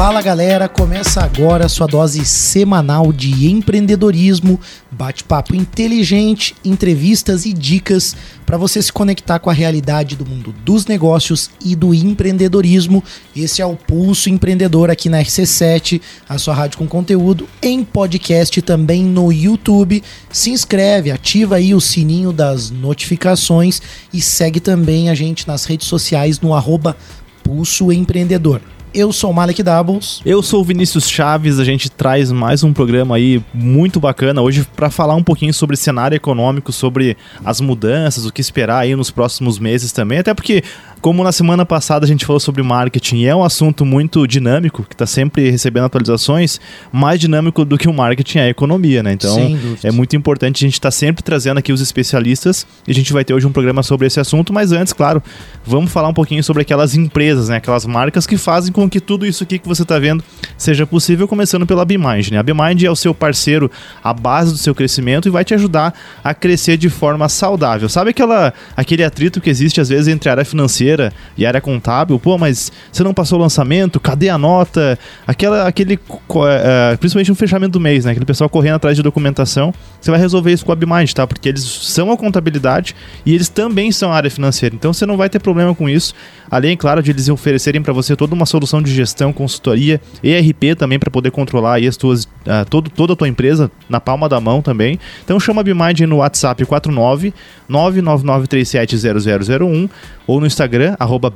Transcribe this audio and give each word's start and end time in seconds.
Fala 0.00 0.22
galera, 0.22 0.66
começa 0.66 1.20
agora 1.20 1.66
a 1.66 1.68
sua 1.68 1.86
dose 1.86 2.24
semanal 2.24 3.12
de 3.12 3.46
empreendedorismo, 3.48 4.58
bate-papo 4.90 5.54
inteligente, 5.54 6.56
entrevistas 6.64 7.44
e 7.44 7.52
dicas 7.52 8.16
para 8.46 8.56
você 8.56 8.80
se 8.80 8.90
conectar 8.90 9.38
com 9.38 9.50
a 9.50 9.52
realidade 9.52 10.16
do 10.16 10.24
mundo 10.24 10.54
dos 10.64 10.86
negócios 10.86 11.50
e 11.62 11.76
do 11.76 11.92
empreendedorismo. 11.92 13.04
Esse 13.36 13.60
é 13.60 13.66
o 13.66 13.76
Pulso 13.76 14.30
Empreendedor 14.30 14.88
aqui 14.88 15.10
na 15.10 15.20
RC7, 15.20 16.00
a 16.26 16.38
sua 16.38 16.54
rádio 16.54 16.78
com 16.78 16.88
conteúdo 16.88 17.46
em 17.60 17.84
podcast 17.84 18.62
também 18.62 19.04
no 19.04 19.30
YouTube. 19.30 20.02
Se 20.32 20.48
inscreve, 20.48 21.10
ativa 21.10 21.56
aí 21.56 21.74
o 21.74 21.80
sininho 21.80 22.32
das 22.32 22.70
notificações 22.70 23.82
e 24.14 24.22
segue 24.22 24.60
também 24.60 25.10
a 25.10 25.14
gente 25.14 25.46
nas 25.46 25.66
redes 25.66 25.88
sociais 25.88 26.40
no 26.40 26.54
arroba 26.54 26.96
Pulso 27.44 27.92
Empreendedor. 27.92 28.62
Eu 28.92 29.12
sou 29.12 29.30
o 29.30 29.34
Malek 29.34 29.62
Doubles. 29.62 30.20
Eu 30.26 30.42
sou 30.42 30.62
o 30.62 30.64
Vinícius 30.64 31.08
Chaves, 31.08 31.60
a 31.60 31.64
gente 31.64 31.88
traz 31.88 32.32
mais 32.32 32.64
um 32.64 32.72
programa 32.72 33.14
aí 33.14 33.40
muito 33.54 34.00
bacana 34.00 34.42
hoje 34.42 34.66
para 34.74 34.90
falar 34.90 35.14
um 35.14 35.22
pouquinho 35.22 35.54
sobre 35.54 35.76
cenário 35.76 36.16
econômico, 36.16 36.72
sobre 36.72 37.16
as 37.44 37.60
mudanças, 37.60 38.26
o 38.26 38.32
que 38.32 38.40
esperar 38.40 38.78
aí 38.78 38.96
nos 38.96 39.08
próximos 39.08 39.60
meses 39.60 39.92
também, 39.92 40.18
até 40.18 40.34
porque 40.34 40.64
como 41.00 41.24
na 41.24 41.32
semana 41.32 41.64
passada 41.64 42.04
a 42.04 42.08
gente 42.08 42.26
falou 42.26 42.38
sobre 42.38 42.62
marketing, 42.62 43.24
é 43.24 43.34
um 43.34 43.42
assunto 43.42 43.84
muito 43.84 44.26
dinâmico, 44.26 44.84
que 44.84 44.94
está 44.94 45.06
sempre 45.06 45.50
recebendo 45.50 45.84
atualizações, 45.84 46.60
mais 46.92 47.18
dinâmico 47.18 47.64
do 47.64 47.78
que 47.78 47.88
o 47.88 47.92
marketing 47.92 48.38
é 48.38 48.42
a 48.42 48.48
economia, 48.48 49.02
né? 49.02 49.12
Então 49.12 49.36
é 49.82 49.90
muito 49.90 50.14
importante 50.14 50.64
a 50.64 50.66
gente 50.66 50.74
estar 50.74 50.88
tá 50.88 50.92
sempre 50.92 51.22
trazendo 51.22 51.58
aqui 51.58 51.72
os 51.72 51.80
especialistas 51.80 52.66
e 52.86 52.90
a 52.90 52.94
gente 52.94 53.12
vai 53.12 53.24
ter 53.24 53.32
hoje 53.32 53.46
um 53.46 53.52
programa 53.52 53.82
sobre 53.82 54.06
esse 54.06 54.20
assunto, 54.20 54.52
mas 54.52 54.72
antes, 54.72 54.92
claro, 54.92 55.22
vamos 55.64 55.90
falar 55.90 56.08
um 56.08 56.14
pouquinho 56.14 56.44
sobre 56.44 56.62
aquelas 56.62 56.94
empresas, 56.94 57.48
né? 57.48 57.56
Aquelas 57.56 57.86
marcas 57.86 58.26
que 58.26 58.36
fazem 58.36 58.72
com 58.72 58.88
que 58.88 59.00
tudo 59.00 59.24
isso 59.24 59.42
aqui 59.42 59.58
que 59.58 59.66
você 59.66 59.82
está 59.82 59.98
vendo 59.98 60.22
seja 60.58 60.86
possível, 60.86 61.26
começando 61.26 61.66
pela 61.66 61.84
BeMind, 61.84 62.30
né? 62.30 62.38
A 62.38 62.42
BeMind 62.42 62.82
é 62.84 62.90
o 62.90 62.96
seu 62.96 63.14
parceiro, 63.14 63.70
a 64.04 64.12
base 64.12 64.52
do 64.52 64.58
seu 64.58 64.74
crescimento 64.74 65.28
e 65.28 65.30
vai 65.30 65.44
te 65.44 65.54
ajudar 65.54 65.94
a 66.22 66.34
crescer 66.34 66.76
de 66.76 66.90
forma 66.90 67.28
saudável. 67.28 67.88
Sabe 67.88 68.10
aquela, 68.10 68.52
aquele 68.76 69.02
atrito 69.02 69.40
que 69.40 69.48
existe 69.48 69.80
às 69.80 69.88
vezes 69.88 70.08
entre 70.08 70.28
a 70.28 70.32
área 70.32 70.44
financeira 70.44 70.89
financeira 70.90 71.12
e 71.36 71.46
área 71.46 71.60
contábil, 71.60 72.18
pô, 72.18 72.36
mas 72.36 72.72
você 72.90 73.02
não 73.02 73.14
passou 73.14 73.38
o 73.38 73.42
lançamento, 73.42 74.00
cadê 74.00 74.28
a 74.28 74.36
nota? 74.36 74.98
Aquela, 75.26 75.66
aquele, 75.66 75.94
uh, 75.94 76.98
principalmente 76.98 77.28
no 77.28 77.34
fechamento 77.34 77.72
do 77.72 77.80
mês, 77.80 78.04
né? 78.04 78.10
Aquele 78.10 78.26
pessoal 78.26 78.50
correndo 78.50 78.74
atrás 78.74 78.96
de 78.96 79.02
documentação. 79.02 79.72
Você 80.00 80.10
vai 80.10 80.18
resolver 80.18 80.52
isso 80.52 80.64
com 80.64 80.72
a 80.72 80.76
BMind, 80.76 81.12
tá? 81.12 81.26
Porque 81.26 81.48
eles 81.48 81.62
são 81.62 82.10
a 82.10 82.16
contabilidade 82.16 82.94
e 83.24 83.34
eles 83.34 83.48
também 83.48 83.92
são 83.92 84.12
a 84.12 84.16
área 84.16 84.30
financeira. 84.30 84.74
Então 84.74 84.92
você 84.92 85.06
não 85.06 85.16
vai 85.16 85.28
ter 85.28 85.38
problema 85.38 85.74
com 85.74 85.88
isso. 85.88 86.14
Além, 86.50 86.76
claro, 86.76 87.02
de 87.02 87.10
eles 87.10 87.28
oferecerem 87.28 87.80
para 87.80 87.92
você 87.92 88.16
toda 88.16 88.34
uma 88.34 88.46
solução 88.46 88.82
de 88.82 88.92
gestão, 88.92 89.32
consultoria, 89.32 90.00
ERP 90.22 90.76
também 90.76 90.98
para 90.98 91.10
poder 91.10 91.30
controlar 91.30 91.74
aí 91.74 91.86
as 91.86 91.96
tuas, 91.96 92.24
uh, 92.24 92.68
todo, 92.68 92.90
toda 92.90 93.12
a 93.12 93.16
tua 93.16 93.28
empresa 93.28 93.70
na 93.88 94.00
palma 94.00 94.28
da 94.28 94.40
mão 94.40 94.60
também. 94.60 94.98
Então 95.24 95.38
chama 95.38 95.60
a 95.60 95.64
BMind 95.64 96.00
no 96.00 96.16
WhatsApp 96.16 96.64
49 96.64 97.32
999370001 97.70 99.88
ou 100.26 100.40
no 100.40 100.46
Instagram, 100.46 100.79
arroba 100.98 101.32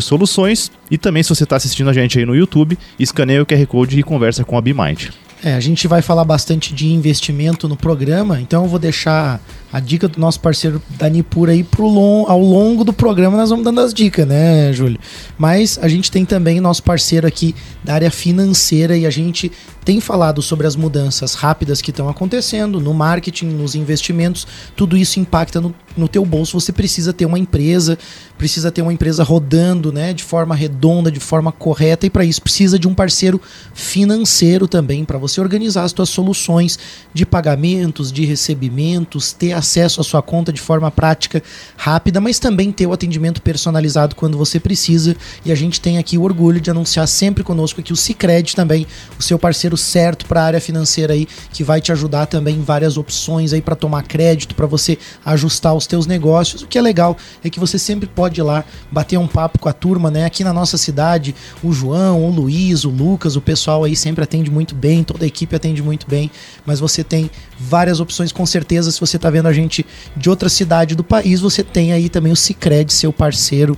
Soluções. 0.00 0.70
E 0.90 0.98
também, 0.98 1.22
se 1.22 1.28
você 1.28 1.44
está 1.44 1.56
assistindo 1.56 1.90
a 1.90 1.92
gente 1.92 2.18
aí 2.18 2.24
no 2.24 2.34
YouTube, 2.34 2.78
escaneia 2.98 3.42
o 3.42 3.46
QR 3.46 3.66
Code 3.66 3.98
e 3.98 4.02
conversa 4.02 4.44
com 4.44 4.56
a 4.56 4.60
BeMind. 4.60 5.10
É, 5.42 5.54
a 5.54 5.60
gente 5.60 5.86
vai 5.86 6.00
falar 6.00 6.24
bastante 6.24 6.74
de 6.74 6.88
investimento 6.88 7.68
no 7.68 7.76
programa, 7.76 8.40
então 8.40 8.64
eu 8.64 8.68
vou 8.68 8.78
deixar 8.78 9.40
a 9.74 9.80
dica 9.80 10.06
do 10.06 10.20
nosso 10.20 10.38
parceiro 10.38 10.80
Dani 10.90 11.20
Pura 11.20 11.50
aí 11.50 11.64
pro 11.64 11.88
long, 11.88 12.26
ao 12.28 12.38
longo 12.38 12.84
do 12.84 12.92
programa 12.92 13.36
nós 13.36 13.50
vamos 13.50 13.64
dando 13.64 13.80
as 13.80 13.92
dicas, 13.92 14.24
né, 14.24 14.72
Júlio? 14.72 15.00
Mas 15.36 15.80
a 15.82 15.88
gente 15.88 16.12
tem 16.12 16.24
também 16.24 16.60
nosso 16.60 16.80
parceiro 16.80 17.26
aqui 17.26 17.56
da 17.82 17.94
área 17.94 18.08
financeira 18.08 18.96
e 18.96 19.04
a 19.04 19.10
gente 19.10 19.50
tem 19.84 20.00
falado 20.00 20.40
sobre 20.40 20.66
as 20.66 20.76
mudanças 20.76 21.34
rápidas 21.34 21.82
que 21.82 21.90
estão 21.90 22.08
acontecendo 22.08 22.80
no 22.80 22.94
marketing, 22.94 23.46
nos 23.46 23.74
investimentos, 23.74 24.46
tudo 24.74 24.96
isso 24.96 25.20
impacta 25.20 25.60
no, 25.60 25.74
no 25.96 26.08
teu 26.08 26.24
bolso. 26.24 26.58
Você 26.58 26.72
precisa 26.72 27.12
ter 27.12 27.26
uma 27.26 27.38
empresa, 27.38 27.98
precisa 28.38 28.70
ter 28.70 28.80
uma 28.80 28.92
empresa 28.92 29.22
rodando, 29.22 29.92
né, 29.92 30.14
de 30.14 30.22
forma 30.22 30.54
redonda, 30.54 31.10
de 31.10 31.20
forma 31.20 31.52
correta 31.52 32.06
e 32.06 32.10
para 32.10 32.24
isso 32.24 32.40
precisa 32.40 32.78
de 32.78 32.88
um 32.88 32.94
parceiro 32.94 33.40
financeiro 33.74 34.66
também 34.66 35.04
para 35.04 35.18
você 35.18 35.40
organizar 35.40 35.82
as 35.82 35.90
suas 35.90 36.08
soluções 36.08 36.78
de 37.12 37.26
pagamentos, 37.26 38.10
de 38.10 38.24
recebimentos, 38.24 39.32
ter 39.32 39.52
acesso 39.64 40.00
à 40.00 40.04
sua 40.04 40.22
conta 40.22 40.52
de 40.52 40.60
forma 40.60 40.90
prática, 40.90 41.42
rápida, 41.76 42.20
mas 42.20 42.38
também 42.38 42.70
ter 42.70 42.86
o 42.86 42.92
atendimento 42.92 43.42
personalizado 43.42 44.14
quando 44.14 44.38
você 44.38 44.60
precisa. 44.60 45.16
E 45.44 45.50
a 45.50 45.54
gente 45.54 45.80
tem 45.80 45.98
aqui 45.98 46.16
o 46.16 46.22
orgulho 46.22 46.60
de 46.60 46.70
anunciar 46.70 47.08
sempre 47.08 47.42
conosco 47.42 47.80
aqui 47.80 47.92
o 47.92 47.96
Sicredi 47.96 48.54
também, 48.54 48.86
o 49.18 49.22
seu 49.22 49.38
parceiro 49.38 49.76
certo 49.76 50.26
para 50.26 50.42
a 50.42 50.44
área 50.44 50.60
financeira 50.60 51.14
aí, 51.14 51.26
que 51.52 51.64
vai 51.64 51.80
te 51.80 51.90
ajudar 51.90 52.26
também 52.26 52.56
em 52.56 52.62
várias 52.62 52.96
opções 52.96 53.52
aí 53.52 53.62
para 53.62 53.74
tomar 53.74 54.02
crédito, 54.02 54.54
para 54.54 54.66
você 54.66 54.98
ajustar 55.24 55.74
os 55.74 55.86
teus 55.86 56.06
negócios. 56.06 56.62
O 56.62 56.66
que 56.66 56.78
é 56.78 56.82
legal 56.82 57.16
é 57.42 57.48
que 57.50 57.58
você 57.58 57.78
sempre 57.78 58.06
pode 58.06 58.40
ir 58.40 58.44
lá 58.44 58.64
bater 58.92 59.18
um 59.18 59.26
papo 59.26 59.58
com 59.58 59.68
a 59.68 59.72
turma, 59.72 60.10
né? 60.10 60.24
Aqui 60.24 60.44
na 60.44 60.52
nossa 60.52 60.76
cidade, 60.76 61.34
o 61.62 61.72
João, 61.72 62.22
o 62.22 62.30
Luiz, 62.30 62.84
o 62.84 62.90
Lucas, 62.90 63.34
o 63.36 63.40
pessoal 63.40 63.84
aí 63.84 63.96
sempre 63.96 64.22
atende 64.22 64.50
muito 64.50 64.74
bem, 64.74 65.02
toda 65.02 65.24
a 65.24 65.26
equipe 65.26 65.56
atende 65.56 65.82
muito 65.82 66.06
bem, 66.06 66.30
mas 66.66 66.80
você 66.80 67.02
tem 67.02 67.30
várias 67.58 68.00
opções 68.00 68.32
com 68.32 68.44
certeza. 68.44 68.90
Se 68.90 69.00
você 69.00 69.16
está 69.16 69.30
vendo 69.30 69.43
a 69.48 69.52
gente 69.52 69.84
de 70.16 70.30
outra 70.30 70.48
cidade 70.48 70.94
do 70.94 71.04
país, 71.04 71.40
você 71.40 71.62
tem 71.62 71.92
aí 71.92 72.08
também 72.08 72.32
o 72.32 72.36
Sicredi, 72.36 72.92
seu 72.92 73.12
parceiro 73.12 73.76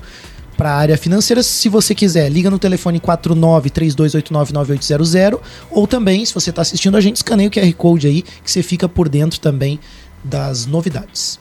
para 0.57 0.71
a 0.71 0.77
área 0.77 0.97
financeira. 0.97 1.43
Se 1.43 1.69
você 1.69 1.95
quiser, 1.95 2.31
liga 2.31 2.51
no 2.51 2.59
telefone 2.59 2.99
4932899800 3.01 5.39
ou 5.71 5.87
também, 5.87 6.25
se 6.25 6.35
você 6.35 6.51
está 6.51 6.63
assistindo 6.63 6.97
a 6.97 7.01
gente, 7.01 7.17
escaneia 7.17 7.49
o 7.49 7.53
QR 7.53 7.73
Code 7.75 8.07
aí, 8.07 8.23
que 8.23 8.51
você 8.51 8.63
fica 8.63 8.89
por 8.89 9.09
dentro 9.09 9.39
também 9.39 9.79
das 10.25 10.67
novidades. 10.67 11.39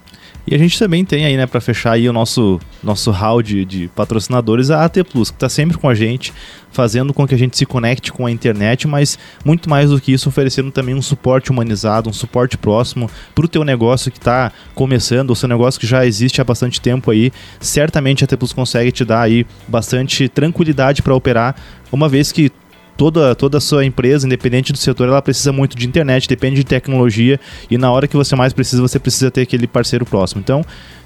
E 0.47 0.53
a 0.53 0.57
gente 0.57 0.77
também 0.77 1.03
tem 1.03 1.25
aí, 1.25 1.35
né, 1.35 1.47
para 1.47 1.59
fechar 1.59 1.93
aí 1.93 2.07
o 2.07 2.13
nosso, 2.13 2.59
nosso 2.83 3.09
hall 3.09 3.41
de, 3.41 3.65
de 3.65 3.87
patrocinadores, 3.89 4.69
a 4.69 4.85
AT 4.85 5.03
Plus, 5.03 5.31
que 5.31 5.37
está 5.37 5.49
sempre 5.49 5.77
com 5.77 5.89
a 5.89 5.95
gente, 5.95 6.31
fazendo 6.71 7.13
com 7.13 7.25
que 7.25 7.33
a 7.33 7.37
gente 7.37 7.57
se 7.57 7.65
conecte 7.65 8.11
com 8.11 8.27
a 8.27 8.31
internet, 8.31 8.87
mas 8.87 9.17
muito 9.43 9.69
mais 9.69 9.89
do 9.89 9.99
que 9.99 10.11
isso, 10.11 10.29
oferecendo 10.29 10.69
também 10.71 10.93
um 10.93 11.01
suporte 11.01 11.49
humanizado, 11.49 12.09
um 12.09 12.13
suporte 12.13 12.57
próximo 12.57 13.09
para 13.33 13.45
o 13.45 13.47
teu 13.47 13.63
negócio 13.63 14.11
que 14.11 14.19
está 14.19 14.51
começando, 14.75 15.31
o 15.31 15.35
seu 15.35 15.49
negócio 15.49 15.79
que 15.79 15.87
já 15.87 16.05
existe 16.05 16.39
há 16.39 16.43
bastante 16.43 16.79
tempo 16.79 17.09
aí. 17.09 17.31
Certamente 17.59 18.23
a 18.23 18.25
AT 18.25 18.37
Plus 18.37 18.53
consegue 18.53 18.91
te 18.91 19.03
dar 19.03 19.21
aí 19.21 19.47
bastante 19.67 20.29
tranquilidade 20.29 21.01
para 21.01 21.15
operar, 21.15 21.55
uma 21.91 22.07
vez 22.07 22.31
que 22.31 22.51
toda, 22.97 23.35
toda 23.35 23.57
a 23.57 23.61
sua 23.61 23.85
empresa, 23.85 24.25
independente 24.25 24.71
do 24.71 24.77
setor, 24.77 25.07
ela 25.07 25.21
precisa 25.21 25.51
muito 25.51 25.77
de 25.77 25.87
internet, 25.87 26.27
depende 26.27 26.57
de 26.57 26.63
tecnologia 26.63 27.39
e 27.69 27.77
na 27.77 27.91
hora 27.91 28.07
que 28.07 28.15
você 28.15 28.35
mais 28.35 28.53
precisa, 28.53 28.81
você 28.81 28.99
precisa 28.99 29.29
ter 29.31 29.41
aquele 29.41 29.67
parceiro 29.67 30.05
próximo. 30.05 30.41
Então, 30.41 30.63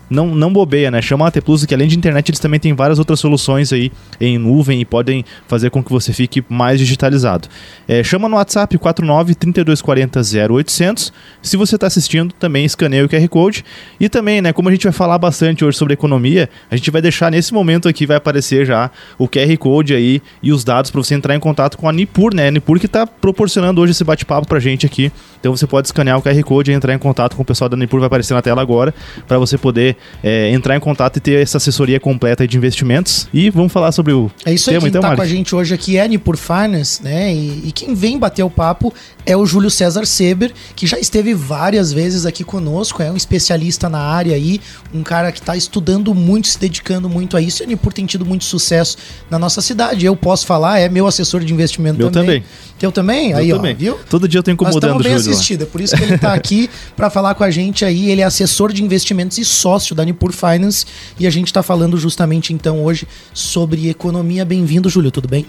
não, 0.10 0.28
não 0.34 0.52
bobeia, 0.52 0.90
né? 0.90 1.02
Chama 1.02 1.26
a 1.26 1.28
AT 1.28 1.42
Plus, 1.42 1.66
que 1.66 1.74
além 1.74 1.88
de 1.88 1.98
internet, 1.98 2.30
eles 2.30 2.40
também 2.40 2.60
têm 2.60 2.74
várias 2.74 3.00
outras 3.00 3.20
soluções 3.20 3.72
aí 3.72 3.92
em 4.20 4.38
nuvem 4.38 4.82
e 4.82 4.86
podem 4.86 5.24
fazer 5.48 5.70
com 5.70 5.84
que 5.84 5.92
você 5.92 6.12
fique 6.12 6.44
mais 6.50 6.80
digitalizado. 6.80 7.48
É, 7.88 8.04
chama 8.04 8.28
no 8.28 8.36
WhatsApp 8.36 8.78
49 8.78 9.36
3240 9.36 10.22
0800. 10.54 11.14
Se 11.42 11.58
você 11.58 11.76
está 11.76 11.88
assistindo, 11.88 12.34
também 12.34 12.66
escaneia 12.66 13.06
o 13.06 13.10
QR 13.10 13.28
Code. 13.28 13.64
E 14.00 14.10
também, 14.10 14.42
né, 14.42 14.52
como 14.52 14.70
a 14.70 14.72
gente 14.72 14.84
vai 14.84 14.94
falar 14.94 15.18
bastante 15.18 15.64
hoje 15.64 15.78
sobre 15.78 15.94
economia, 15.94 16.50
a 16.70 16.76
gente 16.76 16.90
vai 16.90 17.02
deixar 17.02 17.32
nesse 17.32 17.54
momento 17.54 17.88
aqui, 17.88 18.06
vai 18.06 18.18
aparecer 18.18 18.66
já 18.66 18.90
o 19.18 19.28
QR 19.28 19.56
Code 19.58 19.94
aí 19.94 20.22
e 20.42 20.52
os 20.52 20.64
dados 20.64 20.90
para 20.90 21.02
você 21.02 21.14
entrar 21.14 21.36
em 21.36 21.40
contato 21.40 21.78
com 21.78 21.88
a 21.88 21.94
Nipur, 21.94 22.34
né? 22.34 22.48
A 22.48 22.52
Nipur 22.52 22.80
que 22.80 22.86
está 22.86 23.06
proporcionando 23.06 23.82
hoje 23.82 23.92
esse 23.92 24.04
bate-papo 24.04 24.48
para 24.48 24.60
gente 24.60 24.86
aqui. 24.86 25.12
Então 25.40 25.56
você 25.56 25.68
pode 25.68 25.88
escanear 25.88 26.18
o 26.18 26.22
QR 26.22 26.42
Code 26.44 26.72
e 26.72 26.74
entrar 26.74 26.94
em 26.94 26.98
contato 26.98 27.36
com 27.36 27.42
o 27.42 27.46
pessoal 27.46 27.70
da 27.70 27.78
Nipur, 27.78 28.00
vai 28.00 28.08
aparecer 28.08 28.34
na 28.34 28.42
tela 28.42 28.62
agora, 28.62 28.94
para 29.28 29.38
você 29.38 29.58
poder 29.58 29.96
é, 30.24 30.52
entrar 30.52 30.76
em 30.76 30.80
contato 30.80 31.18
e 31.18 31.20
ter 31.20 31.42
essa 31.42 31.58
assessoria 31.58 32.00
completa 32.00 32.48
de 32.48 32.58
investimentos. 32.58 33.28
E 33.34 33.50
vamos 33.50 33.72
falar 33.72 33.92
sobre 33.92 34.14
o 34.14 34.30
É 34.46 34.54
isso 34.54 34.70
aí, 34.70 34.78
quem 34.80 34.88
então, 34.90 35.02
tá 35.02 35.16
com 35.16 35.22
a 35.22 35.28
gente 35.28 35.56
hoje 35.56 35.74
aqui 35.74 35.98
é 35.98 36.08
Nipur 36.08 36.38
Finance, 36.38 37.04
né? 37.04 37.34
E, 37.34 37.68
e, 37.68 37.72
quem 37.72 37.94
vem 37.94 38.18
bater 38.18 38.44
o 38.44 38.50
papo 38.50 38.94
é 39.26 39.36
o 39.36 39.46
Júlio 39.46 39.70
César 39.70 40.06
Seber, 40.06 40.52
que 40.76 40.88
já 40.88 41.00
esteve 41.00 41.34
várias 41.34 41.94
vezes 41.94 42.26
aqui 42.26 42.44
conosco, 42.44 43.02
é 43.02 43.12
um 43.12 43.16
especialista 43.16 43.88
na 43.90 44.00
área 44.00 44.36
aí, 44.36 44.60
um 44.94 45.04
cara 45.04 45.32
que 45.32 45.40
está 45.40 45.56
estudando 45.56 46.14
muito, 46.14 46.48
se 46.48 46.60
dedicando 46.60 47.10
muito 47.10 47.38
a 47.38 47.42
isso, 47.42 47.62
e 47.62 47.66
a 47.66 47.68
Nipur 47.68 47.94
tem 47.94 48.06
tido 48.06 48.26
muito 48.26 48.46
sucesso 48.46 48.98
na 49.30 49.38
nossa 49.38 49.62
cidade. 49.62 50.06
Eu 50.06 50.16
posso 50.16 50.46
falar, 50.46 50.80
é 50.80 50.90
meu 50.90 51.08
assessor 51.08 51.44
de 51.44 51.54
investimento 51.54 51.98
meu 51.98 52.10
também. 52.10 52.42
também. 52.42 52.70
Teu 52.80 52.92
também? 52.92 53.32
Eu 53.32 53.38
aí, 53.38 53.50
também. 53.50 53.74
ó, 53.74 53.78
viu? 53.78 54.00
Todo 54.10 54.28
dia 54.28 54.40
eu 54.40 54.44
tô 54.44 54.52
incomodando 54.52 54.94
Nós 54.94 55.04
bem 55.04 55.14
assistido, 55.14 55.64
é 55.64 55.66
por 55.66 55.82
isso 55.82 55.96
que 55.96 56.04
ele 56.04 56.16
está 56.16 56.34
aqui 56.34 56.70
para 56.96 57.10
falar 57.10 57.36
com 57.36 57.44
a 57.44 57.52
gente 57.52 57.84
aí. 57.84 58.10
Ele 58.10 58.22
é 58.22 58.24
assessor 58.24 58.72
de 58.72 58.84
investimentos 58.84 59.38
e 59.38 59.46
sócio 59.46 59.89
da 59.96 60.06
Nipur 60.06 60.32
Finance 60.32 60.86
e 61.20 61.28
a 61.28 61.30
gente 61.30 61.48
está 61.48 61.62
falando 61.62 61.98
justamente 61.98 62.54
então 62.54 62.84
hoje 62.84 63.08
sobre 63.34 63.90
economia. 63.90 64.46
Bem-vindo, 64.46 64.90
Júlio, 64.90 65.12
tudo 65.12 65.28
bem? 65.28 65.46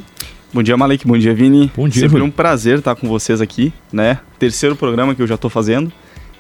Bom 0.53 0.63
dia, 0.63 0.77
Malek. 0.77 1.07
Bom 1.07 1.17
dia, 1.17 1.33
Vini. 1.33 1.71
Bom 1.77 1.89
dia. 1.89 2.03
Sempre 2.03 2.19
Júlio. 2.19 2.25
um 2.25 2.31
prazer 2.31 2.79
estar 2.79 2.97
com 2.97 3.07
vocês 3.07 3.41
aqui, 3.41 3.73
né? 3.93 4.19
Terceiro 4.39 4.75
programa 4.75 5.15
que 5.15 5.23
eu 5.23 5.27
já 5.27 5.37
estou 5.37 5.49
fazendo. 5.49 5.93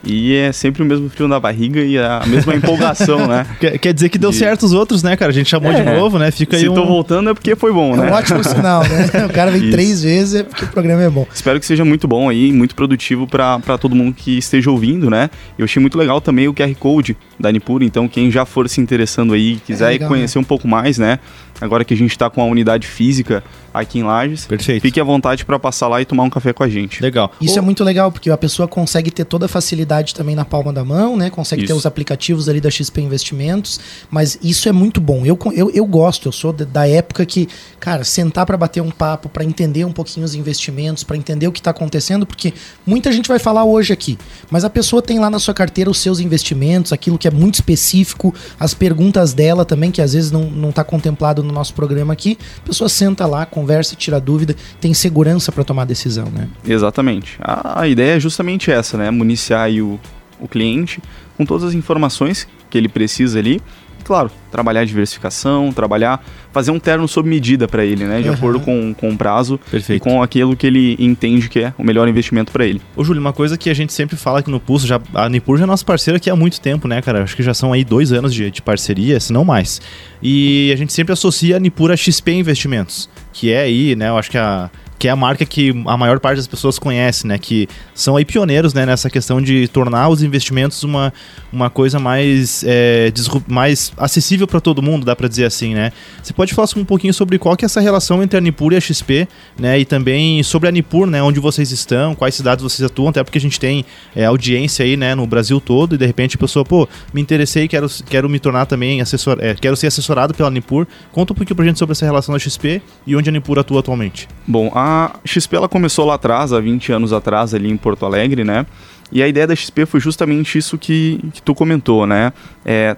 E 0.02 0.34
é 0.34 0.50
sempre 0.50 0.82
o 0.82 0.86
mesmo 0.86 1.10
frio 1.10 1.28
na 1.28 1.38
barriga 1.38 1.80
e 1.80 1.98
a 1.98 2.22
mesma 2.26 2.54
empolgação, 2.54 3.26
né? 3.26 3.46
Quer, 3.60 3.78
quer 3.78 3.92
dizer 3.92 4.08
que 4.08 4.16
deu 4.16 4.30
De- 4.30 4.36
certo 4.36 4.62
os 4.64 4.72
outros, 4.72 5.02
né, 5.02 5.14
cara? 5.16 5.30
A 5.30 5.34
gente 5.34 5.48
chamou 5.50 5.72
de 5.72 5.80
É. 5.80 5.96
novo, 5.98 6.18
né? 6.18 6.30
Fica 6.30 6.56
Se 6.56 6.64
aí 6.64 6.68
um... 6.70 6.74
tô 6.74 6.86
voltando 6.86 7.28
é 7.30 7.34
porque 7.34 7.54
foi 7.54 7.72
bom, 7.72 7.92
É 7.94 7.96
né? 7.98 8.10
um 8.10 8.14
ótimo 8.14 8.42
sinal, 8.42 8.82
né? 8.82 9.10
O 9.28 9.32
cara 9.32 9.50
vem 9.50 9.62
Isso. 9.62 9.70
três 9.72 10.02
vezes 10.02 10.34
é 10.36 10.42
porque 10.42 10.64
o 10.64 10.68
programa 10.68 11.02
é 11.02 11.10
bom. 11.10 11.26
Espero 11.32 11.60
que 11.60 11.66
seja 11.66 11.84
muito 11.84 12.08
bom 12.08 12.28
aí, 12.30 12.50
muito 12.52 12.74
produtivo 12.74 13.26
para 13.26 13.60
todo 13.78 13.94
mundo 13.94 14.14
que 14.14 14.38
esteja 14.38 14.70
ouvindo, 14.70 15.10
né? 15.10 15.28
Eu 15.58 15.64
achei 15.66 15.80
muito 15.80 15.98
legal 15.98 16.20
também 16.20 16.48
o 16.48 16.54
QR 16.54 16.74
Code 16.78 17.16
da 17.38 17.52
Nipur, 17.52 17.82
então 17.82 18.08
quem 18.08 18.30
já 18.30 18.44
for 18.46 18.68
se 18.68 18.80
interessando 18.80 19.34
aí, 19.34 19.58
quiser 19.66 19.86
É 19.86 19.92
legal, 19.92 20.08
conhecer 20.08 20.38
um 20.38 20.44
pouco 20.44 20.66
mais, 20.66 20.96
né? 20.98 21.18
Agora 21.60 21.84
que 21.84 21.92
a 21.94 21.96
gente 21.96 22.16
tá 22.16 22.30
com 22.30 22.40
a 22.40 22.44
unidade 22.44 22.86
física 22.86 23.42
aqui 23.72 24.00
em 24.00 24.02
Lages, 24.02 24.46
Perfeito. 24.46 24.82
fique 24.82 24.98
à 25.00 25.04
vontade 25.04 25.44
para 25.44 25.58
passar 25.58 25.86
lá 25.86 26.00
e 26.00 26.04
tomar 26.04 26.24
um 26.24 26.30
café 26.30 26.52
com 26.52 26.62
a 26.64 26.68
gente. 26.68 27.00
Legal. 27.02 27.30
Isso 27.40 27.58
é 27.58 27.62
muito 27.62 27.84
legal, 27.84 28.10
porque 28.10 28.28
a 28.30 28.36
pessoa 28.36 28.66
consegue 28.66 29.10
ter 29.10 29.24
toda 29.24 29.46
a 29.46 29.48
facilidade 29.48 30.14
também 30.14 30.34
na 30.34 30.44
palma 30.44 30.72
da 30.72 30.84
mão, 30.84 31.16
né? 31.16 31.30
Consegue 31.30 31.62
ter 31.62 31.66
Isso. 31.72 31.76
os 31.76 31.86
aplicativos 31.86 32.48
ali 32.48 32.60
da 32.60 32.70
XP 32.70 33.00
Investimentos, 33.00 33.78
mas 34.10 34.38
isso 34.42 34.68
é 34.68 34.72
muito 34.72 35.00
bom. 35.00 35.24
Eu, 35.24 35.38
eu, 35.54 35.70
eu 35.70 35.86
gosto, 35.86 36.26
eu 36.28 36.32
sou 36.32 36.52
da- 36.52 36.88
época 36.88 37.24
que, 37.24 37.48
cara, 37.78 38.02
sentar 38.02 38.44
para 38.44 38.56
bater 38.56 38.80
um 38.82 38.90
papo, 38.90 39.28
para 39.28 39.44
entender 39.44 39.84
um 39.84 39.92
pouquinho 39.92 40.24
os 40.24 40.34
investimentos, 40.34 41.04
para 41.04 41.16
entender 41.16 41.46
o 41.46 41.52
que 41.52 41.60
está 41.60 41.70
acontecendo, 41.70 42.26
porque 42.26 42.52
muita 42.84 43.12
gente 43.12 43.28
vai 43.28 43.38
falar 43.38 43.64
hoje 43.64 43.92
aqui, 43.92 44.18
mas 44.50 44.64
a 44.64 44.70
pessoa 44.70 45.00
tem 45.00 45.20
lá 45.20 45.30
na 45.30 45.38
sua 45.38 45.54
carteira 45.54 45.88
os 45.90 45.98
seus 45.98 46.18
investimentos, 46.18 46.92
aquilo 46.92 47.16
que 47.18 47.28
é 47.28 47.30
muito 47.30 47.54
específico, 47.54 48.34
as 48.58 48.74
perguntas 48.74 49.32
dela 49.32 49.64
também, 49.64 49.90
que 49.92 50.02
às 50.02 50.12
vezes 50.14 50.30
não, 50.32 50.44
não 50.50 50.72
tá 50.72 50.82
contemplado 50.82 51.42
no 51.50 51.54
nosso 51.58 51.74
programa 51.74 52.12
aqui. 52.12 52.38
A 52.58 52.66
pessoa 52.66 52.88
senta 52.88 53.26
lá, 53.26 53.44
conversa, 53.44 53.94
tira 53.96 54.20
dúvida, 54.20 54.54
tem 54.80 54.94
segurança 54.94 55.52
para 55.52 55.64
tomar 55.64 55.84
decisão, 55.84 56.26
né? 56.26 56.48
Exatamente. 56.64 57.36
A, 57.40 57.82
a 57.82 57.88
ideia 57.88 58.16
é 58.16 58.20
justamente 58.20 58.70
essa, 58.70 58.96
né? 58.96 59.10
Municiar 59.10 59.70
o, 59.70 59.98
o 60.40 60.48
cliente 60.48 61.02
com 61.36 61.44
todas 61.44 61.68
as 61.68 61.74
informações 61.74 62.46
que 62.68 62.78
ele 62.78 62.88
precisa 62.88 63.38
ali. 63.38 63.60
E, 64.00 64.04
Claro, 64.04 64.30
trabalhar 64.50 64.80
a 64.80 64.84
diversificação, 64.84 65.72
trabalhar, 65.72 66.24
fazer 66.52 66.70
um 66.70 66.78
terno 66.80 67.06
sob 67.06 67.28
medida 67.28 67.68
para 67.68 67.84
ele, 67.84 68.04
né? 68.04 68.20
De 68.20 68.28
Aham. 68.28 68.36
acordo 68.36 68.60
com, 68.60 68.94
com 68.94 69.10
o 69.10 69.16
prazo 69.16 69.58
Perfeito. 69.70 70.00
e 70.00 70.00
com 70.00 70.22
aquilo 70.22 70.56
que 70.56 70.66
ele 70.66 70.96
entende 70.98 71.48
que 71.48 71.60
é 71.60 71.74
o 71.78 71.84
melhor 71.84 72.08
investimento 72.08 72.50
para 72.50 72.64
ele. 72.66 72.80
Ô, 72.96 73.04
Júlio, 73.04 73.20
uma 73.20 73.32
coisa 73.32 73.56
que 73.56 73.70
a 73.70 73.74
gente 73.74 73.92
sempre 73.92 74.16
fala 74.16 74.40
aqui 74.40 74.50
no 74.50 74.58
Pulso, 74.58 74.86
já, 74.86 75.00
a 75.14 75.28
Nipur 75.28 75.58
já 75.58 75.64
é 75.64 75.66
nossa 75.66 75.84
parceira 75.84 76.16
aqui 76.16 76.28
há 76.28 76.34
muito 76.36 76.60
tempo, 76.60 76.88
né, 76.88 77.00
cara? 77.00 77.22
Acho 77.22 77.36
que 77.36 77.42
já 77.42 77.54
são 77.54 77.72
aí 77.72 77.84
dois 77.84 78.12
anos 78.12 78.34
de, 78.34 78.50
de 78.50 78.62
parceria, 78.62 79.20
se 79.20 79.32
não 79.32 79.44
mais. 79.44 79.80
E 80.22 80.70
a 80.72 80.76
gente 80.76 80.92
sempre 80.92 81.12
associa 81.12 81.56
a 81.56 81.60
Nipur 81.60 81.90
a 81.90 81.96
XP 81.96 82.32
Investimentos, 82.32 83.08
que 83.32 83.52
é 83.52 83.62
aí, 83.62 83.94
né, 83.94 84.08
eu 84.08 84.18
acho 84.18 84.30
que 84.30 84.38
a 84.38 84.70
que 85.00 85.08
é 85.08 85.10
a 85.10 85.16
marca 85.16 85.46
que 85.46 85.70
a 85.86 85.96
maior 85.96 86.20
parte 86.20 86.36
das 86.36 86.46
pessoas 86.46 86.78
conhece, 86.78 87.26
né? 87.26 87.38
Que 87.38 87.66
são 87.94 88.18
aí 88.18 88.24
pioneiros 88.24 88.74
né, 88.74 88.84
nessa 88.84 89.08
questão 89.08 89.40
de 89.40 89.66
tornar 89.66 90.10
os 90.10 90.22
investimentos 90.22 90.84
uma, 90.84 91.10
uma 91.50 91.70
coisa 91.70 91.98
mais, 91.98 92.62
é, 92.66 93.10
mais 93.48 93.94
acessível 93.96 94.46
para 94.46 94.60
todo 94.60 94.82
mundo, 94.82 95.06
dá 95.06 95.16
para 95.16 95.26
dizer 95.26 95.46
assim, 95.46 95.72
né? 95.74 95.90
Você 96.22 96.34
pode 96.34 96.52
falar 96.52 96.68
um 96.76 96.84
pouquinho 96.84 97.14
sobre 97.14 97.38
qual 97.38 97.56
que 97.56 97.64
é 97.64 97.66
essa 97.66 97.80
relação 97.80 98.22
entre 98.22 98.36
a 98.36 98.42
Nipur 98.42 98.74
e 98.74 98.76
a 98.76 98.80
XP, 98.80 99.26
né? 99.58 99.78
E 99.78 99.86
também 99.86 100.42
sobre 100.42 100.68
a 100.68 100.70
Nipur, 100.70 101.06
né? 101.06 101.22
Onde 101.22 101.40
vocês 101.40 101.72
estão, 101.72 102.14
quais 102.14 102.34
cidades 102.34 102.62
vocês 102.62 102.84
atuam, 102.84 103.08
até 103.08 103.24
porque 103.24 103.38
a 103.38 103.40
gente 103.40 103.58
tem 103.58 103.86
é, 104.14 104.26
audiência 104.26 104.84
aí, 104.84 104.98
né? 104.98 105.14
No 105.14 105.26
Brasil 105.26 105.62
todo 105.62 105.94
e 105.94 105.98
de 105.98 106.04
repente 106.04 106.36
a 106.36 106.38
pessoa, 106.38 106.62
pô, 106.62 106.86
me 107.14 107.22
interessei, 107.22 107.66
quero, 107.66 107.88
quero 108.04 108.28
me 108.28 108.38
tornar 108.38 108.66
também 108.66 109.00
assessor, 109.00 109.38
é, 109.40 109.54
quero 109.54 109.76
ser 109.76 109.86
assessorado 109.86 110.34
pela 110.34 110.50
Nipur. 110.50 110.86
Conta 111.10 111.32
um 111.32 111.36
pouquinho 111.36 111.56
pra 111.56 111.64
gente 111.64 111.78
sobre 111.78 111.92
essa 111.92 112.04
relação 112.04 112.34
da 112.34 112.38
XP 112.38 112.82
e 113.06 113.16
onde 113.16 113.30
a 113.30 113.32
Nipur 113.32 113.58
atua 113.58 113.80
atualmente. 113.80 114.28
Bom, 114.46 114.70
a 114.74 114.89
XP 115.24 115.56
ela 115.56 115.68
começou 115.68 116.04
lá 116.06 116.14
atrás, 116.14 116.52
há 116.52 116.60
20 116.60 116.92
anos 116.92 117.12
atrás, 117.12 117.54
ali 117.54 117.70
em 117.70 117.76
Porto 117.76 118.04
Alegre, 118.06 118.44
né? 118.44 118.66
E 119.12 119.22
a 119.22 119.28
ideia 119.28 119.46
da 119.46 119.54
XP 119.56 119.86
foi 119.86 119.98
justamente 120.00 120.56
isso 120.56 120.78
que, 120.78 121.18
que 121.34 121.42
tu 121.42 121.54
comentou, 121.54 122.06
né? 122.06 122.32
É 122.64 122.96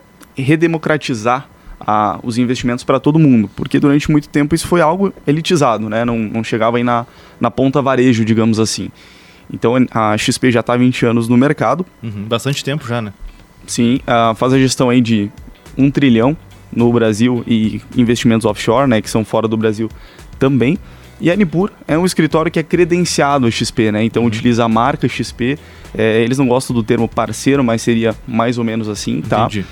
redemocratizar 0.56 1.48
a- 1.80 2.18
os 2.22 2.38
investimentos 2.38 2.84
para 2.84 3.00
todo 3.00 3.18
mundo, 3.18 3.50
porque 3.56 3.80
durante 3.80 4.10
muito 4.10 4.28
tempo 4.28 4.54
isso 4.54 4.68
foi 4.68 4.80
algo 4.80 5.12
elitizado, 5.26 5.88
né? 5.88 6.04
Não, 6.04 6.16
não 6.18 6.44
chegava 6.44 6.76
aí 6.76 6.84
na, 6.84 7.06
na 7.40 7.50
ponta 7.50 7.82
varejo, 7.82 8.24
digamos 8.24 8.60
assim. 8.60 8.88
Então 9.52 9.74
a 9.90 10.16
XP 10.16 10.50
já 10.52 10.60
está 10.60 10.74
há 10.74 10.76
20 10.76 11.04
anos 11.06 11.28
no 11.28 11.36
mercado, 11.36 11.84
Uhum, 12.02 12.24
bastante 12.28 12.62
tempo 12.64 12.86
já, 12.86 13.02
né? 13.02 13.12
sim, 13.66 14.00
ah, 14.06 14.34
faz 14.36 14.52
a 14.52 14.58
gestão 14.58 14.90
aí 14.90 15.00
de 15.00 15.30
um 15.76 15.90
trilhão 15.90 16.36
no 16.74 16.90
Brasil 16.92 17.42
e 17.46 17.80
investimentos 17.96 18.44
offshore, 18.46 18.88
né, 18.88 19.00
que 19.02 19.10
são 19.10 19.24
fora 19.24 19.46
do 19.48 19.56
Brasil 19.56 19.88
também. 20.38 20.78
E 21.20 21.30
a 21.30 21.36
Nipur 21.36 21.70
é 21.86 21.96
um 21.96 22.04
escritório 22.04 22.50
que 22.50 22.58
é 22.58 22.62
credenciado 22.62 23.46
a 23.46 23.50
XP, 23.50 23.92
né? 23.92 24.02
Então 24.04 24.24
utiliza 24.24 24.64
a 24.64 24.68
marca 24.68 25.08
XP. 25.08 25.58
É, 25.96 26.22
eles 26.22 26.38
não 26.38 26.48
gostam 26.48 26.74
do 26.74 26.82
termo 26.82 27.06
parceiro, 27.08 27.62
mas 27.62 27.82
seria 27.82 28.14
mais 28.26 28.58
ou 28.58 28.64
menos 28.64 28.88
assim, 28.88 29.20
tá? 29.20 29.46
Entendi. 29.46 29.64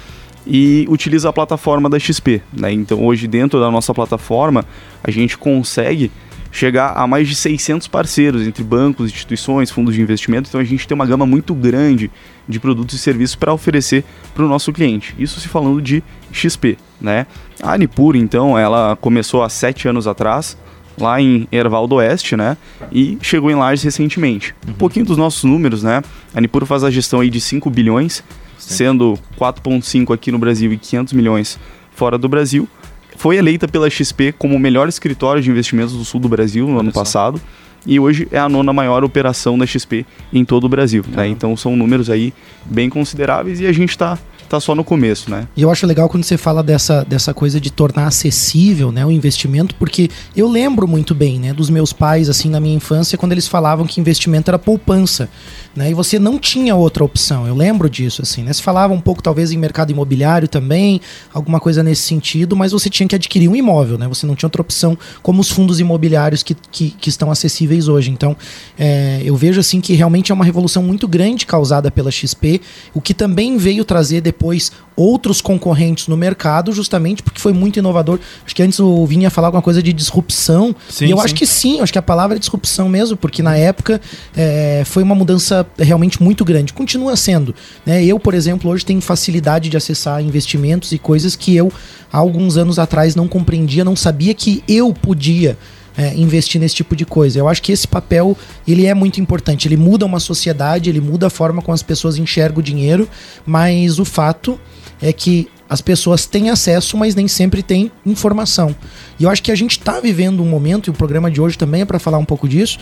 e 0.47 0.87
utiliza 0.89 1.29
a 1.29 1.33
plataforma 1.33 1.89
da 1.89 1.99
XP. 1.99 2.43
Né? 2.53 2.73
Então, 2.73 3.05
hoje, 3.05 3.27
dentro 3.27 3.61
da 3.61 3.71
nossa 3.71 3.93
plataforma, 3.93 4.65
a 5.03 5.11
gente 5.11 5.37
consegue 5.37 6.11
chegar 6.53 6.95
a 6.97 7.07
mais 7.07 7.29
de 7.29 7.35
600 7.35 7.87
parceiros, 7.87 8.47
entre 8.47 8.65
bancos, 8.65 9.11
instituições, 9.11 9.71
fundos 9.71 9.95
de 9.95 10.03
investimento. 10.03 10.49
Então, 10.49 10.61
a 10.61 10.65
gente 10.65 10.87
tem 10.87 10.95
uma 10.95 11.07
gama 11.07 11.25
muito 11.25 11.55
grande 11.55 12.11
de 12.49 12.59
produtos 12.59 12.97
e 12.97 12.99
serviços 12.99 13.37
para 13.37 13.53
oferecer 13.53 14.05
para 14.35 14.45
o 14.45 14.49
nosso 14.49 14.73
cliente. 14.73 15.15
Isso 15.19 15.41
se 15.41 15.49
falando 15.49 15.81
de 15.81 16.03
XP. 16.33 16.77
Né? 17.01 17.27
A 17.63 17.79
Nipur, 17.79 18.17
então, 18.17 18.59
ela 18.59 18.97
começou 18.97 19.43
há 19.43 19.49
sete 19.49 19.87
anos 19.87 20.07
atrás, 20.07 20.57
lá 21.01 21.21
em 21.21 21.49
Erval 21.51 21.87
do 21.87 21.97
Oeste, 21.97 22.37
né? 22.37 22.57
E 22.93 23.19
chegou 23.23 23.51
em 23.51 23.55
Lages 23.55 23.83
recentemente. 23.83 24.55
Um 24.69 24.73
pouquinho 24.73 25.07
dos 25.07 25.17
nossos 25.17 25.45
números, 25.45 25.83
né? 25.83 26.03
A 26.35 26.41
Nipur 26.41 26.65
faz 26.67 26.85
a 26.85 26.91
gestão 26.91 27.21
aí 27.21 27.31
de 27.31 27.41
5 27.41 27.69
bilhões, 27.71 28.23
sendo 28.59 29.19
4,5 29.39 30.15
aqui 30.15 30.31
no 30.31 30.39
Brasil 30.39 30.73
e 30.73 30.79
500 30.79 31.13
milhões 31.13 31.59
fora 31.93 32.17
do 32.17 32.29
Brasil. 32.29 32.69
Foi 33.17 33.37
eleita 33.37 33.69
pela 33.69 33.91
XP 33.91 34.33
como 34.33 34.55
o 34.55 34.59
melhor 34.59 34.89
escritório 34.89 35.43
de 35.43 35.51
investimentos 35.51 35.95
do 35.95 36.05
sul 36.05 36.21
do 36.21 36.29
Brasil 36.29 36.67
no 36.67 36.79
ano 36.79 36.93
só. 36.93 37.01
passado. 37.01 37.41
E 37.87 37.99
hoje 37.99 38.29
é 38.31 38.39
a 38.39 38.49
nona 38.49 38.73
maior 38.73 39.05
operação 39.05 39.59
da 39.59 39.67
XP 39.67 40.05
em 40.33 40.45
todo 40.45 40.65
o 40.65 40.69
Brasil. 40.69 41.05
Né? 41.09 41.29
Então 41.29 41.57
são 41.57 41.77
números 41.77 42.11
aí 42.11 42.33
bem 42.65 42.91
consideráveis 42.91 43.61
e 43.61 43.67
a 43.67 43.73
gente 43.73 43.91
está 43.91 44.19
tá 44.51 44.59
só 44.59 44.75
no 44.75 44.83
começo, 44.83 45.31
né? 45.31 45.47
E 45.57 45.63
eu 45.63 45.71
acho 45.71 45.87
legal 45.87 46.09
quando 46.09 46.25
você 46.25 46.37
fala 46.37 46.61
dessa, 46.61 47.05
dessa 47.05 47.33
coisa 47.33 47.61
de 47.61 47.71
tornar 47.71 48.09
acessível 48.09 48.91
né, 48.91 49.07
o 49.07 49.11
investimento, 49.11 49.77
porque 49.77 50.11
eu 50.37 50.49
lembro 50.49 50.89
muito 50.89 51.15
bem 51.15 51.39
né, 51.39 51.53
dos 51.53 51.71
meus 51.71 51.93
pais, 51.93 52.29
assim, 52.29 52.51
na 52.51 52.59
minha 52.59 52.75
infância, 52.75 53.17
quando 53.17 53.31
eles 53.31 53.47
falavam 53.47 53.87
que 53.87 54.01
investimento 54.01 54.51
era 54.51 54.59
poupança. 54.59 55.29
Né, 55.75 55.93
e 55.93 55.95
você 55.95 56.19
não 56.19 56.37
tinha 56.37 56.75
outra 56.75 57.05
opção. 57.05 57.47
Eu 57.47 57.55
lembro 57.55 57.89
disso, 57.89 58.23
assim, 58.23 58.43
né? 58.43 58.53
Se 58.53 58.61
falava 58.61 58.93
um 58.93 59.01
pouco, 59.01 59.23
talvez, 59.23 59.53
em 59.53 59.57
mercado 59.57 59.93
imobiliário 59.93 60.49
também, 60.49 61.01
alguma 61.33 61.61
coisa 61.61 61.81
nesse 61.81 62.03
sentido, 62.03 62.57
mas 62.57 62.73
você 62.73 62.91
tinha 62.91 63.09
que 63.09 63.15
adquirir 63.15 63.49
um 63.49 63.55
imóvel, 63.55 63.97
né? 63.97 64.09
Você 64.09 64.27
não 64.27 64.35
tinha 64.35 64.49
outra 64.49 64.63
opção, 64.63 64.99
como 65.23 65.41
os 65.41 65.49
fundos 65.49 65.79
imobiliários 65.79 66.43
que, 66.43 66.57
que, 66.73 66.91
que 66.91 67.09
estão 67.09 67.31
acessíveis 67.31 67.70
hoje. 67.89 68.11
Então, 68.11 68.37
é, 68.79 69.21
eu 69.25 69.37
vejo 69.37 69.61
assim 69.61 69.81
que 69.81 69.95
realmente 69.95 70.33
é 70.33 70.35
uma 70.35 70.45
revolução 70.45 70.83
muito 70.83 71.07
grande 71.07 71.47
causada 71.47 71.91
pela 71.91 72.11
XP, 72.11 72.61
o 72.95 73.01
que 73.01 73.15
também 73.15 73.57
veio 73.57 73.85
trazer 73.85 74.21
depois 74.21 74.73
outros 74.97 75.41
concorrentes 75.41 76.09
no 76.09 76.17
mercado, 76.17 76.73
justamente 76.73 77.23
porque 77.23 77.41
foi 77.41 77.55
muito 77.55 77.79
inovador. 77.79 78.19
Acho 78.45 78.55
que 78.55 78.63
antes 78.63 78.79
o 78.79 79.07
Vini 79.07 79.23
ia 79.23 79.31
falar 79.31 79.49
alguma 79.49 79.63
coisa 79.63 79.83
de 79.83 79.93
disrupção. 79.93 80.75
Sim, 80.89 81.07
e 81.07 81.11
eu 81.11 81.17
sim. 81.17 81.25
acho 81.25 81.35
que 81.35 81.47
sim, 81.47 81.81
acho 81.81 81.93
que 81.93 81.99
a 81.99 82.03
palavra 82.03 82.37
é 82.37 82.39
disrupção 82.39 82.89
mesmo, 82.89 83.17
porque 83.17 83.43
na 83.43 83.57
época 83.57 84.01
é, 84.37 84.83
foi 84.85 85.03
uma 85.03 85.15
mudança 85.15 85.67
realmente 85.79 86.23
muito 86.23 86.45
grande. 86.45 86.73
Continua 86.75 87.17
sendo. 87.17 87.55
Né? 87.87 88.05
Eu, 88.05 88.21
por 88.21 88.35
exemplo, 88.35 88.71
hoje 88.71 88.85
tenho 88.85 89.01
facilidade 89.01 89.71
de 89.71 89.77
acessar 89.77 90.23
investimentos 90.23 90.93
e 90.93 90.99
coisas 90.99 91.35
que 91.35 91.57
eu, 91.57 91.73
há 92.13 92.19
alguns 92.19 92.59
anos 92.59 92.79
atrás, 92.79 93.15
não 93.15 93.27
compreendia, 93.27 93.85
não 93.85 93.97
sabia 93.97 94.35
que 94.35 94.63
eu 94.69 94.93
podia 94.93 95.57
é, 96.01 96.15
investir 96.15 96.59
nesse 96.59 96.75
tipo 96.75 96.97
de 96.97 97.05
coisa. 97.05 97.39
Eu 97.39 97.47
acho 97.47 97.61
que 97.61 97.71
esse 97.71 97.87
papel 97.87 98.35
ele 98.67 98.87
é 98.87 98.95
muito 98.95 99.21
importante. 99.21 99.69
Ele 99.69 99.77
muda 99.77 100.07
uma 100.07 100.19
sociedade, 100.19 100.89
ele 100.89 101.01
muda 101.01 101.27
a 101.27 101.31
forma 101.31 101.61
como 101.61 101.75
as 101.75 101.83
pessoas 101.83 102.17
enxergam 102.17 102.61
o 102.61 102.63
dinheiro, 102.63 103.07
mas 103.45 103.99
o 103.99 104.05
fato 104.07 104.59
é 105.03 105.13
que 105.13 105.49
as 105.69 105.83
pessoas 105.83 106.25
têm 106.25 106.49
acesso, 106.49 106.97
mas 106.97 107.15
nem 107.15 107.29
sempre 107.29 107.63
têm 107.63 107.93
informação. 108.07 108.75
E 109.19 109.25
eu 109.25 109.31
acho 109.31 109.43
que 109.43 109.53
a 109.53 109.55
gente 109.55 109.73
está 109.73 110.01
vivendo 110.01 110.43
um 110.43 110.49
momento, 110.49 110.89
e 110.89 110.91
o 110.91 110.95
programa 110.95 111.31
de 111.31 111.39
hoje 111.39 111.59
também 111.59 111.83
é 111.83 111.85
para 111.85 111.99
falar 111.99 112.17
um 112.17 112.25
pouco 112.25 112.49
disso, 112.49 112.79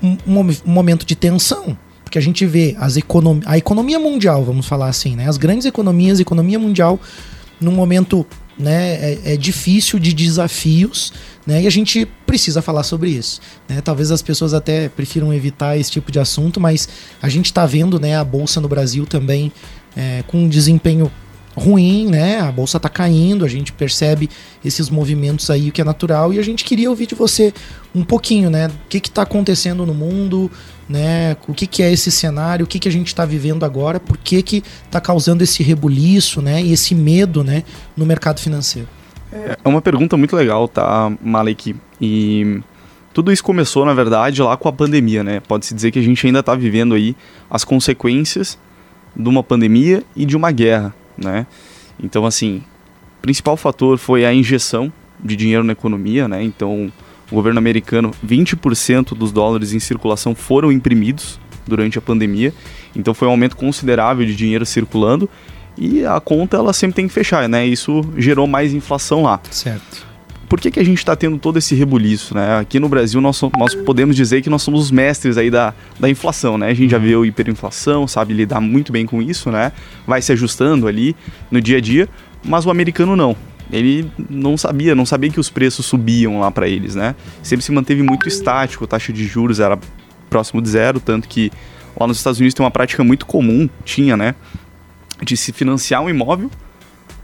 um, 0.00 0.16
um 0.26 0.40
um 0.40 0.72
momento 0.72 1.04
de 1.04 1.16
tensão. 1.16 1.76
Porque 2.04 2.18
a 2.18 2.22
gente 2.22 2.46
vê 2.46 2.76
as 2.78 2.96
econom 2.96 3.40
a 3.44 3.58
economia 3.58 3.98
mundial, 3.98 4.44
vamos 4.44 4.66
falar 4.66 4.88
assim, 4.88 5.16
né? 5.16 5.28
As 5.28 5.36
grandes 5.36 5.66
economias, 5.66 6.18
a 6.18 6.22
economia 6.22 6.58
mundial, 6.58 6.98
num 7.60 7.72
momento 7.72 8.26
né, 8.58 8.94
é, 8.94 9.34
é 9.34 9.36
difícil 9.36 9.98
de 9.98 10.12
desafios, 10.12 11.12
né? 11.46 11.62
E 11.62 11.66
a 11.66 11.70
gente 11.70 12.06
precisa 12.26 12.60
falar 12.60 12.82
sobre 12.82 13.10
isso. 13.10 13.40
Né? 13.68 13.80
Talvez 13.80 14.10
as 14.10 14.22
pessoas 14.22 14.52
até 14.52 14.88
prefiram 14.88 15.32
evitar 15.32 15.76
esse 15.76 15.90
tipo 15.90 16.12
de 16.12 16.20
assunto, 16.20 16.60
mas 16.60 16.88
a 17.20 17.28
gente 17.28 17.46
está 17.46 17.64
vendo 17.64 17.98
né, 17.98 18.16
a 18.16 18.24
Bolsa 18.24 18.60
no 18.60 18.68
Brasil 18.68 19.06
também 19.06 19.50
é, 19.96 20.22
com 20.26 20.38
um 20.38 20.48
desempenho 20.48 21.10
ruim, 21.56 22.06
né? 22.06 22.40
A 22.40 22.52
bolsa 22.52 22.76
está 22.76 22.88
caindo, 22.88 23.44
a 23.44 23.48
gente 23.48 23.72
percebe 23.72 24.30
esses 24.64 24.88
movimentos 24.88 25.50
aí, 25.50 25.70
que 25.70 25.80
é 25.80 25.84
natural, 25.84 26.32
e 26.32 26.38
a 26.38 26.42
gente 26.42 26.64
queria 26.64 26.88
ouvir 26.88 27.06
de 27.06 27.14
você 27.14 27.52
um 27.94 28.04
pouquinho, 28.04 28.50
né? 28.50 28.68
O 28.68 28.88
que 28.88 28.98
está 28.98 29.22
acontecendo 29.22 29.84
no 29.84 29.94
mundo, 29.94 30.50
né? 30.90 31.36
O 31.46 31.54
que, 31.54 31.68
que 31.68 31.84
é 31.84 31.92
esse 31.92 32.10
cenário, 32.10 32.64
o 32.64 32.66
que, 32.66 32.80
que 32.80 32.88
a 32.88 32.92
gente 32.92 33.06
está 33.06 33.24
vivendo 33.24 33.64
agora, 33.64 34.00
por 34.00 34.18
que 34.18 34.62
está 34.84 35.00
causando 35.00 35.44
esse 35.44 35.62
rebuliço, 35.62 36.42
né? 36.42 36.60
E 36.60 36.72
esse 36.72 36.96
medo, 36.96 37.44
né? 37.44 37.62
No 37.96 38.04
mercado 38.04 38.40
financeiro. 38.40 38.88
É 39.32 39.56
uma 39.64 39.80
pergunta 39.80 40.16
muito 40.16 40.34
legal, 40.34 40.66
tá, 40.66 41.12
Malek? 41.22 41.76
E 42.00 42.60
tudo 43.14 43.30
isso 43.30 43.44
começou, 43.44 43.84
na 43.86 43.94
verdade, 43.94 44.42
lá 44.42 44.56
com 44.56 44.68
a 44.68 44.72
pandemia, 44.72 45.22
né? 45.22 45.38
Pode-se 45.38 45.72
dizer 45.72 45.92
que 45.92 46.00
a 46.00 46.02
gente 46.02 46.26
ainda 46.26 46.40
está 46.40 46.56
vivendo 46.56 46.94
aí 46.94 47.14
as 47.48 47.62
consequências 47.62 48.58
de 49.14 49.28
uma 49.28 49.44
pandemia 49.44 50.02
e 50.16 50.26
de 50.26 50.36
uma 50.36 50.50
guerra, 50.50 50.92
né? 51.16 51.46
Então, 52.02 52.26
assim, 52.26 52.64
o 53.18 53.22
principal 53.22 53.56
fator 53.56 53.96
foi 53.96 54.24
a 54.24 54.34
injeção 54.34 54.92
de 55.22 55.36
dinheiro 55.36 55.62
na 55.62 55.72
economia, 55.72 56.26
né? 56.26 56.42
Então, 56.42 56.92
o 57.30 57.34
governo 57.34 57.58
americano, 57.58 58.10
20% 58.26 59.14
dos 59.16 59.32
dólares 59.32 59.72
em 59.72 59.78
circulação 59.78 60.34
foram 60.34 60.72
imprimidos 60.72 61.38
durante 61.66 61.98
a 61.98 62.02
pandemia. 62.02 62.52
Então, 62.94 63.14
foi 63.14 63.28
um 63.28 63.30
aumento 63.30 63.56
considerável 63.56 64.26
de 64.26 64.34
dinheiro 64.34 64.66
circulando 64.66 65.28
e 65.78 66.04
a 66.04 66.20
conta 66.20 66.56
ela 66.56 66.72
sempre 66.72 66.96
tem 66.96 67.06
que 67.06 67.14
fechar, 67.14 67.48
né? 67.48 67.66
Isso 67.66 68.02
gerou 68.16 68.46
mais 68.46 68.74
inflação 68.74 69.22
lá. 69.22 69.40
Certo. 69.50 70.10
Por 70.48 70.60
que, 70.60 70.70
que 70.70 70.80
a 70.80 70.84
gente 70.84 70.98
está 70.98 71.14
tendo 71.14 71.38
todo 71.38 71.58
esse 71.58 71.76
rebuliço, 71.76 72.34
né? 72.34 72.58
Aqui 72.58 72.80
no 72.80 72.88
Brasil 72.88 73.20
nós, 73.20 73.40
nós 73.56 73.72
podemos 73.72 74.16
dizer 74.16 74.42
que 74.42 74.50
nós 74.50 74.62
somos 74.62 74.80
os 74.80 74.90
mestres 74.90 75.38
aí 75.38 75.48
da, 75.48 75.72
da 75.98 76.08
inflação, 76.08 76.58
né? 76.58 76.68
A 76.68 76.74
gente 76.74 76.90
já 76.90 76.96
uhum. 76.96 77.02
viu 77.04 77.24
hiperinflação, 77.24 78.08
sabe 78.08 78.34
lidar 78.34 78.60
muito 78.60 78.90
bem 78.90 79.06
com 79.06 79.22
isso, 79.22 79.50
né? 79.50 79.70
Vai 80.04 80.20
se 80.20 80.32
ajustando 80.32 80.88
ali 80.88 81.14
no 81.52 81.60
dia 81.60 81.78
a 81.78 81.80
dia, 81.80 82.08
mas 82.44 82.66
o 82.66 82.70
americano 82.70 83.14
não. 83.14 83.36
Ele 83.72 84.10
não 84.28 84.56
sabia, 84.56 84.94
não 84.94 85.06
sabia 85.06 85.30
que 85.30 85.40
os 85.40 85.48
preços 85.48 85.86
subiam 85.86 86.40
lá 86.40 86.50
para 86.50 86.68
eles, 86.68 86.94
né? 86.94 87.14
Sempre 87.42 87.64
se 87.64 87.72
manteve 87.72 88.02
muito 88.02 88.28
estático, 88.28 88.84
a 88.84 88.86
taxa 88.86 89.12
de 89.12 89.24
juros 89.24 89.60
era 89.60 89.78
próximo 90.28 90.60
de 90.60 90.68
zero, 90.68 91.00
tanto 91.00 91.28
que 91.28 91.50
lá 91.98 92.06
nos 92.06 92.18
Estados 92.18 92.38
Unidos 92.40 92.54
tem 92.54 92.64
uma 92.64 92.70
prática 92.70 93.02
muito 93.04 93.26
comum, 93.26 93.68
tinha, 93.84 94.16
né? 94.16 94.34
De 95.22 95.36
se 95.36 95.52
financiar 95.52 96.02
um 96.02 96.10
imóvel, 96.10 96.50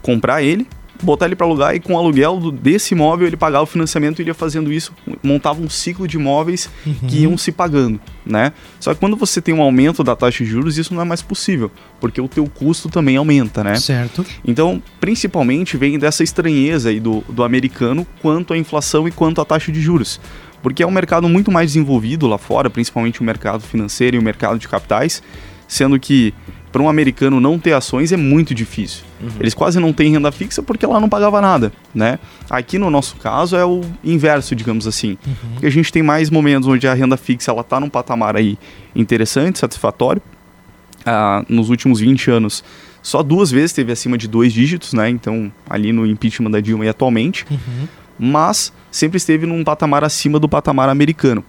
comprar 0.01 0.41
ele 0.41 0.67
botar 1.01 1.25
ele 1.25 1.35
para 1.35 1.45
alugar 1.45 1.75
e 1.75 1.79
com 1.79 1.93
o 1.93 1.97
aluguel 1.97 2.51
desse 2.51 2.93
imóvel 2.93 3.27
ele 3.27 3.37
pagava 3.37 3.63
o 3.63 3.67
financiamento 3.67 4.21
e 4.21 4.25
ia 4.25 4.33
fazendo 4.33 4.71
isso, 4.71 4.93
montava 5.23 5.61
um 5.61 5.69
ciclo 5.69 6.07
de 6.07 6.17
imóveis 6.17 6.69
uhum. 6.85 6.93
que 7.07 7.19
iam 7.19 7.37
se 7.37 7.51
pagando, 7.51 7.99
né? 8.25 8.53
Só 8.79 8.93
que 8.93 8.99
quando 8.99 9.15
você 9.15 9.41
tem 9.41 9.53
um 9.53 9.61
aumento 9.61 10.03
da 10.03 10.15
taxa 10.15 10.43
de 10.43 10.49
juros, 10.49 10.77
isso 10.77 10.93
não 10.93 11.01
é 11.01 11.05
mais 11.05 11.21
possível, 11.21 11.71
porque 11.99 12.19
o 12.19 12.27
teu 12.27 12.45
custo 12.47 12.89
também 12.89 13.17
aumenta, 13.17 13.63
né? 13.63 13.75
Certo. 13.75 14.25
Então, 14.45 14.81
principalmente 14.99 15.77
vem 15.77 15.97
dessa 15.99 16.23
estranheza 16.23 16.89
aí 16.89 16.99
do, 16.99 17.23
do 17.29 17.43
americano 17.43 18.05
quanto 18.21 18.53
à 18.53 18.57
inflação 18.57 19.07
e 19.07 19.11
quanto 19.11 19.41
à 19.41 19.45
taxa 19.45 19.71
de 19.71 19.81
juros. 19.81 20.19
Porque 20.61 20.81
é 20.81 20.87
um 20.87 20.91
mercado 20.91 21.29
muito 21.29 21.51
mais 21.51 21.71
desenvolvido 21.71 22.27
lá 22.27 22.37
fora, 22.37 22.69
principalmente 22.69 23.21
o 23.21 23.23
mercado 23.23 23.61
financeiro 23.61 24.15
e 24.15 24.19
o 24.19 24.23
mercado 24.23 24.57
de 24.57 24.67
capitais, 24.67 25.21
sendo 25.67 25.99
que 25.99 26.33
para 26.71 26.81
um 26.81 26.89
americano 26.89 27.39
não 27.39 27.57
ter 27.57 27.73
ações 27.73 28.11
é 28.11 28.17
muito 28.17 28.53
difícil. 28.53 29.03
Uhum. 29.21 29.29
Eles 29.39 29.53
quase 29.53 29.79
não 29.79 29.93
têm 29.93 30.11
renda 30.11 30.31
fixa 30.31 30.61
porque 30.61 30.85
lá 30.85 30.99
não 30.99 31.09
pagava 31.09 31.41
nada, 31.41 31.71
né? 31.93 32.19
Aqui 32.49 32.77
no 32.77 32.89
nosso 32.89 33.15
caso 33.17 33.55
é 33.55 33.65
o 33.65 33.81
inverso, 34.03 34.55
digamos 34.55 34.85
assim. 34.85 35.17
Uhum. 35.25 35.51
Porque 35.53 35.65
a 35.65 35.71
gente 35.71 35.91
tem 35.91 36.03
mais 36.03 36.29
momentos 36.29 36.67
onde 36.67 36.87
a 36.87 36.93
renda 36.93 37.17
fixa 37.17 37.51
ela 37.51 37.63
tá 37.63 37.79
num 37.79 37.89
patamar 37.89 38.35
aí 38.35 38.57
interessante, 38.95 39.59
satisfatório. 39.59 40.21
Ah, 41.05 41.43
nos 41.47 41.69
últimos 41.69 42.01
20 42.01 42.29
anos, 42.31 42.63
só 43.01 43.23
duas 43.23 43.49
vezes 43.49 43.71
teve 43.71 43.91
acima 43.91 44.17
de 44.17 44.27
dois 44.27 44.51
dígitos, 44.51 44.91
né? 44.91 45.09
Então, 45.09 45.51
ali 45.69 45.93
no 45.93 46.05
impeachment 46.05 46.51
da 46.51 46.59
Dilma 46.59 46.85
e 46.85 46.89
atualmente. 46.89 47.45
Uhum. 47.49 47.87
Mas 48.19 48.73
sempre 48.91 49.17
esteve 49.17 49.45
num 49.45 49.63
patamar 49.63 50.03
acima 50.03 50.37
do 50.39 50.49
patamar 50.49 50.89
americano. 50.89 51.43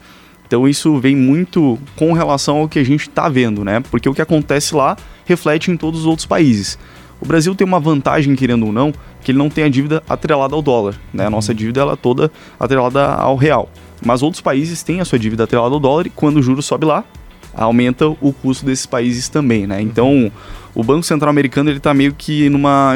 Então 0.49 0.67
isso 0.67 0.99
vem 0.99 1.15
muito 1.15 1.79
com 1.95 2.15
relação 2.15 2.57
ao 2.57 2.69
que 2.69 2.79
a 2.79 2.85
gente 2.85 3.03
está 3.03 3.29
vendo, 3.29 3.63
né? 3.63 3.81
Porque 3.91 4.09
o 4.09 4.15
que 4.15 4.23
acontece 4.23 4.75
lá 4.75 4.97
reflete 5.27 5.71
em 5.71 5.77
todos 5.77 6.01
os 6.01 6.07
outros 6.07 6.27
países. 6.27 6.79
O 7.21 7.27
Brasil 7.27 7.55
tem 7.55 7.67
uma 7.67 7.79
vantagem, 7.79 8.35
querendo 8.35 8.65
ou 8.65 8.73
não, 8.73 8.93
que 9.23 9.31
ele 9.31 9.39
não 9.39 9.51
tem 9.51 9.65
a 9.65 9.69
dívida 9.69 10.03
atrelada 10.09 10.55
ao 10.55 10.63
dólar. 10.63 10.95
Né? 11.13 11.27
A 11.27 11.31
nossa 11.31 11.53
uhum. 11.53 11.57
dívida 11.57 11.81
ela 11.83 11.93
é 11.93 11.97
toda 11.97 12.33
atrelada 12.59 13.05
ao 13.15 13.37
real. 13.37 13.69
Mas 14.05 14.23
outros 14.23 14.41
países 14.41 14.83
têm 14.83 15.01
a 15.01 15.05
sua 15.05 15.19
dívida 15.19 15.45
atrelada 15.45 15.75
ao 15.75 15.81
dólar 15.81 16.07
e 16.07 16.11
quando 16.11 16.39
o 16.39 16.43
juro 16.43 16.63
sobe 16.63 16.87
lá, 16.87 17.05
aumenta 17.53 18.09
o 18.09 18.33
custo 18.33 18.65
desses 18.65 18.87
países 18.87 19.29
também. 19.29 19.67
Né? 19.67 19.83
Então, 19.83 20.33
o 20.75 20.83
Banco 20.83 21.03
Central 21.03 21.29
Americano 21.29 21.71
está 21.71 21.93
meio 21.93 22.15
que 22.15 22.49
numa 22.49 22.95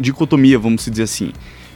dicotomia, 0.00 0.58
vamos 0.58 0.86
dizer 0.86 1.02
assim. 1.02 1.32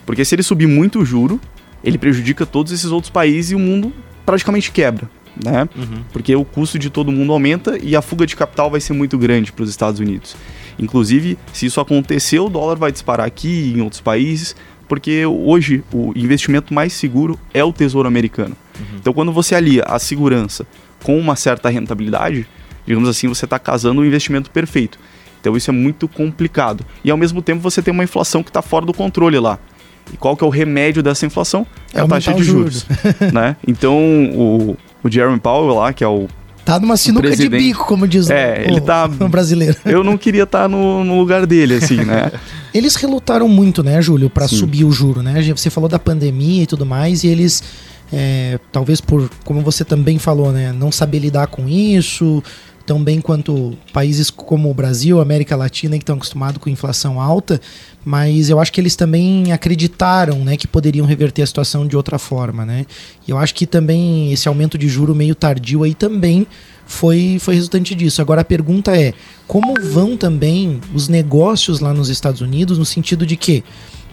Porque 0.07 0.25
se 0.25 0.35
ele 0.35 0.43
subir 0.43 0.69
muito 0.69 1.01
o 1.01 1.05
juro, 1.05 1.39
ele 1.85 1.99
prejudica 1.99 2.47
todos 2.47 2.73
esses 2.73 2.91
outros 2.91 3.11
países 3.11 3.51
e 3.51 3.55
o 3.55 3.59
mundo 3.59 3.93
praticamente 4.25 4.71
quebra 4.71 5.11
né? 5.43 5.69
Uhum. 5.77 6.03
Porque 6.13 6.35
o 6.35 6.45
custo 6.45 6.79
de 6.79 6.91
todo 6.91 7.13
mundo 7.13 7.33
aumenta 7.33 7.79
e 7.81 7.95
a 7.95 8.03
fuga 8.03 8.27
de 8.27 8.37
capital 8.37 8.71
vai 8.71 8.81
ser 8.81 8.93
muito 8.93 9.17
grande 9.19 9.53
para 9.53 9.63
os 9.63 9.71
Estados 9.71 10.01
Unidos. 10.01 10.37
Inclusive, 10.79 11.37
se 11.53 11.67
isso 11.67 11.81
acontecer, 11.81 12.39
o 12.39 12.49
dólar 12.49 12.77
vai 12.77 12.93
disparar 12.93 13.27
aqui 13.27 13.49
e 13.49 13.75
em 13.75 13.81
outros 13.81 14.01
países, 14.01 14.55
porque 14.87 15.27
hoje 15.27 15.83
o 15.93 16.13
investimento 16.17 16.73
mais 16.73 16.93
seguro 16.93 17.39
é 17.53 17.63
o 17.63 17.73
Tesouro 17.73 18.09
Americano. 18.09 18.57
Uhum. 18.79 18.99
Então, 19.01 19.13
quando 19.13 19.33
você 19.33 19.55
alia 19.55 19.83
a 19.83 19.99
segurança 19.99 20.67
com 21.03 21.19
uma 21.19 21.37
certa 21.37 21.69
rentabilidade, 21.69 22.47
digamos 22.87 23.09
assim, 23.09 23.29
você 23.29 23.45
está 23.45 23.59
casando 23.59 24.01
o 24.01 24.05
investimento 24.05 24.51
perfeito. 24.51 24.99
Então, 25.41 25.57
isso 25.57 25.71
é 25.71 25.73
muito 25.73 26.09
complicado. 26.09 26.85
E 27.05 27.11
ao 27.11 27.17
mesmo 27.17 27.43
tempo, 27.43 27.61
você 27.61 27.83
tem 27.83 27.93
uma 27.93 28.05
inflação 28.05 28.43
que 28.43 28.51
está 28.51 28.63
fora 28.63 28.87
do 28.87 28.93
controle 28.93 29.39
lá. 29.39 29.59
E 30.13 30.17
qual 30.17 30.37
que 30.37 30.43
é 30.43 30.47
o 30.47 30.51
remédio 30.51 31.03
dessa 31.03 31.27
inflação? 31.27 31.67
É, 31.93 31.99
é 31.99 32.03
a 32.03 32.07
taxa 32.07 32.33
de 32.33 32.43
juros. 32.43 32.87
juros 32.89 33.33
né? 33.33 33.57
Então, 33.67 33.97
o, 34.35 34.77
o 35.03 35.11
Jeremy 35.11 35.39
Powell 35.39 35.75
lá, 35.75 35.93
que 35.93 36.03
é 36.03 36.09
o 36.09 36.29
Tá 36.69 36.79
numa 36.79 36.99
sinuca 36.99 37.35
de 37.35 37.49
bico, 37.49 37.87
como 37.87 38.07
diz 38.07 38.29
é, 38.29 38.67
o, 38.67 38.71
ele 38.71 38.81
tá, 38.83 39.07
o 39.07 39.25
brasileiro. 39.31 39.75
Eu 39.87 40.05
não 40.05 40.19
queria 40.19 40.43
estar 40.43 40.65
tá 40.65 40.69
no, 40.69 41.03
no, 41.03 41.19
lugar 41.19 41.47
dele, 41.47 41.77
assim, 41.77 42.05
né? 42.05 42.31
eles 42.75 42.95
relutaram 42.95 43.49
muito, 43.49 43.83
né, 43.83 44.03
Júlio, 44.03 44.29
para 44.29 44.47
subir 44.47 44.85
o 44.85 44.93
juro, 44.93 45.23
né? 45.23 45.43
Você 45.45 45.71
falou 45.71 45.89
da 45.89 45.99
pandemia 45.99 46.65
e 46.65 46.67
tudo 46.67 46.85
mais, 46.85 47.25
e 47.25 47.29
eles, 47.29 47.63
é, 48.13 48.61
talvez 48.71 49.01
por, 49.01 49.31
como 49.47 49.63
você 49.63 49.83
também 49.83 50.19
falou, 50.19 50.53
né, 50.53 50.71
não 50.71 50.93
saber 50.93 51.21
lidar 51.21 51.47
com 51.47 51.67
isso, 51.67 52.45
tão 52.89 53.05
bem 53.05 53.21
quanto 53.21 53.77
países 53.93 54.31
como 54.31 54.71
o 54.71 54.75
Brasil, 54.75 55.21
América 55.21 55.55
Latina, 55.55 55.99
que 55.99 56.03
estão 56.03 56.17
acostumados 56.17 56.57
com 56.57 56.71
inflação 56.71 57.21
alta, 57.21 57.61
mas 58.03 58.49
eu 58.49 58.59
acho 58.59 58.73
que 58.73 58.81
eles 58.81 58.97
também 58.97 59.53
acreditaram 59.53 60.39
né, 60.39 60.57
que 60.57 60.67
poderiam 60.67 61.05
reverter 61.05 61.43
a 61.43 61.47
situação 61.47 61.87
de 61.87 61.95
outra 61.99 62.19
forma. 62.19 62.65
Né? 62.65 62.87
E 63.27 63.31
eu 63.31 63.37
acho 63.37 63.55
que 63.55 63.67
também 63.67 64.33
esse 64.33 64.49
aumento 64.49 64.79
de 64.79 64.89
juro 64.89 65.15
meio 65.15 65.35
tardio 65.35 65.83
aí 65.83 65.93
também 65.93 66.47
foi, 66.87 67.37
foi 67.39 67.57
resultante 67.57 67.95
disso. 67.95 68.23
Agora 68.23 68.41
a 68.41 68.45
pergunta 68.45 68.97
é: 68.97 69.13
como 69.47 69.75
vão 69.93 70.17
também 70.17 70.81
os 70.95 71.09
negócios 71.09 71.81
lá 71.81 71.93
nos 71.93 72.09
Estados 72.09 72.41
Unidos, 72.41 72.79
no 72.79 72.87
sentido 72.87 73.27
de 73.27 73.37
que 73.37 73.63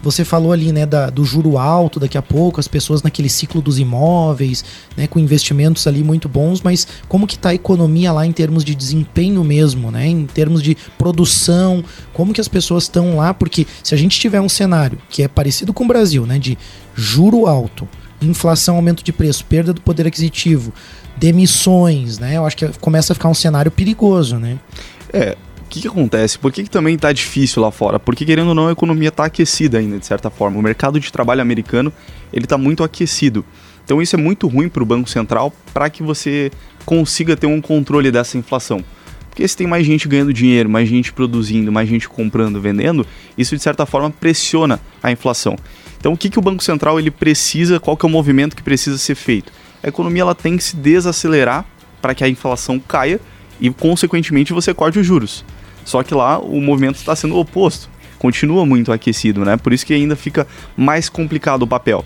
você 0.06 0.24
falou 0.24 0.52
ali, 0.52 0.70
né, 0.70 0.86
da, 0.86 1.10
do 1.10 1.24
juro 1.24 1.58
alto 1.58 1.98
daqui 1.98 2.16
a 2.16 2.22
pouco, 2.22 2.60
as 2.60 2.68
pessoas 2.68 3.02
naquele 3.02 3.28
ciclo 3.28 3.60
dos 3.60 3.76
imóveis, 3.76 4.64
né, 4.96 5.08
com 5.08 5.18
investimentos 5.18 5.84
ali 5.86 6.02
muito 6.04 6.28
bons, 6.28 6.62
mas 6.62 6.86
como 7.08 7.26
que 7.26 7.36
tá 7.36 7.48
a 7.48 7.54
economia 7.54 8.12
lá 8.12 8.24
em 8.24 8.30
termos 8.30 8.64
de 8.64 8.74
desempenho 8.74 9.42
mesmo, 9.42 9.90
né, 9.90 10.06
em 10.06 10.24
termos 10.26 10.62
de 10.62 10.76
produção, 10.96 11.82
como 12.12 12.32
que 12.32 12.40
as 12.40 12.46
pessoas 12.46 12.84
estão 12.84 13.16
lá, 13.16 13.34
porque 13.34 13.66
se 13.82 13.94
a 13.94 13.98
gente 13.98 14.18
tiver 14.18 14.40
um 14.40 14.48
cenário 14.48 14.98
que 15.10 15.24
é 15.24 15.28
parecido 15.28 15.72
com 15.72 15.84
o 15.84 15.88
Brasil, 15.88 16.24
né, 16.24 16.38
de 16.38 16.56
juro 16.94 17.46
alto, 17.46 17.88
inflação, 18.22 18.76
aumento 18.76 19.02
de 19.02 19.12
preço, 19.12 19.44
perda 19.44 19.72
do 19.72 19.80
poder 19.80 20.06
aquisitivo, 20.06 20.72
demissões, 21.16 22.20
né, 22.20 22.36
eu 22.36 22.46
acho 22.46 22.56
que 22.56 22.68
começa 22.80 23.12
a 23.12 23.14
ficar 23.14 23.28
um 23.28 23.34
cenário 23.34 23.72
perigoso, 23.72 24.36
né. 24.36 24.56
É, 25.12 25.36
que, 25.68 25.80
que, 25.80 25.88
acontece? 25.88 26.38
Por 26.38 26.52
que, 26.52 26.62
que 26.64 26.70
também 26.70 26.94
está 26.94 27.12
difícil 27.12 27.62
lá 27.62 27.70
fora? 27.70 27.98
Porque, 27.98 28.24
querendo 28.24 28.48
ou 28.48 28.54
não, 28.54 28.68
a 28.68 28.72
economia 28.72 29.08
está 29.08 29.24
aquecida 29.24 29.78
ainda, 29.78 29.98
de 29.98 30.06
certa 30.06 30.30
forma. 30.30 30.58
O 30.58 30.62
mercado 30.62 30.98
de 31.00 31.12
trabalho 31.12 31.40
americano 31.40 31.92
ele 32.32 32.44
está 32.44 32.56
muito 32.56 32.84
aquecido. 32.84 33.44
Então, 33.84 34.02
isso 34.02 34.16
é 34.16 34.18
muito 34.18 34.48
ruim 34.48 34.68
para 34.68 34.82
o 34.82 34.86
Banco 34.86 35.08
Central 35.08 35.52
para 35.72 35.88
que 35.88 36.02
você 36.02 36.50
consiga 36.84 37.36
ter 37.36 37.46
um 37.46 37.60
controle 37.60 38.10
dessa 38.10 38.36
inflação. 38.36 38.84
Porque 39.28 39.46
se 39.46 39.56
tem 39.56 39.66
mais 39.66 39.86
gente 39.86 40.08
ganhando 40.08 40.32
dinheiro, 40.32 40.68
mais 40.68 40.88
gente 40.88 41.12
produzindo, 41.12 41.70
mais 41.70 41.88
gente 41.88 42.08
comprando, 42.08 42.60
vendendo, 42.60 43.06
isso 43.36 43.54
de 43.54 43.62
certa 43.62 43.84
forma 43.84 44.10
pressiona 44.10 44.80
a 45.02 45.12
inflação. 45.12 45.56
Então, 45.98 46.12
o 46.12 46.16
que, 46.16 46.30
que 46.30 46.38
o 46.38 46.42
Banco 46.42 46.64
Central 46.64 46.98
ele 46.98 47.10
precisa, 47.10 47.78
qual 47.78 47.96
que 47.96 48.06
é 48.06 48.08
o 48.08 48.10
movimento 48.10 48.56
que 48.56 48.62
precisa 48.62 48.96
ser 48.96 49.14
feito? 49.14 49.52
A 49.82 49.88
economia 49.88 50.22
ela 50.22 50.34
tem 50.34 50.56
que 50.56 50.64
se 50.64 50.76
desacelerar 50.76 51.66
para 52.00 52.14
que 52.14 52.24
a 52.24 52.28
inflação 52.28 52.78
caia 52.78 53.20
e, 53.60 53.70
consequentemente, 53.70 54.52
você 54.52 54.72
corte 54.72 54.98
os 54.98 55.06
juros. 55.06 55.44
Só 55.86 56.02
que 56.02 56.12
lá 56.12 56.38
o 56.38 56.60
movimento 56.60 56.96
está 56.96 57.14
sendo 57.16 57.36
oposto. 57.38 57.88
Continua 58.18 58.66
muito 58.66 58.92
aquecido, 58.92 59.44
né? 59.44 59.56
Por 59.56 59.72
isso 59.72 59.86
que 59.86 59.94
ainda 59.94 60.16
fica 60.16 60.46
mais 60.76 61.08
complicado 61.08 61.62
o 61.62 61.66
papel. 61.66 62.04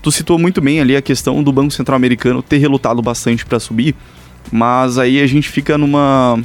Tu 0.00 0.12
citou 0.12 0.38
muito 0.38 0.60
bem 0.60 0.80
ali 0.80 0.96
a 0.96 1.02
questão 1.02 1.42
do 1.42 1.52
Banco 1.52 1.72
Central 1.72 1.96
Americano 1.96 2.40
ter 2.40 2.58
relutado 2.58 3.02
bastante 3.02 3.44
para 3.44 3.58
subir, 3.58 3.96
mas 4.52 4.96
aí 4.96 5.20
a 5.20 5.26
gente 5.26 5.48
fica 5.48 5.76
numa 5.76 6.40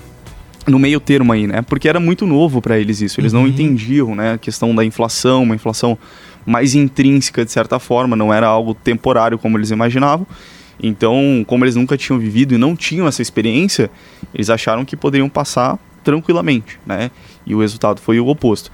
no 0.68 0.77
meio 0.79 1.00
termo 1.00 1.32
aí, 1.32 1.46
né? 1.48 1.62
Porque 1.62 1.88
era 1.88 2.00
muito 2.00 2.25
novo 2.25 2.62
para 2.62 2.77
eles 2.79 3.00
isso. 3.01 3.20
Eles 3.22 3.32
Uhum. 3.32 3.41
não 3.41 3.48
entendiam, 3.48 4.15
né? 4.15 4.34
A 4.34 4.38
questão 4.38 4.74
da 4.74 4.84
inflação, 4.84 5.44
uma 5.44 5.56
inflação 5.56 5.98
mais 6.46 6.74
intrínseca 6.74 7.46
de 7.46 7.51
certa 7.51 7.79
forma, 7.79 8.15
não 8.15 8.34
era 8.34 8.48
algo 8.48 8.74
temporário 8.74 9.38
como 9.38 9.58
eles 9.58 9.70
imaginavam. 9.72 10.25
Então, 10.82 11.44
como 11.46 11.63
eles 11.65 11.75
nunca 11.75 11.98
tinham 11.98 12.18
vivido 12.20 12.56
e 12.56 12.58
não 12.58 12.75
tinham 12.75 13.08
essa 13.08 13.22
experiência, 13.22 13.91
eles 14.34 14.50
acharam 14.50 14.86
que 14.86 14.96
poderiam 14.96 15.27
passar 15.29 15.77
tranquilamente, 16.03 16.79
né? 16.86 17.12
E 17.46 17.53
o 17.56 17.60
resultado 17.60 18.00
foi 18.01 18.20
o 18.20 18.27
oposto. 18.27 18.72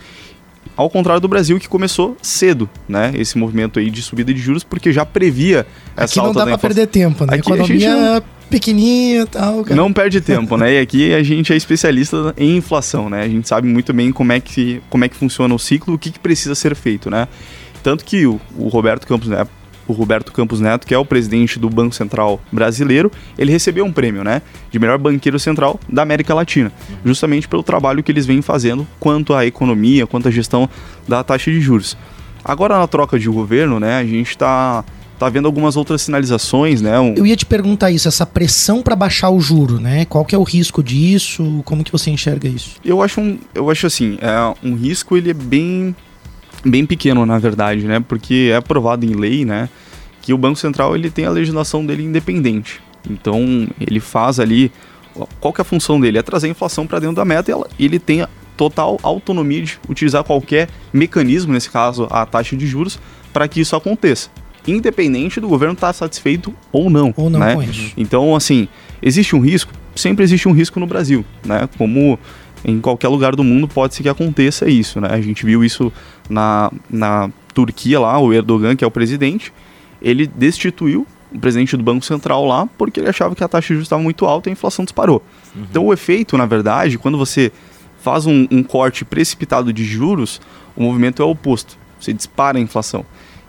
Ao 0.75 0.89
contrário 0.89 1.21
do 1.21 1.27
Brasil, 1.27 1.57
que 1.59 1.69
começou 1.69 2.17
cedo, 2.21 2.69
né? 2.87 3.13
Esse 3.15 3.37
movimento 3.37 3.79
aí 3.79 3.89
de 3.89 4.01
subida 4.01 4.33
de 4.33 4.39
juros, 4.39 4.63
porque 4.63 4.91
já 4.91 5.05
previa 5.05 5.65
essa 5.95 6.05
Aqui 6.05 6.17
não 6.17 6.25
alta 6.25 6.39
dá 6.39 6.45
da 6.45 6.45
pra 6.45 6.55
inflação. 6.55 6.75
perder 6.75 6.87
tempo, 6.87 7.25
né? 7.25 7.35
Aqui 7.35 7.51
a 7.51 7.55
Economia 7.55 8.15
gente 8.15 8.25
pequenininha 8.49 9.21
e 9.21 9.25
tal, 9.25 9.63
cara. 9.63 9.75
Não 9.75 9.91
perde 9.91 10.21
tempo, 10.21 10.57
né? 10.57 10.73
E 10.73 10.79
aqui 10.79 11.13
a 11.13 11.23
gente 11.23 11.51
é 11.53 11.55
especialista 11.55 12.33
em 12.37 12.57
inflação, 12.57 13.09
né? 13.09 13.21
A 13.23 13.27
gente 13.27 13.47
sabe 13.47 13.67
muito 13.67 13.93
bem 13.93 14.11
como 14.11 14.31
é 14.33 14.39
que, 14.39 14.81
como 14.89 15.05
é 15.05 15.09
que 15.09 15.15
funciona 15.15 15.53
o 15.53 15.59
ciclo, 15.59 15.95
o 15.95 15.97
que, 15.99 16.11
que 16.11 16.19
precisa 16.19 16.53
ser 16.55 16.75
feito, 16.75 17.09
né? 17.09 17.27
Tanto 17.81 18.03
que 18.03 18.25
o, 18.25 18.39
o 18.57 18.67
Roberto 18.67 19.07
Campos 19.07 19.27
Neto, 19.27 19.49
o 19.87 19.93
Roberto 19.93 20.31
Campos 20.31 20.59
Neto, 20.59 20.85
que 20.87 20.93
é 20.93 20.97
o 20.97 21.05
presidente 21.05 21.59
do 21.59 21.69
Banco 21.69 21.93
Central 21.95 22.41
brasileiro, 22.51 23.11
ele 23.37 23.51
recebeu 23.51 23.85
um 23.85 23.91
prêmio, 23.91 24.23
né, 24.23 24.41
de 24.71 24.79
melhor 24.79 24.97
banqueiro 24.97 25.39
central 25.39 25.79
da 25.87 26.01
América 26.01 26.33
Latina, 26.33 26.71
justamente 27.03 27.47
pelo 27.47 27.63
trabalho 27.63 28.01
que 28.03 28.11
eles 28.11 28.25
vêm 28.25 28.41
fazendo 28.41 28.87
quanto 28.99 29.33
à 29.33 29.45
economia, 29.45 30.07
quanto 30.07 30.27
à 30.27 30.31
gestão 30.31 30.69
da 31.07 31.23
taxa 31.23 31.51
de 31.51 31.59
juros. 31.61 31.95
Agora 32.43 32.77
na 32.77 32.87
troca 32.87 33.17
de 33.17 33.27
governo, 33.29 33.79
né, 33.79 33.97
a 33.97 34.03
gente 34.05 34.29
está 34.29 34.83
tá 35.17 35.29
vendo 35.29 35.45
algumas 35.45 35.77
outras 35.77 36.01
sinalizações, 36.01 36.81
né? 36.81 36.99
um- 36.99 37.13
Eu 37.15 37.25
ia 37.25 37.35
te 37.37 37.45
perguntar 37.45 37.89
isso, 37.89 38.05
essa 38.07 38.25
pressão 38.25 38.81
pra 38.83 38.95
baixar 38.97 39.29
o 39.29 39.39
juro, 39.39 39.79
né? 39.79 40.03
Qual 40.05 40.25
que 40.25 40.35
é 40.35 40.37
o 40.37 40.43
risco 40.43 40.83
disso? 40.83 41.61
Como 41.63 41.85
que 41.85 41.91
você 41.91 42.11
enxerga 42.11 42.49
isso? 42.49 42.71
Eu 42.83 43.01
acho, 43.01 43.21
um, 43.21 43.39
eu 43.53 43.69
acho 43.71 43.87
assim, 43.87 44.17
é, 44.21 44.53
um 44.61 44.75
risco 44.75 45.15
ele 45.15 45.29
é 45.29 45.33
bem, 45.33 45.95
bem 46.65 46.85
pequeno, 46.85 47.25
na 47.25 47.37
verdade, 47.37 47.85
né? 47.85 48.03
Porque 48.05 48.49
é 48.51 48.55
aprovado 48.55 49.05
em 49.05 49.13
lei, 49.13 49.45
né? 49.45 49.69
Que 50.21 50.33
o 50.33 50.37
Banco 50.37 50.57
Central 50.57 50.95
ele 50.95 51.09
tem 51.09 51.25
a 51.25 51.29
legislação 51.29 51.85
dele 51.85 52.03
independente. 52.03 52.81
Então, 53.09 53.67
ele 53.79 53.99
faz 53.99 54.39
ali... 54.39 54.71
Qual 55.39 55.53
que 55.53 55.61
é 55.61 55.63
a 55.63 55.65
função 55.65 55.99
dele? 55.99 56.17
É 56.17 56.21
trazer 56.21 56.47
a 56.47 56.49
inflação 56.49 56.85
para 56.85 56.99
dentro 56.99 57.15
da 57.15 57.23
meta 57.23 57.49
e 57.49 57.53
ela- 57.53 57.67
ele 57.79 57.99
tem 57.99 58.21
a 58.23 58.29
total 58.57 58.99
autonomia 59.03 59.61
de 59.61 59.79
utilizar 59.87 60.23
qualquer 60.23 60.67
mecanismo, 60.91 61.53
nesse 61.53 61.69
caso 61.69 62.07
a 62.09 62.25
taxa 62.25 62.55
de 62.57 62.65
juros, 62.67 62.99
para 63.31 63.47
que 63.47 63.61
isso 63.61 63.75
aconteça. 63.75 64.29
Independente 64.67 65.39
do 65.39 65.47
governo 65.47 65.73
estar 65.73 65.93
satisfeito 65.93 66.53
ou 66.71 66.89
não. 66.89 67.13
Ou 67.15 67.29
não 67.29 67.39
né? 67.39 67.53
com 67.53 67.61
isso? 67.63 67.93
Então, 67.95 68.35
assim, 68.35 68.67
existe 69.01 69.35
um 69.35 69.39
risco? 69.39 69.71
Sempre 69.95 70.23
existe 70.25 70.49
um 70.49 70.51
risco 70.51 70.79
no 70.79 70.87
Brasil, 70.87 71.23
né? 71.45 71.69
Como 71.77 72.19
em 72.65 72.81
qualquer 72.81 73.07
lugar 73.09 73.35
do 73.35 73.43
mundo 73.43 73.67
pode 73.67 73.93
ser 73.93 74.03
que 74.03 74.09
aconteça 74.09 74.67
isso, 74.67 74.99
né? 74.99 75.09
A 75.11 75.21
gente 75.21 75.45
viu 75.45 75.63
isso 75.63 75.93
na, 76.27 76.71
na 76.89 77.29
Turquia 77.53 77.99
lá, 77.99 78.17
o 78.19 78.33
Erdogan, 78.33 78.75
que 78.75 78.83
é 78.83 78.87
o 78.87 78.91
presidente, 78.91 79.53
ele 80.01 80.25
destituiu 80.25 81.05
o 81.31 81.39
presidente 81.39 81.77
do 81.77 81.83
Banco 81.83 82.03
Central 82.03 82.45
lá 82.45 82.67
porque 82.77 82.99
ele 82.99 83.09
achava 83.09 83.35
que 83.35 83.43
a 83.43 83.47
taxa 83.47 83.67
de 83.67 83.73
juros 83.75 83.85
estava 83.85 84.01
muito 84.01 84.25
alta 84.25 84.49
e 84.49 84.51
a 84.51 84.53
inflação 84.53 84.83
disparou. 84.83 85.23
Então, 85.55 85.85
o 85.85 85.93
efeito, 85.93 86.37
na 86.37 86.45
verdade, 86.45 86.97
quando 86.97 87.17
você 87.17 87.51
faz 87.99 88.25
um, 88.25 88.47
um 88.51 88.63
corte 88.63 89.05
precipitado 89.05 89.71
de 89.71 89.83
juros, 89.83 90.41
o 90.75 90.81
movimento 90.81 91.21
é 91.21 91.25
o 91.25 91.29
oposto. 91.29 91.77
Você 91.99 92.13
dispara 92.13 92.57
a 92.57 92.61
inflação. 92.61 93.05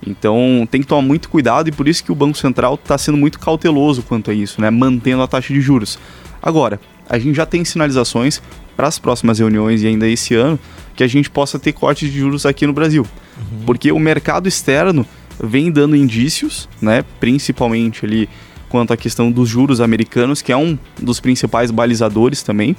Então 0.07 0.69
tem 0.71 0.83
que 0.83 0.87
tomar 0.87 1.03
muito 1.03 1.29
cuidado 1.29 1.69
e 1.69 1.73
por 1.73 1.89
isso 1.89 2.05
que 2.05 2.13
o 2.13 2.15
Banco 2.15 2.37
Central 2.37 2.75
está 2.75 2.99
sendo 2.99 3.17
muito 3.17 3.39
cauteloso 3.39 4.03
quanto 4.03 4.31
a 4.31 4.35
isso, 4.35 4.61
né? 4.61 4.71
mantendo 4.71 5.23
a 5.23 5.27
taxa 5.27 5.53
de 5.53 5.61
juros. 5.61 5.99
Agora, 6.43 6.79
a 7.09 7.19
gente 7.19 7.35
já 7.35 7.47
tem 7.47 7.65
sinalizações 7.65 8.43
para 8.77 8.87
as 8.87 8.99
próximas 8.99 9.39
reuniões 9.39 9.83
e 9.83 9.87
ainda 9.87 10.09
esse 10.09 10.35
ano 10.35 10.59
que 10.95 11.03
a 11.03 11.07
gente 11.07 11.31
possa 11.31 11.59
ter 11.59 11.73
cortes 11.73 12.11
de 12.11 12.19
juros 12.19 12.47
aqui 12.47 12.67
no 12.67 12.73
Brasil. 12.73 13.07
Porque 13.65 13.93
o 13.93 13.99
mercado 13.99 14.49
externo 14.49 15.07
vem 15.43 15.71
dando 15.71 15.95
indícios, 15.95 16.69
né? 16.81 17.05
principalmente 17.21 18.05
ali 18.05 18.29
quanto 18.69 18.93
à 18.93 18.97
questão 18.97 19.31
dos 19.31 19.49
juros 19.49 19.81
americanos, 19.81 20.43
que 20.43 20.53
é 20.53 20.57
um 20.57 20.79
dos 21.01 21.21
principais 21.21 21.71
balizadores 21.71 22.43
também 22.43 22.77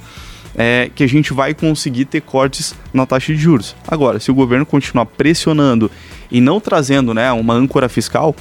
é, 0.58 0.90
que 0.92 1.04
a 1.04 1.06
gente 1.06 1.32
vai 1.32 1.54
conseguir 1.54 2.04
ter 2.04 2.20
cortes 2.20 2.74
na 2.92 3.06
taxa 3.06 3.32
de 3.32 3.40
juros. 3.40 3.76
Agora, 3.86 4.18
se 4.18 4.28
o 4.28 4.34
governo 4.34 4.66
continuar 4.66 5.06
pressionando 5.06 5.88
e 6.30 6.40
não 6.40 6.60
trazendo 6.60 7.14
né, 7.14 7.30
uma 7.32 7.54
âncora 7.54 7.88
fiscal, 7.88 8.34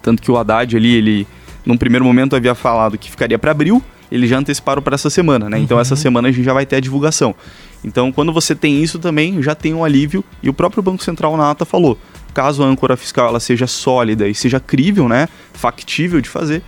tanto 0.00 0.22
que 0.22 0.30
o 0.30 0.36
Haddad 0.36 0.76
ali, 0.76 0.94
ele, 0.94 1.26
num 1.66 1.76
primeiro 1.76 2.04
momento 2.04 2.36
havia 2.36 2.54
falado 2.54 2.96
que 2.96 3.10
ficaria 3.10 3.38
para 3.38 3.50
abril, 3.50 3.82
eles 4.12 4.28
já 4.28 4.38
anteciparam 4.38 4.82
para 4.82 4.94
essa 4.94 5.08
semana, 5.08 5.48
né? 5.48 5.58
Então 5.58 5.80
essa 5.80 5.96
semana 5.96 6.28
a 6.28 6.30
gente 6.32 6.44
já 6.44 6.52
vai 6.52 6.66
ter 6.66 6.76
a 6.76 6.80
divulgação. 6.80 7.34
Então 7.82 8.12
quando 8.12 8.32
você 8.32 8.54
tem 8.54 8.82
isso 8.82 8.98
também, 8.98 9.42
já 9.42 9.54
tem 9.54 9.72
um 9.72 9.82
alívio 9.82 10.22
e 10.42 10.50
o 10.50 10.52
próprio 10.52 10.82
Banco 10.82 11.02
Central 11.02 11.36
na 11.36 11.50
ata 11.50 11.64
falou, 11.64 11.98
caso 12.34 12.62
a 12.62 12.66
âncora 12.66 12.96
fiscal 12.96 13.28
ela 13.28 13.40
seja 13.40 13.66
sólida 13.66 14.28
e 14.28 14.34
seja 14.34 14.60
crível, 14.60 15.08
né, 15.08 15.28
factível 15.54 16.20
de 16.20 16.28
fazer, 16.28 16.62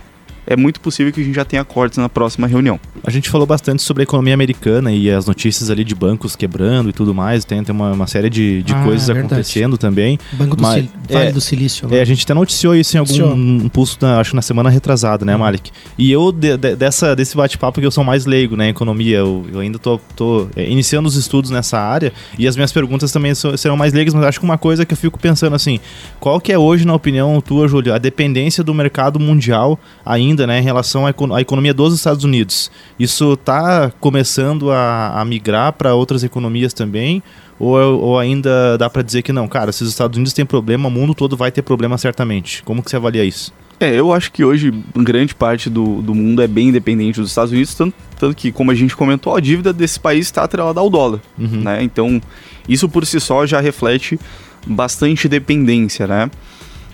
é 0.47 0.55
muito 0.55 0.79
possível 0.79 1.11
que 1.11 1.21
a 1.21 1.23
gente 1.23 1.35
já 1.35 1.45
tenha 1.45 1.63
cortes 1.63 1.97
na 1.97 2.09
próxima 2.09 2.47
reunião. 2.47 2.79
A 3.03 3.11
gente 3.11 3.29
falou 3.29 3.45
bastante 3.47 3.81
sobre 3.81 4.01
a 4.01 4.05
economia 4.05 4.33
americana 4.33 4.91
e 4.91 5.09
as 5.11 5.25
notícias 5.25 5.69
ali 5.69 5.83
de 5.83 5.93
bancos 5.95 6.35
quebrando 6.35 6.89
e 6.89 6.93
tudo 6.93 7.13
mais. 7.13 7.45
Tem, 7.45 7.63
tem 7.63 7.73
uma, 7.75 7.91
uma 7.93 8.07
série 8.07 8.29
de, 8.29 8.63
de 8.63 8.73
Ah, 8.73 8.83
coisas 8.83 9.09
é 9.09 9.13
acontecendo 9.13 9.77
também. 9.77 10.17
Banco 10.33 10.55
do 10.55 10.61
Mas- 10.61 10.85
Sil- 10.85 10.91
Vale 11.09 11.29
é, 11.29 11.31
do 11.31 11.39
Silício. 11.41 11.87
lá. 11.87 11.95
É, 11.97 12.01
a 12.01 12.05
gente 12.05 12.23
até 12.23 12.33
noticiou 12.33 12.75
isso 12.75 12.97
em 12.97 12.99
algum 12.99 13.33
um 13.65 13.69
pulso, 13.69 13.97
na- 14.01 14.19
acho 14.19 14.31
que 14.31 14.35
na 14.35 14.41
semana 14.41 14.69
retrasada, 14.69 15.23
né, 15.23 15.35
Malik? 15.37 15.71
E 15.97 16.11
eu, 16.11 16.31
de- 16.31 16.57
de- 16.57 16.75
dessa, 16.75 17.15
desse 17.15 17.37
bate-papo, 17.37 17.79
que 17.79 17.85
eu 17.85 17.91
sou 17.91 18.03
mais 18.03 18.25
leigo, 18.25 18.55
né, 18.55 18.67
em 18.67 18.69
economia, 18.69 19.17
eu, 19.19 19.45
eu 19.53 19.59
ainda 19.59 19.77
tô, 19.77 19.99
tô 20.15 20.47
é, 20.55 20.67
iniciando 20.67 21.07
os 21.07 21.15
estudos 21.15 21.51
nessa 21.51 21.77
área 21.79 22.11
e 22.39 22.47
as 22.47 22.55
minhas 22.55 22.71
perguntas 22.71 23.11
também 23.11 23.35
so- 23.35 23.55
serão 23.55 23.77
mais 23.77 23.93
leigas, 23.93 24.13
mas 24.15 24.23
acho 24.25 24.39
que 24.39 24.45
uma 24.45 24.57
coisa 24.57 24.83
que 24.85 24.93
eu 24.93 24.97
fico 24.97 25.19
pensando 25.19 25.55
assim, 25.55 25.79
qual 26.19 26.39
que 26.41 26.51
é 26.51 26.57
hoje, 26.57 26.85
na 26.85 26.93
opinião 26.95 27.39
tua, 27.39 27.67
Júlio, 27.67 27.93
a 27.93 27.97
dependência 27.99 28.63
do 28.63 28.73
mercado 28.73 29.19
mundial 29.19 29.79
ainda, 30.03 30.34
né, 30.47 30.59
em 30.59 30.63
relação 30.63 31.05
à, 31.05 31.09
eco- 31.09 31.33
à 31.33 31.41
economia 31.41 31.73
dos 31.73 31.93
Estados 31.93 32.23
Unidos? 32.23 32.71
Isso 32.99 33.37
tá 33.37 33.91
começando 33.99 34.71
a, 34.71 35.21
a 35.21 35.25
migrar 35.25 35.73
para 35.73 35.93
outras 35.93 36.23
economias 36.23 36.73
também? 36.73 37.21
Ou, 37.59 37.77
ou 38.01 38.19
ainda 38.19 38.77
dá 38.77 38.89
pra 38.89 39.01
dizer 39.01 39.21
que 39.21 39.31
não, 39.31 39.47
cara, 39.47 39.71
se 39.71 39.83
os 39.83 39.89
Estados 39.89 40.17
Unidos 40.17 40.33
têm 40.33 40.45
problema, 40.45 40.87
o 40.89 40.91
mundo 40.91 41.13
todo 41.13 41.37
vai 41.37 41.51
ter 41.51 41.61
problema 41.61 41.97
certamente. 41.97 42.63
Como 42.63 42.81
que 42.83 42.89
você 42.89 42.95
avalia 42.95 43.23
isso? 43.23 43.53
É, 43.79 43.93
eu 43.93 44.11
acho 44.13 44.31
que 44.31 44.43
hoje 44.43 44.73
grande 44.95 45.35
parte 45.35 45.69
do, 45.69 46.01
do 46.01 46.15
mundo 46.15 46.41
é 46.41 46.47
bem 46.47 46.69
independente 46.69 47.19
dos 47.19 47.29
Estados 47.29 47.51
Unidos, 47.51 47.75
tanto, 47.75 47.93
tanto 48.17 48.35
que, 48.35 48.51
como 48.51 48.71
a 48.71 48.75
gente 48.75 48.95
comentou, 48.95 49.35
a 49.35 49.39
dívida 49.41 49.71
desse 49.73 49.99
país 49.99 50.27
está 50.27 50.43
atrelada 50.43 50.79
ao 50.79 50.89
dólar, 50.89 51.19
Uhum. 51.37 51.61
né? 51.61 51.83
Então, 51.83 52.21
isso 52.69 52.87
por 52.89 53.05
si 53.05 53.19
só 53.19 53.45
já 53.45 53.59
reflete 53.59 54.17
bastante 54.65 55.27
dependência, 55.27 56.07
né? 56.07 56.31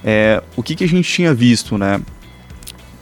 É, 0.04 0.42
o 0.56 0.64
que, 0.64 0.76
que 0.76 0.84
a 0.84 0.88
gente 0.88 1.08
tinha 1.12 1.34
visto, 1.34 1.78
né? 1.78 2.02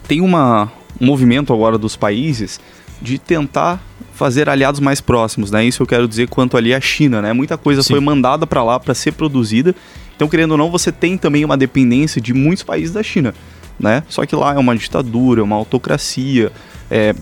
Tem 0.09 0.21
uma, 0.21 0.71
um 0.99 1.05
movimento 1.05 1.53
agora 1.53 1.77
dos 1.77 1.95
países 1.95 2.59
de 2.99 3.19
tentar 3.19 3.79
fazer 4.15 4.49
aliados 4.49 4.79
mais 4.79 4.99
próximos, 4.99 5.51
né? 5.51 5.63
Isso 5.63 5.83
eu 5.83 5.87
quero 5.87 6.07
dizer 6.07 6.27
quanto 6.27 6.57
ali 6.57 6.73
à 6.73 6.81
China, 6.81 7.21
né? 7.21 7.31
Muita 7.31 7.59
coisa 7.59 7.83
Sim. 7.83 7.93
foi 7.93 7.99
mandada 7.99 8.47
para 8.47 8.63
lá 8.63 8.79
para 8.79 8.95
ser 8.95 9.11
produzida. 9.11 9.75
Então, 10.15 10.27
querendo 10.27 10.53
ou 10.53 10.57
não, 10.57 10.71
você 10.71 10.91
tem 10.91 11.15
também 11.15 11.45
uma 11.45 11.55
dependência 11.55 12.19
de 12.19 12.33
muitos 12.33 12.63
países 12.63 12.91
da 12.91 13.03
China, 13.03 13.35
né? 13.79 14.03
Só 14.09 14.25
que 14.25 14.35
lá 14.35 14.55
é 14.55 14.57
uma 14.57 14.75
ditadura, 14.75 15.43
uma 15.43 15.55
autocracia, 15.55 16.51
é, 16.89 17.13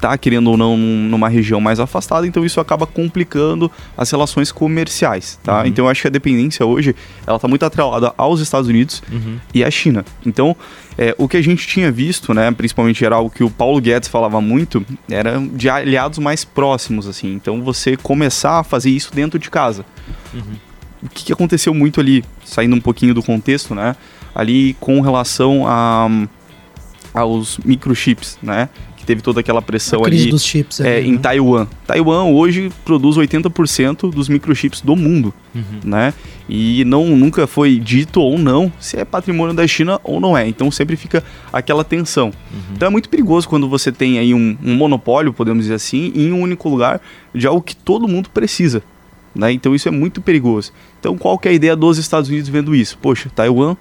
tá 0.00 0.16
querendo 0.18 0.50
ou 0.50 0.56
não 0.56 0.76
num- 0.76 1.08
numa 1.08 1.28
região 1.28 1.60
mais 1.60 1.80
afastada, 1.80 2.26
então 2.26 2.44
isso 2.44 2.60
acaba 2.60 2.86
complicando 2.86 3.70
as 3.96 4.10
relações 4.10 4.52
comerciais, 4.52 5.38
tá? 5.42 5.60
Uhum. 5.60 5.66
Então 5.66 5.84
eu 5.86 5.90
acho 5.90 6.02
que 6.02 6.08
a 6.08 6.10
dependência 6.10 6.64
hoje, 6.66 6.94
ela 7.26 7.38
tá 7.38 7.48
muito 7.48 7.64
atrelada 7.64 8.12
aos 8.18 8.40
Estados 8.40 8.68
Unidos 8.68 9.02
Uhum. 9.10 9.38
e 9.54 9.64
à 9.64 9.70
China. 9.70 10.04
Então, 10.24 10.54
é, 10.98 11.14
o 11.18 11.26
que 11.28 11.36
a 11.36 11.42
gente 11.42 11.66
tinha 11.66 11.90
visto, 11.90 12.32
né, 12.34 12.50
principalmente 12.50 13.04
era 13.04 13.16
algo 13.16 13.30
que 13.30 13.42
o 13.42 13.50
Paulo 13.50 13.80
Guedes 13.80 14.08
falava 14.08 14.40
muito, 14.40 14.84
era 15.10 15.38
de 15.52 15.68
aliados 15.68 16.18
mais 16.18 16.44
próximos, 16.44 17.06
assim. 17.06 17.32
Então, 17.34 17.62
você 17.62 17.96
começar 17.96 18.58
a 18.60 18.64
fazer 18.64 18.90
isso 18.90 19.10
dentro 19.14 19.38
de 19.38 19.50
casa. 19.50 19.84
O 21.02 21.08
que, 21.08 21.24
que 21.24 21.32
aconteceu 21.32 21.72
muito 21.74 22.00
ali, 22.00 22.24
saindo 22.44 22.74
um 22.76 22.80
pouquinho 22.80 23.14
do 23.14 23.22
contexto, 23.22 23.74
né, 23.74 23.94
ali 24.34 24.74
com 24.80 25.00
relação 25.00 25.64
a, 25.66 26.08
aos 27.16 27.58
microchips, 27.64 28.38
né, 28.42 28.68
que 28.96 29.04
teve 29.06 29.22
toda 29.22 29.40
aquela 29.40 29.62
pressão 29.62 30.00
a 30.02 30.04
crise 30.04 30.22
ali 30.24 30.30
dos 30.30 30.44
chips. 30.44 30.80
é, 30.80 30.98
ali, 30.98 31.08
em 31.08 31.12
né? 31.12 31.18
Taiwan. 31.18 31.66
Taiwan 31.86 32.24
hoje 32.24 32.70
produz 32.84 33.16
80% 33.16 34.10
dos 34.12 34.28
microchips 34.28 34.80
do 34.82 34.94
mundo, 34.94 35.32
Uhum. 35.54 35.62
né? 35.84 36.12
E 36.48 36.84
não 36.84 37.16
nunca 37.16 37.46
foi 37.46 37.76
dito 37.80 38.20
ou 38.20 38.38
não 38.38 38.70
se 38.78 38.96
é 38.98 39.04
patrimônio 39.04 39.52
da 39.54 39.66
China 39.66 39.98
ou 40.04 40.20
não 40.20 40.36
é. 40.38 40.46
Então 40.46 40.70
sempre 40.70 40.94
fica 40.94 41.24
aquela 41.52 41.82
tensão. 41.82 42.30
Então 42.72 42.86
é 42.86 42.90
muito 42.90 43.08
perigoso 43.08 43.48
quando 43.48 43.68
você 43.68 43.90
tem 43.90 44.18
aí 44.20 44.32
um, 44.32 44.56
um 44.62 44.76
monopólio, 44.76 45.32
podemos 45.32 45.64
dizer 45.64 45.74
assim, 45.74 46.12
em 46.14 46.30
um 46.32 46.40
único 46.40 46.68
lugar 46.68 47.00
de 47.34 47.46
algo 47.48 47.60
que 47.60 47.74
todo 47.74 48.06
mundo 48.06 48.28
precisa. 48.30 48.80
Né? 49.34 49.50
Então 49.52 49.74
isso 49.74 49.88
é 49.88 49.90
muito 49.90 50.20
perigoso. 50.20 50.72
Então 51.00 51.16
qual 51.18 51.36
que 51.36 51.48
é 51.48 51.50
a 51.50 51.54
ideia 51.54 51.74
dos 51.74 51.98
Estados 51.98 52.28
Unidos 52.30 52.48
vendo 52.48 52.74
isso? 52.76 52.96
Poxa, 53.02 53.28
Taiwan 53.34 53.76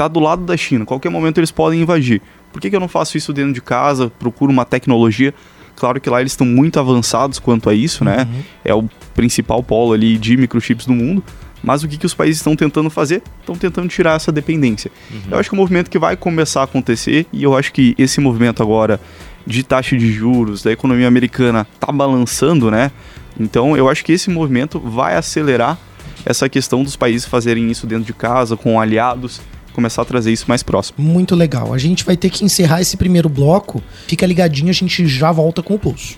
está 0.00 0.08
do 0.08 0.20
lado 0.20 0.44
da 0.44 0.56
China. 0.56 0.84
Qualquer 0.84 1.10
momento 1.10 1.38
eles 1.38 1.50
podem 1.50 1.80
invadir. 1.80 2.20
Por 2.52 2.60
que, 2.60 2.70
que 2.70 2.76
eu 2.76 2.80
não 2.80 2.88
faço 2.88 3.16
isso 3.16 3.32
dentro 3.32 3.52
de 3.52 3.60
casa? 3.60 4.10
Procuro 4.18 4.50
uma 4.50 4.64
tecnologia 4.64 5.34
Claro 5.80 5.98
que 5.98 6.10
lá 6.10 6.20
eles 6.20 6.32
estão 6.32 6.46
muito 6.46 6.78
avançados 6.78 7.38
quanto 7.38 7.70
a 7.70 7.74
isso, 7.74 8.04
né? 8.04 8.28
Uhum. 8.30 8.42
É 8.62 8.74
o 8.74 8.84
principal 9.14 9.62
polo 9.62 9.94
ali 9.94 10.18
de 10.18 10.36
microchips 10.36 10.84
do 10.84 10.92
mundo. 10.92 11.24
Mas 11.62 11.82
o 11.82 11.88
que, 11.88 11.96
que 11.96 12.04
os 12.04 12.12
países 12.12 12.36
estão 12.36 12.54
tentando 12.54 12.90
fazer? 12.90 13.22
Estão 13.40 13.54
tentando 13.54 13.88
tirar 13.88 14.16
essa 14.16 14.30
dependência. 14.30 14.90
Eu 15.30 15.38
acho 15.38 15.48
que 15.48 15.54
é 15.54 15.56
um 15.56 15.60
movimento 15.60 15.90
que 15.90 15.98
vai 15.98 16.16
começar 16.16 16.60
a 16.60 16.64
acontecer 16.64 17.26
e 17.32 17.42
eu 17.42 17.56
acho 17.56 17.72
que 17.72 17.94
esse 17.98 18.20
movimento 18.20 18.62
agora 18.62 19.00
de 19.46 19.62
taxa 19.62 19.96
de 19.96 20.12
juros 20.12 20.62
da 20.62 20.70
economia 20.70 21.08
americana 21.08 21.66
tá 21.78 21.90
balançando, 21.90 22.70
né? 22.70 22.90
Então 23.38 23.74
eu 23.74 23.88
acho 23.88 24.04
que 24.04 24.12
esse 24.12 24.28
movimento 24.28 24.78
vai 24.78 25.16
acelerar 25.16 25.78
essa 26.24 26.46
questão 26.46 26.82
dos 26.82 26.96
países 26.96 27.26
fazerem 27.26 27.70
isso 27.70 27.86
dentro 27.86 28.04
de 28.04 28.12
casa, 28.12 28.54
com 28.54 28.78
aliados, 28.78 29.40
começar 29.72 30.02
a 30.02 30.04
trazer 30.04 30.32
isso 30.32 30.46
mais 30.48 30.62
próximo. 30.62 30.96
Muito 30.98 31.34
legal. 31.34 31.72
A 31.72 31.78
gente 31.78 32.04
vai 32.04 32.16
ter 32.16 32.30
que 32.30 32.44
encerrar 32.44 32.80
esse 32.80 32.96
primeiro 32.96 33.28
bloco. 33.28 33.82
Fica 34.06 34.26
ligadinho, 34.26 34.70
a 34.70 34.74
gente 34.74 35.06
já 35.06 35.32
volta 35.32 35.62
com 35.62 35.74
o 35.74 35.78
pulso. 35.78 36.16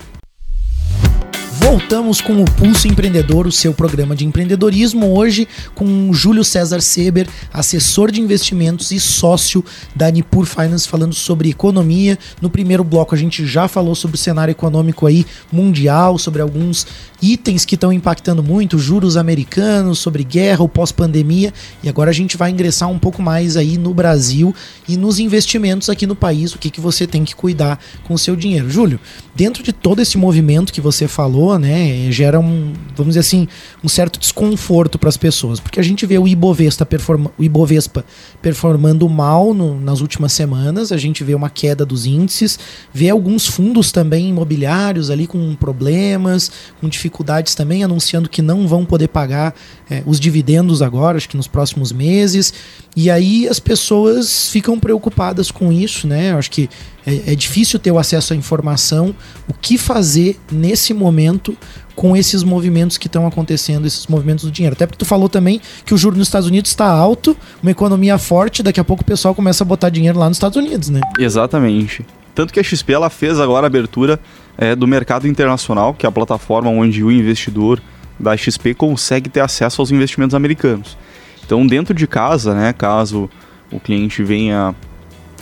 Voltamos 1.63 2.21
com 2.21 2.43
o 2.43 2.45
Pulso 2.45 2.89
Empreendedor, 2.89 3.47
o 3.47 3.53
seu 3.53 3.73
programa 3.73 4.17
de 4.17 4.27
empreendedorismo, 4.27 5.17
hoje 5.17 5.47
com 5.77 6.11
o 6.11 6.13
Júlio 6.13 6.43
César 6.43 6.81
Seber, 6.81 7.29
assessor 7.53 8.11
de 8.11 8.21
investimentos 8.21 8.91
e 8.91 8.99
sócio 8.99 9.65
da 9.95 10.11
Nipur 10.11 10.45
Finance, 10.45 10.89
falando 10.89 11.15
sobre 11.15 11.51
economia. 11.51 12.19
No 12.41 12.51
primeiro 12.51 12.83
bloco 12.83 13.15
a 13.15 13.19
gente 13.19 13.47
já 13.47 13.69
falou 13.69 13.95
sobre 13.95 14.17
o 14.17 14.19
cenário 14.19 14.51
econômico 14.51 15.07
aí 15.07 15.25
mundial, 15.53 16.19
sobre 16.19 16.43
alguns 16.43 16.85
itens 17.23 17.65
que 17.65 17.77
estão 17.77 17.93
impactando 17.93 18.43
muito, 18.43 18.79
juros 18.79 19.17
americanos, 19.17 20.01
sobre 20.01 20.25
guerra 20.25 20.63
ou 20.63 20.69
pós-pandemia, 20.69 21.55
e 21.83 21.89
agora 21.89 22.11
a 22.11 22.15
gente 22.15 22.37
vai 22.37 22.51
ingressar 22.51 22.91
um 22.91 22.99
pouco 22.99 23.23
mais 23.23 23.57
aí 23.57 23.79
no 23.79 23.95
Brasil 23.95 24.53
e 24.89 24.97
nos 24.97 25.21
investimentos 25.21 25.89
aqui 25.89 26.07
no 26.07 26.17
país, 26.17 26.53
o 26.53 26.59
que, 26.59 26.69
que 26.69 26.81
você 26.81 27.07
tem 27.07 27.25
que 27.25 27.37
cuidar 27.37 27.79
com 28.03 28.15
o 28.15 28.19
seu 28.19 28.35
dinheiro. 28.35 28.69
Júlio, 28.69 28.99
dentro 29.35 29.63
de 29.63 29.73
todo 29.73 30.03
esse 30.03 30.19
movimento 30.19 30.73
que 30.73 30.81
você 30.81 31.07
falou, 31.53 31.59
né, 31.59 32.11
gera 32.11 32.39
um, 32.39 32.73
vamos 32.97 33.15
dizer 33.15 33.21
assim, 33.21 33.49
um 33.83 33.89
certo 33.89 34.19
desconforto 34.19 34.99
para 34.99 35.09
as 35.09 35.17
pessoas, 35.17 35.61
porque 35.61 35.81
a 35.81 35.83
gente 35.83 36.07
vê 36.07 36.19
o 36.19 36.27
Ibovespa, 36.27 36.87
performa, 36.87 37.31
o 37.39 37.45
Ibovespa 37.45 38.05
performando 38.41 39.09
mal 39.09 39.53
no, 39.53 39.79
nas 39.79 40.01
últimas 40.01 40.33
semanas, 40.33 40.93
a 40.93 40.97
gente 40.97 41.25
vê 41.25 41.35
uma 41.35 41.51
queda 41.51 41.85
dos 41.85 42.07
índices, 42.07 42.59
vê 42.93 43.11
alguns 43.11 43.47
fundos 43.47 43.93
também 43.93 44.29
imobiliários 44.31 45.11
ali 45.11 45.27
com 45.27 45.55
problemas, 45.55 46.51
com 46.81 46.89
dificuldades 46.89 47.55
também, 47.55 47.85
anunciando 47.85 48.29
que 48.29 48.43
não 48.43 48.67
vão 48.67 48.85
poder 48.85 49.09
pagar 49.09 49.55
é, 49.91 50.03
os 50.07 50.19
dividendos 50.19 50.81
agora, 50.83 51.17
acho 51.17 51.29
que 51.29 51.37
nos 51.37 51.49
próximos 51.49 51.93
meses, 51.93 52.53
e 52.95 53.11
aí 53.11 53.49
as 53.49 53.59
pessoas 53.59 54.49
ficam 54.51 54.79
preocupadas 54.79 55.51
com 55.51 55.73
isso, 55.73 56.07
né? 56.07 56.33
Acho 56.35 56.51
que 56.51 56.69
é, 57.07 57.33
é 57.33 57.35
difícil 57.35 57.79
ter 57.79 57.91
o 57.91 57.99
acesso 57.99 58.33
à 58.33 58.37
informação, 58.37 59.15
o 59.49 59.55
que 59.55 59.77
fazer 59.77 60.39
nesse 60.51 60.95
momento 60.95 61.57
com 61.95 62.17
esses 62.17 62.43
movimentos 62.43 62.97
que 62.97 63.07
estão 63.07 63.27
acontecendo, 63.27 63.87
esses 63.87 64.07
movimentos 64.07 64.45
do 64.45 64.51
dinheiro. 64.51 64.75
Até 64.75 64.87
porque 64.87 64.99
tu 64.99 65.05
falou 65.05 65.29
também 65.29 65.61
que 65.85 65.93
o 65.93 65.99
juro 65.99 66.17
nos 66.17 66.29
Estados 66.29 66.49
Unidos 66.49 66.71
está 66.71 66.87
alto, 66.87 67.37
uma 67.63 67.71
economia 67.71 68.17
forte, 68.19 68.63
daqui 68.63 68.81
a 68.81 68.85
pouco 68.85 69.03
o 69.03 69.07
pessoal 69.07 69.35
começa 69.35 69.63
a 69.63 69.67
botar 69.67 69.91
dinheiro 69.91 70.19
lá 70.19 70.29
nos 70.29 70.37
Estados 70.37 70.57
Unidos, 70.57 70.89
né? 70.89 71.01
Exatamente. 71.19 72.05
Tanto 72.35 72.53
que 72.53 72.59
a 72.59 72.63
XP 72.63 72.93
ela 72.93 73.11
fez 73.11 73.39
agora 73.39 73.67
a 73.67 73.69
abertura 73.69 74.19
é, 74.57 74.75
do 74.75 74.87
mercado 74.87 75.29
internacional, 75.29 75.93
que 75.93 76.07
é 76.07 76.09
a 76.09 76.13
plataforma 76.13 76.71
onde 76.71 77.05
o 77.05 77.11
investidor 77.11 77.81
da 78.19 78.37
XP 78.37 78.75
consegue 78.75 79.29
ter 79.29 79.41
acesso 79.41 79.83
aos 79.83 79.91
investimentos 79.91 80.35
americanos. 80.35 80.97
Então, 81.45 81.67
dentro 81.67 81.93
de 81.93 82.07
casa, 82.07 82.55
né, 82.55 82.73
caso 82.73 83.29
o 83.71 83.79
cliente 83.79 84.23
venha 84.23 84.75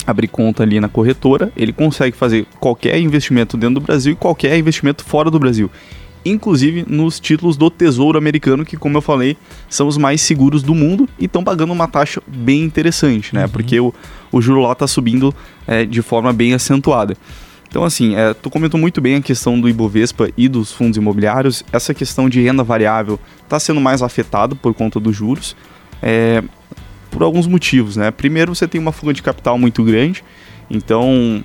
abrir 0.06 0.28
conta 0.28 0.62
ali 0.62 0.80
na 0.80 0.88
corretora, 0.88 1.52
ele 1.56 1.72
consegue 1.72 2.16
fazer 2.16 2.46
qualquer 2.58 2.98
investimento 3.00 3.56
dentro 3.56 3.74
do 3.74 3.80
Brasil 3.80 4.12
e 4.12 4.16
qualquer 4.16 4.58
investimento 4.58 5.04
fora 5.04 5.30
do 5.30 5.38
Brasil. 5.38 5.70
Inclusive 6.24 6.84
nos 6.86 7.18
títulos 7.18 7.56
do 7.56 7.70
Tesouro 7.70 8.18
Americano, 8.18 8.64
que, 8.64 8.76
como 8.76 8.96
eu 8.98 9.00
falei, 9.00 9.36
são 9.68 9.88
os 9.88 9.96
mais 9.96 10.20
seguros 10.20 10.62
do 10.62 10.74
mundo 10.74 11.08
e 11.18 11.24
estão 11.24 11.42
pagando 11.42 11.72
uma 11.72 11.88
taxa 11.88 12.22
bem 12.26 12.62
interessante, 12.62 13.34
né? 13.34 13.44
Uhum. 13.44 13.48
Porque 13.50 13.80
o, 13.80 13.94
o 14.30 14.42
juro 14.42 14.60
lá 14.60 14.72
está 14.72 14.86
subindo 14.86 15.34
é, 15.66 15.84
de 15.86 16.02
forma 16.02 16.32
bem 16.32 16.52
acentuada. 16.52 17.16
Então, 17.70 17.84
assim, 17.84 18.16
é, 18.16 18.34
tu 18.34 18.50
comentou 18.50 18.78
muito 18.78 19.00
bem 19.00 19.14
a 19.14 19.22
questão 19.22 19.58
do 19.58 19.68
Ibovespa 19.68 20.28
e 20.36 20.48
dos 20.48 20.72
fundos 20.72 20.98
imobiliários. 20.98 21.64
Essa 21.72 21.94
questão 21.94 22.28
de 22.28 22.42
renda 22.42 22.64
variável 22.64 23.18
está 23.44 23.58
sendo 23.60 23.80
mais 23.80 24.02
afetada 24.02 24.54
por 24.54 24.74
conta 24.74 24.98
dos 24.98 25.16
juros. 25.16 25.56
É, 26.02 26.42
por 27.10 27.22
alguns 27.22 27.46
motivos, 27.46 27.96
né? 27.96 28.10
Primeiro, 28.10 28.54
você 28.54 28.66
tem 28.68 28.80
uma 28.80 28.92
fuga 28.92 29.12
de 29.12 29.22
capital 29.22 29.58
muito 29.58 29.82
grande, 29.84 30.22
então 30.70 31.44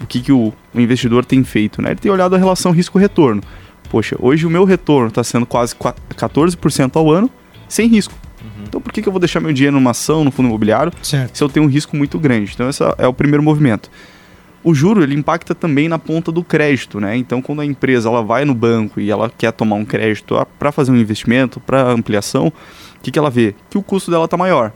o 0.00 0.06
que, 0.06 0.20
que 0.20 0.32
o, 0.32 0.52
o 0.74 0.80
investidor 0.80 1.24
tem 1.24 1.44
feito, 1.44 1.80
né? 1.80 1.90
Ele 1.90 2.00
tem 2.00 2.10
olhado 2.10 2.34
a 2.34 2.38
relação 2.38 2.72
risco-retorno. 2.72 3.42
Poxa, 3.90 4.16
hoje 4.18 4.46
o 4.46 4.50
meu 4.50 4.64
retorno 4.64 5.08
está 5.08 5.22
sendo 5.22 5.44
quase 5.44 5.74
14% 5.74 6.96
ao 6.96 7.10
ano, 7.10 7.30
sem 7.68 7.86
risco. 7.88 8.14
Então 8.64 8.80
por 8.80 8.92
que, 8.92 9.02
que 9.02 9.08
eu 9.08 9.12
vou 9.12 9.20
deixar 9.20 9.38
meu 9.40 9.52
dinheiro 9.52 9.76
numa 9.76 9.90
ação, 9.90 10.24
no 10.24 10.30
fundo 10.30 10.48
imobiliário, 10.48 10.92
Certo. 11.02 11.36
se 11.36 11.44
eu 11.44 11.48
tenho 11.48 11.66
um 11.66 11.68
risco 11.68 11.96
muito 11.96 12.18
grande? 12.18 12.52
Então 12.54 12.68
esse 12.68 12.82
é 12.98 13.06
o 13.06 13.12
primeiro 13.12 13.42
movimento. 13.42 13.90
O 14.64 14.74
juro 14.74 15.02
ele 15.02 15.14
impacta 15.14 15.54
também 15.54 15.88
na 15.88 15.98
ponta 15.98 16.30
do 16.32 16.42
crédito, 16.42 17.00
né? 17.00 17.16
Então 17.16 17.42
quando 17.42 17.60
a 17.60 17.66
empresa 17.66 18.08
ela 18.08 18.22
vai 18.22 18.44
no 18.44 18.54
banco 18.54 19.00
e 19.00 19.10
ela 19.10 19.30
quer 19.36 19.52
tomar 19.52 19.76
um 19.76 19.84
crédito 19.84 20.34
para 20.58 20.72
fazer 20.72 20.90
um 20.92 20.96
investimento, 20.96 21.60
para 21.60 21.90
ampliação, 21.90 22.46
o 22.46 23.00
que, 23.02 23.10
que 23.10 23.18
ela 23.18 23.30
vê? 23.30 23.54
Que 23.68 23.76
o 23.76 23.82
custo 23.82 24.10
dela 24.10 24.24
está 24.24 24.36
maior. 24.36 24.72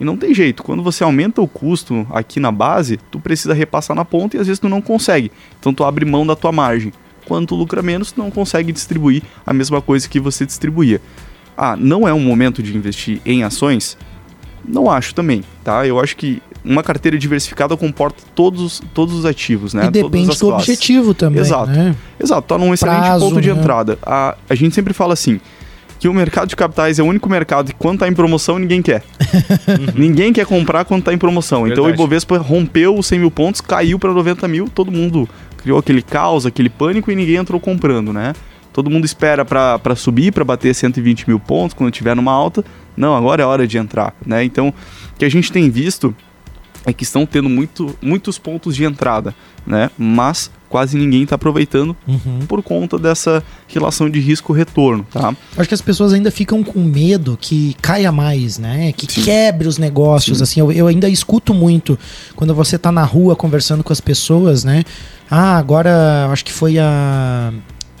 E 0.00 0.04
não 0.04 0.16
tem 0.16 0.34
jeito, 0.34 0.62
quando 0.62 0.82
você 0.82 1.04
aumenta 1.04 1.42
o 1.42 1.46
custo 1.46 2.06
aqui 2.10 2.40
na 2.40 2.50
base, 2.50 2.98
tu 3.10 3.20
precisa 3.20 3.52
repassar 3.52 3.94
na 3.94 4.04
ponta 4.04 4.36
e 4.36 4.40
às 4.40 4.46
vezes 4.46 4.58
tu 4.58 4.66
não 4.66 4.80
consegue. 4.80 5.30
Então 5.60 5.74
tu 5.74 5.84
abre 5.84 6.06
mão 6.06 6.26
da 6.26 6.34
tua 6.34 6.50
margem. 6.50 6.90
Quando 7.26 7.48
tu 7.48 7.54
lucra 7.54 7.82
menos, 7.82 8.10
tu 8.10 8.18
não 8.18 8.30
consegue 8.30 8.72
distribuir 8.72 9.22
a 9.46 9.52
mesma 9.52 9.82
coisa 9.82 10.08
que 10.08 10.18
você 10.18 10.46
distribuía. 10.46 11.02
Ah, 11.56 11.76
não 11.76 12.08
é 12.08 12.14
um 12.14 12.20
momento 12.20 12.62
de 12.62 12.74
investir 12.74 13.20
em 13.26 13.44
ações? 13.44 13.98
Não 14.64 14.90
acho 14.90 15.14
também, 15.14 15.44
tá? 15.62 15.86
Eu 15.86 16.00
acho 16.00 16.16
que 16.16 16.42
uma 16.64 16.82
carteira 16.82 17.18
diversificada 17.18 17.76
comporta 17.76 18.22
todos, 18.34 18.82
todos 18.94 19.14
os 19.14 19.26
ativos, 19.26 19.74
né? 19.74 19.86
E 19.86 19.90
depende 19.90 20.28
do 20.28 20.36
classes. 20.36 20.42
objetivo 20.42 21.12
também, 21.12 21.40
Exato. 21.40 21.70
né? 21.70 21.94
Exato, 22.18 22.48
tá 22.48 22.58
num 22.58 22.72
excelente 22.72 23.00
Prazo, 23.00 23.28
ponto 23.28 23.40
de 23.40 23.52
né? 23.52 23.58
entrada. 23.58 23.98
A, 24.02 24.36
a 24.48 24.54
gente 24.54 24.74
sempre 24.74 24.94
fala 24.94 25.12
assim, 25.12 25.40
que 26.00 26.08
o 26.08 26.14
mercado 26.14 26.48
de 26.48 26.56
capitais 26.56 26.98
é 26.98 27.02
o 27.02 27.06
único 27.06 27.28
mercado 27.28 27.66
que 27.66 27.74
quando 27.78 27.98
tá 27.98 28.08
em 28.08 28.14
promoção 28.14 28.58
ninguém 28.58 28.80
quer. 28.80 29.04
ninguém 29.94 30.32
quer 30.32 30.46
comprar 30.46 30.86
quando 30.86 31.04
tá 31.04 31.12
em 31.12 31.18
promoção. 31.18 31.68
Então 31.68 31.84
o 31.84 31.86
Verdade. 31.86 32.02
Ibovespa 32.02 32.38
rompeu 32.38 32.98
os 32.98 33.06
100 33.06 33.18
mil 33.18 33.30
pontos, 33.30 33.60
caiu 33.60 33.98
para 33.98 34.10
90 34.10 34.48
mil, 34.48 34.66
todo 34.66 34.90
mundo 34.90 35.28
criou 35.58 35.78
aquele 35.78 36.00
caos, 36.00 36.46
aquele 36.46 36.70
pânico 36.70 37.12
e 37.12 37.14
ninguém 37.14 37.36
entrou 37.36 37.60
comprando, 37.60 38.14
né? 38.14 38.32
Todo 38.72 38.88
mundo 38.88 39.04
espera 39.04 39.44
para 39.44 39.94
subir, 39.94 40.32
para 40.32 40.42
bater 40.42 40.74
120 40.74 41.28
mil 41.28 41.38
pontos 41.38 41.74
quando 41.74 41.90
tiver 41.90 42.16
numa 42.16 42.32
alta. 42.32 42.64
Não, 42.96 43.14
agora 43.14 43.42
é 43.42 43.44
hora 43.44 43.66
de 43.66 43.76
entrar, 43.76 44.14
né? 44.24 44.42
Então, 44.42 44.68
o 44.68 45.18
que 45.18 45.24
a 45.24 45.28
gente 45.28 45.52
tem 45.52 45.68
visto 45.68 46.14
é 46.86 46.92
que 46.92 47.02
estão 47.04 47.26
tendo 47.26 47.48
muito, 47.48 47.94
muitos 48.00 48.38
pontos 48.38 48.74
de 48.74 48.84
entrada, 48.84 49.34
né? 49.66 49.90
Mas 49.98 50.50
quase 50.68 50.96
ninguém 50.96 51.24
está 51.24 51.34
aproveitando 51.34 51.96
Uhum. 52.06 52.40
por 52.46 52.62
conta 52.62 52.96
dessa 52.96 53.42
relação 53.66 54.08
de 54.08 54.20
risco-retorno, 54.20 55.04
tá? 55.12 55.34
Acho 55.56 55.68
que 55.68 55.74
as 55.74 55.80
pessoas 55.80 56.12
ainda 56.12 56.30
ficam 56.30 56.62
com 56.62 56.78
medo 56.80 57.36
que 57.40 57.74
caia 57.82 58.12
mais, 58.12 58.56
né? 58.58 58.92
Que 58.92 59.12
Sim. 59.12 59.22
quebre 59.22 59.66
os 59.68 59.78
negócios. 59.78 60.38
Sim. 60.38 60.42
Assim, 60.44 60.60
eu, 60.60 60.70
eu 60.72 60.86
ainda 60.86 61.08
escuto 61.08 61.52
muito 61.52 61.98
quando 62.36 62.54
você 62.54 62.78
tá 62.78 62.90
na 62.92 63.02
rua 63.04 63.34
conversando 63.34 63.82
com 63.82 63.92
as 63.92 64.00
pessoas, 64.00 64.62
né? 64.64 64.84
Ah, 65.30 65.56
agora 65.58 66.28
acho 66.32 66.44
que 66.44 66.52
foi 66.52 66.78
a. 66.78 67.52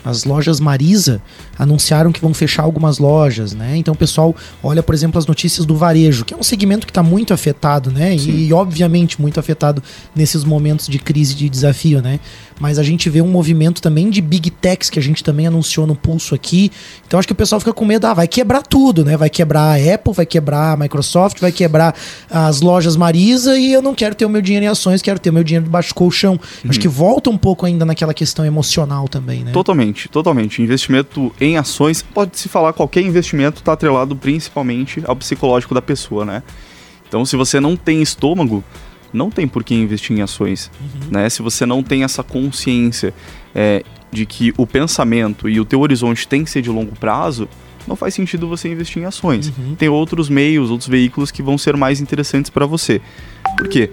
As 0.04 0.24
lojas 0.24 0.60
Marisa 0.60 1.20
anunciaram 1.58 2.10
que 2.10 2.20
vão 2.20 2.32
fechar 2.32 2.62
algumas 2.62 2.98
lojas, 2.98 3.52
né? 3.52 3.76
Então 3.76 3.92
o 3.92 3.96
pessoal 3.96 4.34
olha, 4.62 4.82
por 4.82 4.94
exemplo, 4.94 5.18
as 5.18 5.26
notícias 5.26 5.66
do 5.66 5.76
varejo, 5.76 6.24
que 6.24 6.32
é 6.32 6.36
um 6.36 6.42
segmento 6.42 6.86
que 6.86 6.90
está 6.90 7.02
muito 7.02 7.34
afetado, 7.34 7.90
né? 7.90 8.14
E, 8.14 8.46
e, 8.46 8.52
obviamente 8.52 9.20
muito 9.20 9.38
afetado 9.38 9.82
nesses 10.14 10.44
momentos 10.44 10.86
de 10.86 10.98
crise 10.98 11.34
de 11.34 11.48
desafio, 11.48 12.00
né? 12.00 12.18
Mas 12.60 12.78
a 12.78 12.82
gente 12.82 13.08
vê 13.08 13.22
um 13.22 13.26
movimento 13.26 13.80
também 13.80 14.10
de 14.10 14.20
big 14.20 14.50
techs 14.50 14.90
que 14.90 14.98
a 14.98 15.02
gente 15.02 15.24
também 15.24 15.46
anunciou 15.46 15.86
no 15.86 15.96
pulso 15.96 16.34
aqui. 16.34 16.70
Então 17.06 17.18
acho 17.18 17.26
que 17.26 17.32
o 17.32 17.36
pessoal 17.36 17.58
fica 17.58 17.72
com 17.72 17.84
medo, 17.84 18.06
ah, 18.06 18.14
vai 18.14 18.28
quebrar 18.28 18.62
tudo, 18.62 19.04
né? 19.04 19.16
Vai 19.16 19.30
quebrar 19.30 19.62
a 19.62 19.94
Apple, 19.94 20.12
vai 20.12 20.26
quebrar 20.26 20.72
a 20.72 20.76
Microsoft, 20.76 21.40
vai 21.40 21.50
quebrar 21.50 21.96
as 22.30 22.60
lojas 22.60 22.96
Marisa 22.96 23.58
e 23.58 23.72
eu 23.72 23.80
não 23.80 23.94
quero 23.94 24.14
ter 24.14 24.26
o 24.26 24.28
meu 24.28 24.42
dinheiro 24.42 24.66
em 24.66 24.68
ações, 24.68 25.00
quero 25.00 25.18
ter 25.18 25.30
o 25.30 25.32
meu 25.32 25.42
dinheiro 25.42 25.64
debaixo 25.64 25.88
do 25.88 25.94
colchão. 25.94 26.38
Acho 26.68 26.78
que 26.78 26.88
volta 26.88 27.30
um 27.30 27.38
pouco 27.38 27.64
ainda 27.64 27.84
naquela 27.84 28.12
questão 28.12 28.44
emocional 28.44 29.08
também, 29.08 29.42
né? 29.42 29.52
Totalmente, 29.52 30.08
totalmente. 30.08 30.60
Investimento 30.60 31.32
em 31.40 31.56
ações, 31.56 32.02
pode 32.02 32.38
se 32.38 32.48
falar 32.48 32.74
qualquer 32.74 33.00
investimento 33.00 33.60
está 33.60 33.72
atrelado 33.72 34.14
principalmente 34.14 35.02
ao 35.06 35.16
psicológico 35.16 35.74
da 35.74 35.80
pessoa, 35.80 36.24
né? 36.24 36.42
Então, 37.08 37.24
se 37.24 37.34
você 37.34 37.58
não 37.58 37.74
tem 37.74 38.02
estômago, 38.02 38.62
não 39.12 39.30
tem 39.30 39.46
por 39.46 39.64
que 39.64 39.74
investir 39.74 40.16
em 40.16 40.22
ações, 40.22 40.70
né? 41.10 41.28
Se 41.28 41.42
você 41.42 41.66
não 41.66 41.82
tem 41.82 42.04
essa 42.04 42.22
consciência 42.22 43.12
é, 43.54 43.82
de 44.10 44.26
que 44.26 44.52
o 44.56 44.66
pensamento 44.66 45.48
e 45.48 45.60
o 45.60 45.64
teu 45.64 45.80
horizonte 45.80 46.26
tem 46.26 46.44
que 46.44 46.50
ser 46.50 46.62
de 46.62 46.70
longo 46.70 46.94
prazo, 46.96 47.48
não 47.86 47.96
faz 47.96 48.14
sentido 48.14 48.48
você 48.48 48.68
investir 48.68 49.02
em 49.02 49.06
ações. 49.06 49.48
Uhum. 49.48 49.74
Tem 49.74 49.88
outros 49.88 50.28
meios, 50.28 50.70
outros 50.70 50.88
veículos 50.88 51.30
que 51.30 51.42
vão 51.42 51.58
ser 51.58 51.76
mais 51.76 52.00
interessantes 52.00 52.50
para 52.50 52.66
você. 52.66 53.00
Por 53.56 53.68
quê? 53.68 53.90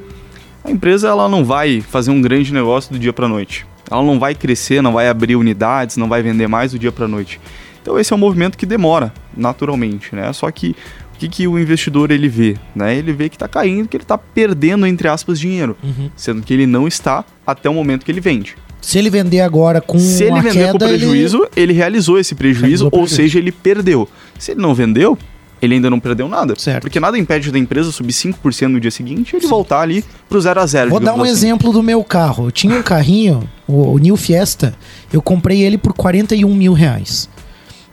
A 0.64 0.72
empresa 0.72 1.08
ela 1.08 1.30
não 1.30 1.46
vai 1.46 1.82
fazer 1.82 2.12
um 2.12 2.22
grande 2.22 2.54
negócio 2.54 2.92
do 2.92 3.00
dia 3.00 3.14
para 3.14 3.28
noite. 3.28 3.66
Ela 3.90 4.04
não 4.04 4.20
vai 4.20 4.36
crescer, 4.36 4.82
não 4.82 4.94
vai 4.94 5.08
abrir 5.08 5.36
unidades, 5.36 5.98
não 5.98 6.10
vai 6.10 6.22
vender 6.22 6.48
mais 6.48 6.74
do 6.74 6.80
dia 6.80 6.92
para 6.92 7.08
noite. 7.08 7.40
Então 7.82 7.98
esse 7.98 8.12
é 8.12 8.16
um 8.16 8.20
movimento 8.20 8.58
que 8.58 8.66
demora, 8.66 9.14
naturalmente, 9.36 10.14
né? 10.14 10.34
Só 10.34 10.52
que 10.52 10.76
o 11.18 11.20
que, 11.20 11.28
que 11.28 11.48
o 11.48 11.58
investidor 11.58 12.12
ele 12.12 12.30
vê? 12.30 12.56
Né? 12.76 12.96
Ele 12.96 13.12
vê 13.12 13.28
que 13.28 13.36
está 13.36 13.48
caindo, 13.48 13.88
que 13.88 13.98
ele 13.98 14.04
está 14.04 14.20
perdendo, 14.20 14.86
entre 14.86 15.08
aspas, 15.08 15.40
dinheiro. 15.40 15.76
Uhum. 15.84 16.12
Sendo 16.16 16.44
que 16.44 16.54
ele 16.54 16.68
não 16.68 16.88
está 16.88 17.26
até 17.46 17.68
o 17.68 17.74
momento 17.74 18.06
que 18.06 18.12
ele 18.12 18.22
vende. 18.22 18.56
Se 18.80 19.00
ele 19.00 19.10
vender 19.10 19.42
agora 19.42 19.82
com 19.82 19.98
Se 19.98 20.26
ele 20.26 20.40
vender 20.40 20.54
queda, 20.54 20.72
com 20.74 20.78
prejuízo, 20.78 21.38
ele... 21.56 21.72
ele... 21.72 21.74
realizou 21.74 22.20
esse 22.20 22.36
prejuízo, 22.36 22.62
realizou 22.62 22.86
ou 22.86 22.92
prejuízo. 22.92 23.16
seja, 23.16 23.40
ele 23.40 23.52
perdeu. 23.52 24.08
Se 24.38 24.52
ele 24.52 24.62
não 24.62 24.76
vendeu, 24.76 25.18
ele 25.60 25.74
ainda 25.74 25.90
não 25.90 26.00
perdeu 26.00 26.30
nada. 26.30 26.54
Certo. 26.56 26.84
Porque 26.84 27.00
nada 27.00 27.18
impede 27.18 27.52
da 27.52 27.58
empresa 27.58 27.92
subir 27.92 28.14
5% 28.14 28.68
no 28.68 28.80
dia 28.80 28.92
seguinte 28.92 29.34
e 29.34 29.38
ele 29.38 29.46
Sim. 29.46 29.50
voltar 29.50 29.82
ali 29.82 30.06
pro 30.30 30.40
0 30.40 30.62
a 30.62 30.66
0 30.68 30.90
Vou 30.92 31.00
dar 31.00 31.16
um 31.16 31.24
assim. 31.24 31.32
exemplo 31.32 31.74
do 31.74 31.82
meu 31.82 32.04
carro. 32.04 32.46
Eu 32.46 32.52
tinha 32.52 32.78
um 32.78 32.84
carrinho, 32.84 33.50
o, 33.68 33.94
o, 33.94 33.98
New 33.98 34.16
Fiesta, 34.16 34.76
eu 35.12 35.20
comprei 35.20 35.64
ele 35.64 35.80
por 35.80 35.94
41 35.94 36.54
mil 36.54 36.74
reais. 36.74 37.28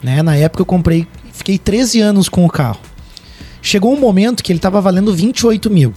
Né? 0.02 0.22
Na 0.22 0.36
época 0.36 0.60
eu 0.60 0.66
comprei, 0.66 1.06
fiquei 1.32 1.56
13 1.56 2.02
anos 2.02 2.28
com 2.28 2.44
o 2.44 2.50
carro. 2.50 2.80
Chegou 3.64 3.94
um 3.94 3.98
momento 3.98 4.44
que 4.44 4.52
ele 4.52 4.58
estava 4.58 4.78
valendo 4.78 5.14
28 5.14 5.70
mil. 5.70 5.94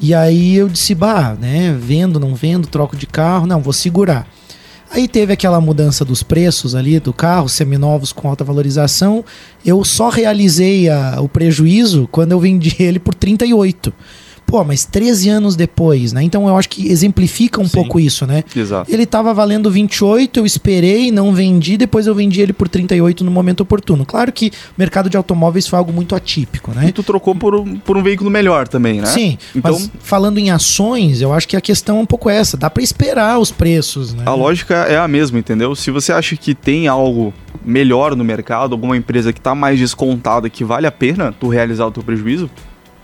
E 0.00 0.14
aí 0.14 0.56
eu 0.56 0.66
disse, 0.66 0.94
bah, 0.94 1.36
né, 1.38 1.76
vendo, 1.78 2.18
não 2.18 2.34
vendo, 2.34 2.66
troco 2.66 2.96
de 2.96 3.06
carro, 3.06 3.46
não, 3.46 3.60
vou 3.60 3.74
segurar. 3.74 4.26
Aí 4.90 5.06
teve 5.06 5.30
aquela 5.30 5.60
mudança 5.60 6.06
dos 6.06 6.22
preços 6.22 6.74
ali 6.74 6.98
do 6.98 7.12
carro, 7.12 7.50
seminovos 7.50 8.14
com 8.14 8.26
alta 8.30 8.42
valorização. 8.42 9.22
Eu 9.62 9.84
só 9.84 10.08
realizei 10.08 10.88
a, 10.88 11.20
o 11.20 11.28
prejuízo 11.28 12.08
quando 12.10 12.32
eu 12.32 12.40
vendi 12.40 12.74
ele 12.78 12.98
por 12.98 13.14
38. 13.14 13.92
Pô, 14.46 14.62
mas 14.62 14.84
13 14.84 15.28
anos 15.28 15.56
depois, 15.56 16.12
né? 16.12 16.22
Então 16.22 16.46
eu 16.46 16.56
acho 16.56 16.68
que 16.68 16.88
exemplifica 16.88 17.60
um 17.60 17.64
Sim. 17.64 17.74
pouco 17.74 17.98
isso, 17.98 18.26
né? 18.26 18.44
Exato. 18.54 18.90
Ele 18.90 19.02
estava 19.02 19.34
valendo 19.34 19.68
28, 19.68 20.38
eu 20.38 20.46
esperei, 20.46 21.10
não 21.10 21.34
vendi, 21.34 21.76
depois 21.76 22.06
eu 22.06 22.14
vendi 22.14 22.40
ele 22.40 22.52
por 22.52 22.68
38 22.68 23.24
no 23.24 23.30
momento 23.30 23.62
oportuno. 23.62 24.06
Claro 24.06 24.30
que 24.32 24.46
o 24.46 24.78
mercado 24.78 25.10
de 25.10 25.16
automóveis 25.16 25.66
foi 25.66 25.76
algo 25.76 25.92
muito 25.92 26.14
atípico, 26.14 26.70
né? 26.70 26.86
E 26.88 26.92
tu 26.92 27.02
trocou 27.02 27.34
por 27.34 27.56
um, 27.56 27.76
por 27.76 27.96
um 27.96 28.02
veículo 28.02 28.30
melhor 28.30 28.68
também, 28.68 29.00
né? 29.00 29.06
Sim, 29.06 29.36
então... 29.54 29.72
mas 29.72 29.90
falando 29.98 30.38
em 30.38 30.50
ações, 30.50 31.20
eu 31.20 31.32
acho 31.32 31.48
que 31.48 31.56
a 31.56 31.60
questão 31.60 31.98
é 31.98 32.00
um 32.02 32.06
pouco 32.06 32.30
essa, 32.30 32.56
dá 32.56 32.70
para 32.70 32.84
esperar 32.84 33.40
os 33.40 33.50
preços, 33.50 34.14
né? 34.14 34.22
A 34.26 34.34
lógica 34.34 34.74
é 34.74 34.96
a 34.96 35.08
mesma, 35.08 35.40
entendeu? 35.40 35.74
Se 35.74 35.90
você 35.90 36.12
acha 36.12 36.36
que 36.36 36.54
tem 36.54 36.86
algo 36.86 37.34
melhor 37.64 38.14
no 38.14 38.22
mercado, 38.22 38.74
alguma 38.74 38.96
empresa 38.96 39.32
que 39.32 39.40
está 39.40 39.56
mais 39.56 39.80
descontada, 39.80 40.48
que 40.48 40.62
vale 40.62 40.86
a 40.86 40.92
pena 40.92 41.32
tu 41.32 41.48
realizar 41.48 41.86
o 41.86 41.90
teu 41.90 42.02
prejuízo, 42.04 42.48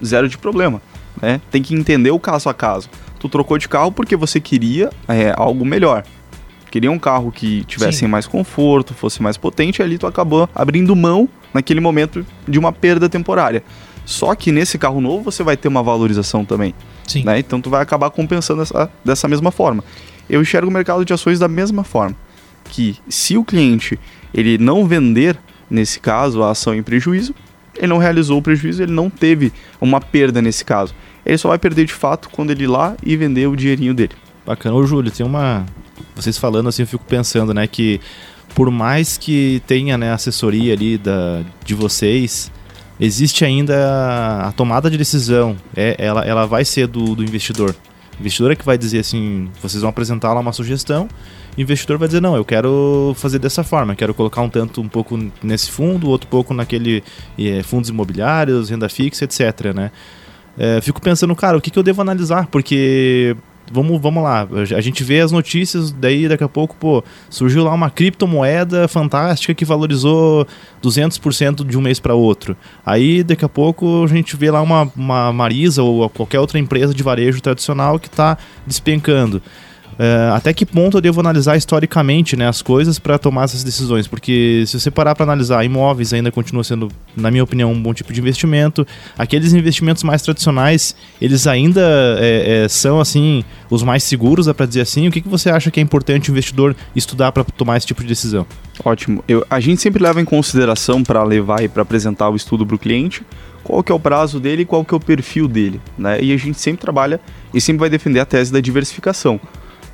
zero 0.04 0.28
de 0.28 0.38
problema 0.38 0.80
né? 1.22 1.40
Tem 1.50 1.62
que 1.62 1.74
entender 1.74 2.10
o 2.10 2.18
caso 2.18 2.48
a 2.48 2.54
caso. 2.54 2.90
Tu 3.20 3.28
trocou 3.28 3.56
de 3.56 3.68
carro 3.68 3.92
porque 3.92 4.16
você 4.16 4.40
queria 4.40 4.90
é, 5.08 5.32
algo 5.36 5.64
melhor. 5.64 6.04
Queria 6.70 6.90
um 6.90 6.98
carro 6.98 7.30
que 7.30 7.64
tivesse 7.64 7.98
Sim. 7.98 8.06
mais 8.08 8.26
conforto, 8.26 8.94
fosse 8.94 9.22
mais 9.22 9.36
potente, 9.36 9.80
e 9.80 9.82
ali 9.82 9.98
tu 9.98 10.06
acabou 10.06 10.48
abrindo 10.54 10.96
mão 10.96 11.28
naquele 11.52 11.80
momento 11.80 12.26
de 12.48 12.58
uma 12.58 12.72
perda 12.72 13.08
temporária. 13.08 13.62
Só 14.04 14.34
que 14.34 14.50
nesse 14.50 14.78
carro 14.78 15.00
novo 15.00 15.22
você 15.22 15.42
vai 15.42 15.56
ter 15.56 15.68
uma 15.68 15.82
valorização 15.82 16.44
também. 16.44 16.74
Sim. 17.06 17.24
Né? 17.24 17.38
Então 17.38 17.60
tu 17.60 17.70
vai 17.70 17.82
acabar 17.82 18.10
compensando 18.10 18.62
essa, 18.62 18.90
dessa 19.04 19.28
mesma 19.28 19.50
forma. 19.50 19.84
Eu 20.28 20.40
enxergo 20.40 20.70
o 20.70 20.72
mercado 20.72 21.04
de 21.04 21.12
ações 21.12 21.38
da 21.38 21.46
mesma 21.46 21.84
forma. 21.84 22.16
Que 22.64 22.96
se 23.08 23.36
o 23.36 23.44
cliente 23.44 23.98
ele 24.32 24.56
não 24.56 24.86
vender, 24.86 25.38
nesse 25.70 26.00
caso, 26.00 26.42
a 26.42 26.50
ação 26.50 26.74
em 26.74 26.82
prejuízo, 26.82 27.34
ele 27.76 27.88
não 27.88 27.98
realizou 27.98 28.38
o 28.38 28.42
prejuízo, 28.42 28.82
ele 28.82 28.92
não 28.92 29.10
teve 29.10 29.52
uma 29.80 30.00
perda 30.00 30.40
nesse 30.40 30.64
caso. 30.64 30.94
Ele 31.24 31.38
só 31.38 31.48
vai 31.48 31.58
perder 31.58 31.84
de 31.84 31.92
fato 31.92 32.28
quando 32.30 32.50
ele 32.50 32.64
ir 32.64 32.68
lá 32.68 32.96
e 33.02 33.16
vender 33.16 33.46
o 33.46 33.56
dinheirinho 33.56 33.94
dele. 33.94 34.12
Bacana. 34.46 34.74
Ô, 34.74 34.84
Júlio, 34.84 35.10
tem 35.10 35.24
uma. 35.24 35.64
Vocês 36.14 36.36
falando 36.36 36.68
assim, 36.68 36.82
eu 36.82 36.86
fico 36.86 37.04
pensando, 37.04 37.54
né, 37.54 37.66
que 37.66 38.00
por 38.54 38.70
mais 38.70 39.16
que 39.16 39.62
tenha 39.66 39.96
né, 39.96 40.12
assessoria 40.12 40.74
ali 40.74 40.98
da, 40.98 41.42
de 41.64 41.74
vocês, 41.74 42.50
existe 43.00 43.44
ainda 43.44 44.46
a 44.46 44.52
tomada 44.52 44.90
de 44.90 44.98
decisão. 44.98 45.56
É, 45.76 45.96
ela, 45.98 46.24
ela 46.24 46.46
vai 46.46 46.64
ser 46.64 46.86
do, 46.86 47.14
do 47.14 47.22
investidor. 47.22 47.74
O 48.18 48.20
investidor 48.20 48.52
é 48.52 48.56
que 48.56 48.64
vai 48.64 48.76
dizer 48.76 48.98
assim: 48.98 49.48
vocês 49.62 49.80
vão 49.80 49.90
apresentar 49.90 50.32
lá 50.32 50.40
uma 50.40 50.52
sugestão 50.52 51.08
o 51.56 51.60
investidor 51.60 51.98
vai 51.98 52.08
dizer, 52.08 52.20
não, 52.20 52.34
eu 52.34 52.44
quero 52.44 53.14
fazer 53.16 53.38
dessa 53.38 53.62
forma, 53.62 53.94
quero 53.94 54.14
colocar 54.14 54.40
um 54.40 54.48
tanto 54.48 54.80
um 54.80 54.88
pouco 54.88 55.18
nesse 55.42 55.70
fundo, 55.70 56.08
outro 56.08 56.26
pouco 56.28 56.54
naquele 56.54 57.04
é, 57.38 57.62
fundos 57.62 57.90
imobiliários, 57.90 58.70
renda 58.70 58.88
fixa, 58.88 59.24
etc, 59.24 59.74
né? 59.74 59.90
É, 60.58 60.80
fico 60.80 61.00
pensando, 61.00 61.34
cara, 61.34 61.56
o 61.56 61.60
que, 61.60 61.70
que 61.70 61.78
eu 61.78 61.82
devo 61.82 62.00
analisar? 62.02 62.46
Porque 62.46 63.36
vamos, 63.70 64.00
vamos 64.00 64.22
lá, 64.22 64.46
a 64.76 64.80
gente 64.80 65.02
vê 65.02 65.20
as 65.20 65.32
notícias, 65.32 65.90
daí 65.92 66.28
daqui 66.28 66.44
a 66.44 66.48
pouco, 66.48 66.76
pô, 66.76 67.02
surgiu 67.30 67.64
lá 67.64 67.72
uma 67.72 67.90
criptomoeda 67.90 68.86
fantástica 68.86 69.54
que 69.54 69.64
valorizou 69.64 70.46
200% 70.82 71.64
de 71.64 71.78
um 71.78 71.80
mês 71.80 71.98
para 71.98 72.14
outro. 72.14 72.54
Aí 72.84 73.22
daqui 73.22 73.44
a 73.44 73.48
pouco 73.48 74.04
a 74.04 74.06
gente 74.08 74.36
vê 74.36 74.50
lá 74.50 74.60
uma, 74.60 74.90
uma 74.94 75.32
Marisa 75.32 75.82
ou 75.82 76.08
qualquer 76.10 76.40
outra 76.40 76.58
empresa 76.58 76.92
de 76.92 77.02
varejo 77.02 77.40
tradicional 77.40 77.98
que 77.98 78.08
está 78.08 78.36
despencando. 78.66 79.42
É, 79.98 80.30
até 80.34 80.52
que 80.52 80.64
ponto 80.64 80.96
eu 80.96 81.00
devo 81.00 81.20
analisar 81.20 81.56
historicamente 81.56 82.36
né, 82.36 82.48
as 82.48 82.62
coisas 82.62 82.98
para 82.98 83.18
tomar 83.18 83.44
essas 83.44 83.62
decisões? 83.62 84.06
Porque 84.06 84.64
se 84.66 84.78
você 84.78 84.90
parar 84.90 85.14
para 85.14 85.24
analisar, 85.24 85.64
imóveis 85.64 86.12
ainda 86.12 86.30
continua 86.30 86.64
sendo, 86.64 86.88
na 87.16 87.30
minha 87.30 87.44
opinião, 87.44 87.72
um 87.72 87.82
bom 87.82 87.92
tipo 87.92 88.12
de 88.12 88.20
investimento. 88.20 88.86
Aqueles 89.16 89.52
investimentos 89.52 90.02
mais 90.02 90.22
tradicionais, 90.22 90.94
eles 91.20 91.46
ainda 91.46 91.80
é, 92.18 92.64
é, 92.64 92.68
são 92.68 93.00
assim 93.00 93.44
os 93.70 93.82
mais 93.82 94.02
seguros, 94.02 94.48
é 94.48 94.52
para 94.52 94.66
dizer 94.66 94.80
assim. 94.80 95.08
O 95.08 95.10
que, 95.10 95.20
que 95.20 95.28
você 95.28 95.50
acha 95.50 95.70
que 95.70 95.80
é 95.80 95.82
importante 95.82 96.30
o 96.30 96.32
investidor 96.32 96.74
estudar 96.94 97.32
para 97.32 97.44
tomar 97.44 97.76
esse 97.76 97.86
tipo 97.86 98.02
de 98.02 98.08
decisão? 98.08 98.46
Ótimo. 98.84 99.22
Eu, 99.28 99.44
a 99.48 99.60
gente 99.60 99.80
sempre 99.80 100.02
leva 100.02 100.20
em 100.20 100.24
consideração 100.24 101.02
para 101.02 101.22
levar 101.22 101.62
e 101.62 101.68
para 101.68 101.82
apresentar 101.82 102.28
o 102.30 102.36
estudo 102.36 102.66
para 102.66 102.76
o 102.76 102.78
cliente 102.78 103.22
qual 103.62 103.82
que 103.82 103.92
é 103.92 103.94
o 103.94 104.00
prazo 104.00 104.40
dele 104.40 104.62
e 104.62 104.64
qual 104.64 104.84
que 104.84 104.92
é 104.92 104.96
o 104.96 105.00
perfil 105.00 105.46
dele, 105.46 105.80
né? 105.96 106.20
E 106.20 106.32
a 106.32 106.36
gente 106.36 106.58
sempre 106.58 106.80
trabalha 106.80 107.20
e 107.54 107.60
sempre 107.60 107.80
vai 107.80 107.90
defender 107.90 108.18
a 108.18 108.24
tese 108.24 108.52
da 108.52 108.60
diversificação 108.60 109.40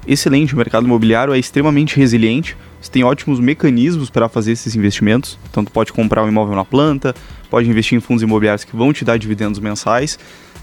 excelente, 0.09 0.55
o 0.55 0.57
mercado 0.57 0.87
imobiliário 0.87 1.35
é 1.35 1.39
extremamente 1.39 1.97
resiliente, 1.97 2.57
você 2.81 2.91
tem 2.91 3.05
ótimos 3.05 3.39
mecanismos 3.39 4.09
para 4.09 4.29
fazer 4.29 4.53
esses 4.53 4.75
investimentos, 4.75 5.39
então 5.51 5.65
tu 5.65 5.71
pode 5.71 5.93
comprar 5.93 6.25
um 6.25 6.29
imóvel 6.29 6.57
na 6.57 6.65
planta, 6.65 7.15
pode 7.51 7.69
investir 7.69 7.97
em 7.97 8.01
fundos 8.01 8.23
imobiliários 8.23 8.65
que 8.65 8.75
vão 8.75 8.93
te 8.93 9.05
dar 9.05 9.19
dividendos 9.19 9.61
mensais, 9.61 10.19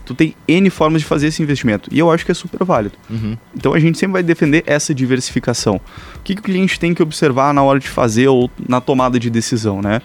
tu 0.05 0.13
tem 0.13 0.35
N 0.47 0.69
formas 0.69 1.01
de 1.01 1.07
fazer 1.07 1.27
esse 1.27 1.41
investimento, 1.43 1.89
e 1.91 1.99
eu 1.99 2.11
acho 2.11 2.25
que 2.25 2.31
é 2.31 2.35
super 2.35 2.63
válido. 2.63 2.95
Uhum. 3.09 3.37
Então 3.55 3.73
a 3.73 3.79
gente 3.79 3.97
sempre 3.97 4.13
vai 4.13 4.23
defender 4.23 4.63
essa 4.65 4.93
diversificação. 4.93 5.79
O 6.15 6.19
que, 6.23 6.35
que 6.35 6.41
o 6.41 6.43
cliente 6.43 6.79
tem 6.79 6.93
que 6.93 7.03
observar 7.03 7.53
na 7.53 7.63
hora 7.63 7.79
de 7.79 7.87
fazer 7.87 8.27
ou 8.27 8.49
na 8.67 8.79
tomada 8.79 9.19
de 9.19 9.29
decisão, 9.29 9.81
né? 9.81 10.01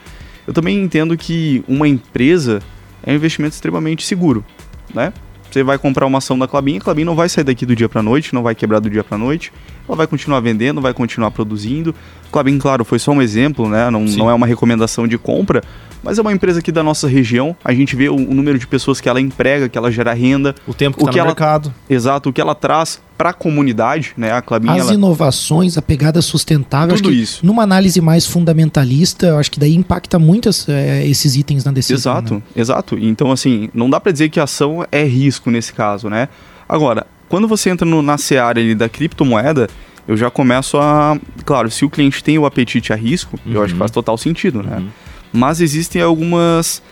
Eu 0.46 0.52
também 0.52 0.82
entendo 0.82 1.16
que 1.16 1.62
uma 1.68 1.86
empresa 1.86 2.60
é 3.02 3.12
um 3.12 3.14
investimento 3.14 3.54
extremamente 3.54 4.04
seguro, 4.04 4.44
né? 4.92 5.12
Você 5.50 5.64
vai 5.64 5.78
comprar 5.78 6.06
uma 6.06 6.18
ação 6.18 6.38
da 6.38 6.46
Clabin, 6.46 6.76
a 6.76 6.80
Clabin 6.80 7.04
não 7.04 7.16
vai 7.16 7.28
sair 7.28 7.42
daqui 7.42 7.66
do 7.66 7.74
dia 7.74 7.88
para 7.88 8.02
noite, 8.02 8.32
não 8.32 8.42
vai 8.42 8.54
quebrar 8.54 8.78
do 8.78 8.88
dia 8.88 9.02
para 9.02 9.18
noite. 9.18 9.52
Ela 9.88 9.96
vai 9.96 10.06
continuar 10.06 10.38
vendendo, 10.40 10.80
vai 10.80 10.94
continuar 10.94 11.32
produzindo. 11.32 11.94
Clabin, 12.30 12.58
claro, 12.58 12.84
foi 12.84 13.00
só 13.00 13.10
um 13.10 13.20
exemplo, 13.20 13.68
né? 13.68 13.90
Não, 13.90 14.04
não 14.04 14.30
é 14.30 14.34
uma 14.34 14.46
recomendação 14.46 15.08
de 15.08 15.18
compra, 15.18 15.62
mas 16.02 16.18
é 16.18 16.22
uma 16.22 16.32
empresa 16.32 16.60
aqui 16.60 16.72
da 16.72 16.82
nossa 16.82 17.06
região. 17.06 17.56
A 17.64 17.72
gente 17.72 17.94
vê 17.94 18.08
o, 18.08 18.14
o 18.14 18.34
número 18.34 18.58
de 18.58 18.66
pessoas 18.66 19.00
que 19.00 19.08
ela 19.08 19.20
emprega, 19.20 19.68
que 19.68 19.76
ela 19.76 19.90
gera 19.90 20.12
renda. 20.12 20.54
O 20.66 20.74
tempo 20.74 20.96
que, 20.96 21.02
o 21.02 21.06
tá 21.06 21.12
que 21.12 21.18
no 21.18 21.20
ela, 21.20 21.28
mercado. 21.28 21.72
Exato, 21.88 22.30
o 22.30 22.32
que 22.32 22.40
ela 22.40 22.54
traz 22.54 23.00
para 23.16 23.30
a 23.30 23.32
comunidade, 23.32 24.14
né? 24.16 24.32
A 24.32 24.40
Clabin, 24.40 24.70
As 24.70 24.78
ela... 24.78 24.94
inovações, 24.94 25.76
a 25.76 25.82
pegada 25.82 26.22
sustentável. 26.22 26.96
Tudo 26.96 27.12
isso. 27.12 27.44
Numa 27.44 27.62
análise 27.62 28.00
mais 28.00 28.26
fundamentalista, 28.26 29.26
eu 29.26 29.38
acho 29.38 29.50
que 29.50 29.60
daí 29.60 29.74
impacta 29.74 30.18
muito 30.18 30.48
é, 30.68 31.06
esses 31.06 31.36
itens 31.36 31.64
na 31.64 31.72
decisão. 31.72 32.12
Exato, 32.12 32.34
né? 32.34 32.42
exato. 32.56 32.98
Então, 32.98 33.30
assim, 33.30 33.68
não 33.74 33.90
dá 33.90 34.00
para 34.00 34.10
dizer 34.10 34.30
que 34.30 34.40
a 34.40 34.44
ação 34.44 34.86
é 34.90 35.04
risco 35.04 35.50
nesse 35.50 35.72
caso, 35.72 36.08
né? 36.08 36.28
Agora, 36.66 37.06
quando 37.28 37.46
você 37.46 37.68
entra 37.68 37.86
no, 37.86 38.00
na 38.00 38.16
seara 38.16 38.58
ali 38.58 38.74
da 38.74 38.88
criptomoeda, 38.88 39.68
eu 40.08 40.16
já 40.16 40.30
começo 40.30 40.78
a. 40.78 41.18
Claro, 41.44 41.70
se 41.70 41.84
o 41.84 41.90
cliente 41.90 42.24
tem 42.24 42.38
o 42.38 42.46
apetite 42.46 42.92
a 42.92 42.96
risco, 42.96 43.38
uhum. 43.44 43.52
eu 43.52 43.62
acho 43.62 43.74
que 43.74 43.78
faz 43.78 43.90
total 43.90 44.16
sentido, 44.16 44.62
né? 44.62 44.78
Uhum 44.78 44.88
mas 45.32 45.60
existem 45.60 46.02
algumas. 46.02 46.82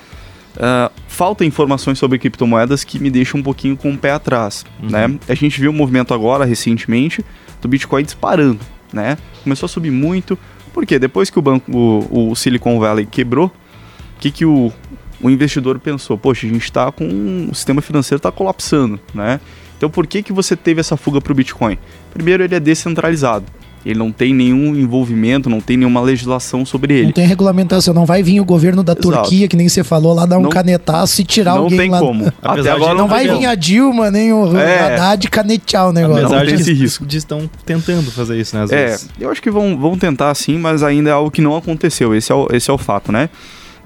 Uh, 0.56 0.90
falta 1.06 1.44
informações 1.44 1.98
sobre 1.98 2.18
criptomoedas 2.18 2.82
que 2.82 2.98
me 2.98 3.10
deixam 3.10 3.38
um 3.38 3.42
pouquinho 3.42 3.76
com 3.76 3.92
o 3.92 3.98
pé 3.98 4.12
atrás, 4.12 4.64
uhum. 4.82 4.88
né? 4.88 5.18
A 5.28 5.34
gente 5.34 5.60
viu 5.60 5.70
um 5.70 5.74
movimento 5.74 6.12
agora, 6.12 6.44
recentemente, 6.44 7.24
do 7.60 7.68
Bitcoin 7.68 8.02
disparando, 8.02 8.60
né? 8.92 9.16
Começou 9.44 9.66
a 9.66 9.68
subir 9.68 9.92
muito, 9.92 10.36
porque 10.72 10.98
depois 10.98 11.30
que 11.30 11.38
o 11.38 11.42
banco, 11.42 11.70
o, 11.70 12.30
o 12.30 12.34
Silicon 12.34 12.78
Valley 12.80 13.06
quebrou, 13.06 13.46
o 13.46 14.20
que, 14.20 14.30
que 14.32 14.44
o, 14.44 14.72
o 15.20 15.30
investidor 15.30 15.78
pensou? 15.78 16.18
Poxa, 16.18 16.46
a 16.46 16.50
gente 16.50 16.64
está 16.64 16.90
com... 16.90 17.48
o 17.50 17.54
sistema 17.54 17.80
financeiro 17.80 18.18
está 18.18 18.32
colapsando, 18.32 18.98
né? 19.14 19.40
Então 19.76 19.88
por 19.88 20.08
que, 20.08 20.24
que 20.24 20.32
você 20.32 20.56
teve 20.56 20.80
essa 20.80 20.96
fuga 20.96 21.20
para 21.20 21.32
o 21.32 21.34
Bitcoin? 21.34 21.78
Primeiro, 22.12 22.42
ele 22.42 22.54
é 22.54 22.60
descentralizado, 22.60 23.46
Ele 23.86 23.98
não 23.98 24.10
tem 24.12 24.34
nenhum 24.34 24.74
envolvimento, 24.76 25.48
não 25.48 25.60
tem 25.60 25.76
nenhuma 25.76 26.00
legislação 26.00 26.66
sobre 26.66 26.94
ele. 26.94 27.04
Não 27.06 27.12
tem 27.12 27.26
regulamentação, 27.26 27.94
não 27.94 28.04
vai 28.04 28.22
vir 28.22 28.40
o 28.40 28.44
governo 28.44 28.82
da 28.82 28.92
Exato. 28.92 29.08
Turquia, 29.22 29.46
que 29.48 29.56
nem 29.56 29.68
você 29.68 29.82
falou, 29.84 30.12
lá 30.14 30.26
dar 30.26 30.38
um 30.38 30.42
Não- 30.42 30.50
canetaço 30.50 31.20
e 31.20 31.24
tirar 31.24 31.54
não 31.54 31.62
alguém 31.62 31.78
tem 31.78 31.90
lá. 31.90 31.98
como. 32.00 32.26
Até 32.42 32.48
Apesar 32.60 32.62
de 32.62 32.68
agora 32.76 32.92
Não, 32.94 33.00
não, 33.02 33.08
vai 33.08 33.26
vir 33.28 33.46
a 33.46 33.54
Dilma, 33.54 34.10
nem 34.10 34.32
o 34.32 34.56
É. 34.58 34.94
Haddad 34.96 35.28
canetear 35.30 35.88
o 35.88 35.92
negócio. 35.92 36.24
Apesar 36.26 36.36
Não 36.40 36.46
tem 36.46 36.56
de 36.56 36.62
esse 36.62 36.74
que 36.74 36.80
risco. 36.80 37.06
de 37.06 37.16
estão 37.16 37.48
tentando 37.64 38.10
fazer 38.10 38.38
isso, 38.38 38.56
né? 38.56 38.64
Às 38.64 38.72
É, 38.72 38.86
vezes. 38.86 39.08
eu 39.18 39.30
acho 39.30 39.40
que 39.40 39.50
vão, 39.50 39.78
vão 39.78 39.96
tentar 39.96 40.34
sim, 40.34 40.58
mas 40.58 40.82
ainda 40.82 41.10
é 41.10 41.12
algo 41.12 41.30
que 41.30 41.40
não 41.40 41.56
aconteceu. 41.56 42.14
Esse 42.14 42.30
é 42.32 42.34
o, 42.34 42.48
esse 42.52 42.70
é 42.70 42.72
o 42.74 42.78
fato, 42.78 43.10
né? 43.12 43.30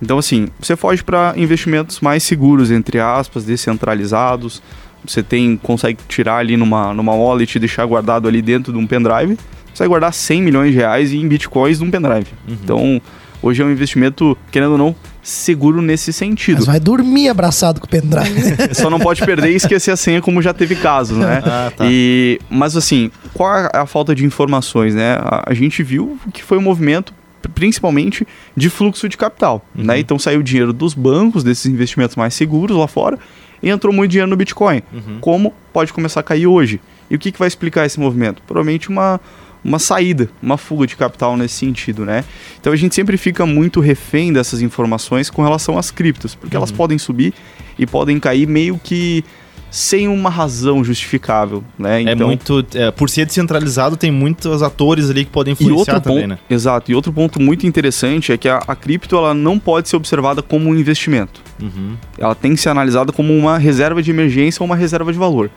Então, 0.00 0.18
assim, 0.18 0.48
você 0.60 0.74
foge 0.74 1.04
para 1.04 1.32
investimentos 1.36 2.00
mais 2.00 2.22
seguros, 2.24 2.70
entre 2.72 2.98
aspas, 2.98 3.44
descentralizados. 3.44 4.62
Você 5.06 5.22
tem, 5.22 5.56
consegue 5.56 5.98
tirar 6.08 6.36
ali 6.38 6.56
numa, 6.56 6.94
numa 6.94 7.12
wallet 7.14 7.54
e 7.56 7.58
deixar 7.58 7.84
guardado 7.86 8.26
ali 8.28 8.40
dentro 8.40 8.72
de 8.72 8.78
um 8.78 8.86
pendrive. 8.86 9.36
Você 9.72 9.80
vai 9.82 9.88
guardar 9.88 10.12
100 10.12 10.42
milhões 10.42 10.70
de 10.72 10.76
reais 10.76 11.12
em 11.12 11.26
bitcoins 11.26 11.80
num 11.80 11.90
pendrive. 11.90 12.26
Uhum. 12.46 12.56
Então, 12.62 13.02
hoje 13.42 13.62
é 13.62 13.64
um 13.64 13.70
investimento, 13.70 14.36
querendo 14.50 14.72
ou 14.72 14.78
não, 14.78 14.94
seguro 15.22 15.80
nesse 15.80 16.12
sentido. 16.12 16.56
Mas 16.58 16.66
vai 16.66 16.80
dormir 16.80 17.28
abraçado 17.28 17.80
com 17.80 17.86
o 17.86 17.88
pendrive. 17.88 18.56
Só 18.74 18.90
não 18.90 18.98
pode 18.98 19.24
perder 19.24 19.50
e 19.52 19.54
esquecer 19.56 19.90
a 19.92 19.96
senha, 19.96 20.20
como 20.20 20.42
já 20.42 20.52
teve 20.52 20.74
casos, 20.76 21.16
né? 21.16 21.42
Ah, 21.46 21.72
tá. 21.76 21.84
E, 21.88 22.40
mas 22.50 22.76
assim, 22.76 23.10
qual 23.32 23.56
é 23.56 23.70
a 23.72 23.86
falta 23.86 24.14
de 24.14 24.24
informações, 24.24 24.94
né? 24.94 25.14
A, 25.20 25.44
a 25.50 25.54
gente 25.54 25.82
viu 25.82 26.18
que 26.32 26.42
foi 26.42 26.58
um 26.58 26.62
movimento 26.62 27.14
pr- 27.40 27.48
principalmente 27.54 28.26
de 28.56 28.68
fluxo 28.68 29.08
de 29.08 29.16
capital, 29.16 29.64
Uhum. 29.76 29.84
né? 29.84 29.98
Então 29.98 30.18
saiu 30.18 30.42
dinheiro 30.42 30.72
dos 30.72 30.92
bancos, 30.94 31.42
desses 31.44 31.66
investimentos 31.66 32.16
mais 32.16 32.34
seguros 32.34 32.76
lá 32.76 32.86
fora, 32.88 33.18
e 33.62 33.68
entrou 33.70 33.92
muito 33.94 34.10
dinheiro 34.10 34.28
no 34.28 34.36
Bitcoin. 34.36 34.82
Uhum. 34.92 35.18
Como 35.20 35.54
pode 35.72 35.92
começar 35.92 36.18
a 36.20 36.22
cair 36.24 36.46
hoje? 36.48 36.80
E 37.08 37.14
o 37.14 37.18
que, 37.18 37.30
que 37.30 37.38
vai 37.38 37.46
explicar 37.46 37.86
esse 37.86 38.00
movimento? 38.00 38.42
Provavelmente 38.46 38.88
uma, 38.88 39.20
uma 39.64 39.78
saída, 39.78 40.28
uma 40.42 40.56
fuga 40.56 40.86
de 40.86 40.96
capital 40.96 41.36
nesse 41.36 41.54
sentido, 41.54 42.04
né? 42.04 42.24
Então 42.60 42.72
a 42.72 42.76
gente 42.76 42.94
sempre 42.94 43.16
fica 43.16 43.46
muito 43.46 43.80
refém 43.80 44.32
dessas 44.32 44.60
informações 44.60 45.30
com 45.30 45.42
relação 45.42 45.78
às 45.78 45.90
criptos, 45.90 46.34
porque 46.34 46.56
elas 46.56 46.70
Uhum. 46.70 46.76
podem 46.76 46.98
subir 46.98 47.32
e 47.78 47.86
podem 47.86 48.18
cair 48.18 48.46
meio 48.46 48.78
que 48.82 49.24
sem 49.70 50.06
uma 50.06 50.28
razão 50.28 50.84
justificável, 50.84 51.64
né? 51.78 52.02
É 52.02 52.14
muito. 52.14 52.62
é, 52.74 52.90
por 52.90 53.08
ser 53.08 53.24
descentralizado, 53.24 53.96
tem 53.96 54.10
muitos 54.10 54.62
atores 54.62 55.08
ali 55.08 55.24
que 55.24 55.30
podem 55.30 55.52
E 55.52 55.54
influenciar 55.54 55.94
outro 55.94 56.10
também, 56.10 56.28
ponto, 56.28 56.30
né? 56.32 56.38
exato. 56.50 56.90
E 56.92 56.94
outro 56.94 57.10
ponto 57.10 57.40
muito 57.40 57.66
interessante 57.66 58.32
é 58.32 58.36
que 58.36 58.50
a, 58.50 58.58
a 58.68 58.76
cripto 58.76 59.16
ela 59.16 59.32
não 59.32 59.58
pode 59.58 59.88
ser 59.88 59.96
observada 59.96 60.42
como 60.42 60.68
um 60.68 60.74
investimento. 60.74 61.40
Uhum. 61.58 61.94
Ela 62.18 62.34
tem 62.34 62.54
que 62.54 62.60
ser 62.60 62.68
analisada 62.68 63.12
como 63.12 63.34
uma 63.34 63.56
reserva 63.56 64.02
de 64.02 64.10
emergência 64.10 64.62
ou 64.62 64.66
uma 64.66 64.76
reserva 64.76 65.10
de 65.10 65.18
valor. 65.18 65.50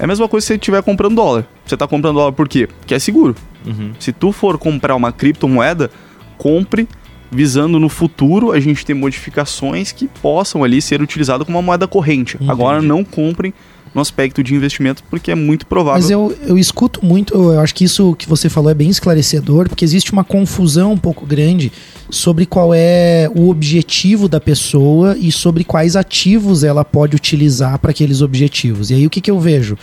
É 0.00 0.04
a 0.04 0.06
mesma 0.06 0.26
coisa 0.26 0.46
se 0.46 0.48
você 0.48 0.54
estiver 0.54 0.82
comprando 0.82 1.14
dólar. 1.14 1.46
Você 1.66 1.74
está 1.74 1.86
comprando 1.86 2.16
dólar 2.16 2.32
por 2.32 2.48
quê? 2.48 2.66
Porque 2.66 2.94
é 2.94 2.98
seguro. 2.98 3.36
Uhum. 3.66 3.92
Se 4.00 4.12
tu 4.12 4.32
for 4.32 4.56
comprar 4.56 4.96
uma 4.96 5.12
criptomoeda, 5.12 5.90
compre 6.38 6.88
visando 7.30 7.78
no 7.78 7.90
futuro 7.90 8.50
a 8.50 8.58
gente 8.58 8.84
ter 8.84 8.94
modificações 8.94 9.92
que 9.92 10.08
possam 10.08 10.64
ali 10.64 10.80
ser 10.80 11.02
utilizadas 11.02 11.44
como 11.44 11.58
uma 11.58 11.62
moeda 11.62 11.86
corrente. 11.86 12.36
Entendi. 12.36 12.50
Agora 12.50 12.80
não 12.80 13.04
comprem 13.04 13.52
no 13.94 14.00
aspecto 14.00 14.42
de 14.42 14.54
investimento 14.54 15.02
porque 15.10 15.30
é 15.30 15.34
muito 15.34 15.66
provável. 15.66 16.00
Mas 16.00 16.10
eu, 16.10 16.36
eu 16.46 16.58
escuto 16.58 17.04
muito, 17.04 17.34
eu 17.34 17.60
acho 17.60 17.74
que 17.74 17.84
isso 17.84 18.14
que 18.14 18.28
você 18.28 18.48
falou 18.48 18.70
é 18.70 18.74
bem 18.74 18.88
esclarecedor, 18.88 19.68
porque 19.68 19.84
existe 19.84 20.12
uma 20.12 20.24
confusão 20.24 20.92
um 20.92 20.98
pouco 20.98 21.26
grande 21.26 21.72
sobre 22.08 22.46
qual 22.46 22.72
é 22.74 23.30
o 23.34 23.48
objetivo 23.48 24.28
da 24.28 24.40
pessoa 24.40 25.16
e 25.18 25.32
sobre 25.32 25.64
quais 25.64 25.96
ativos 25.96 26.64
ela 26.64 26.84
pode 26.84 27.16
utilizar 27.16 27.78
para 27.78 27.90
aqueles 27.90 28.20
objetivos. 28.20 28.90
E 28.90 28.94
aí 28.94 29.06
o 29.06 29.10
que, 29.10 29.20
que 29.20 29.30
eu 29.30 29.38
vejo? 29.38 29.76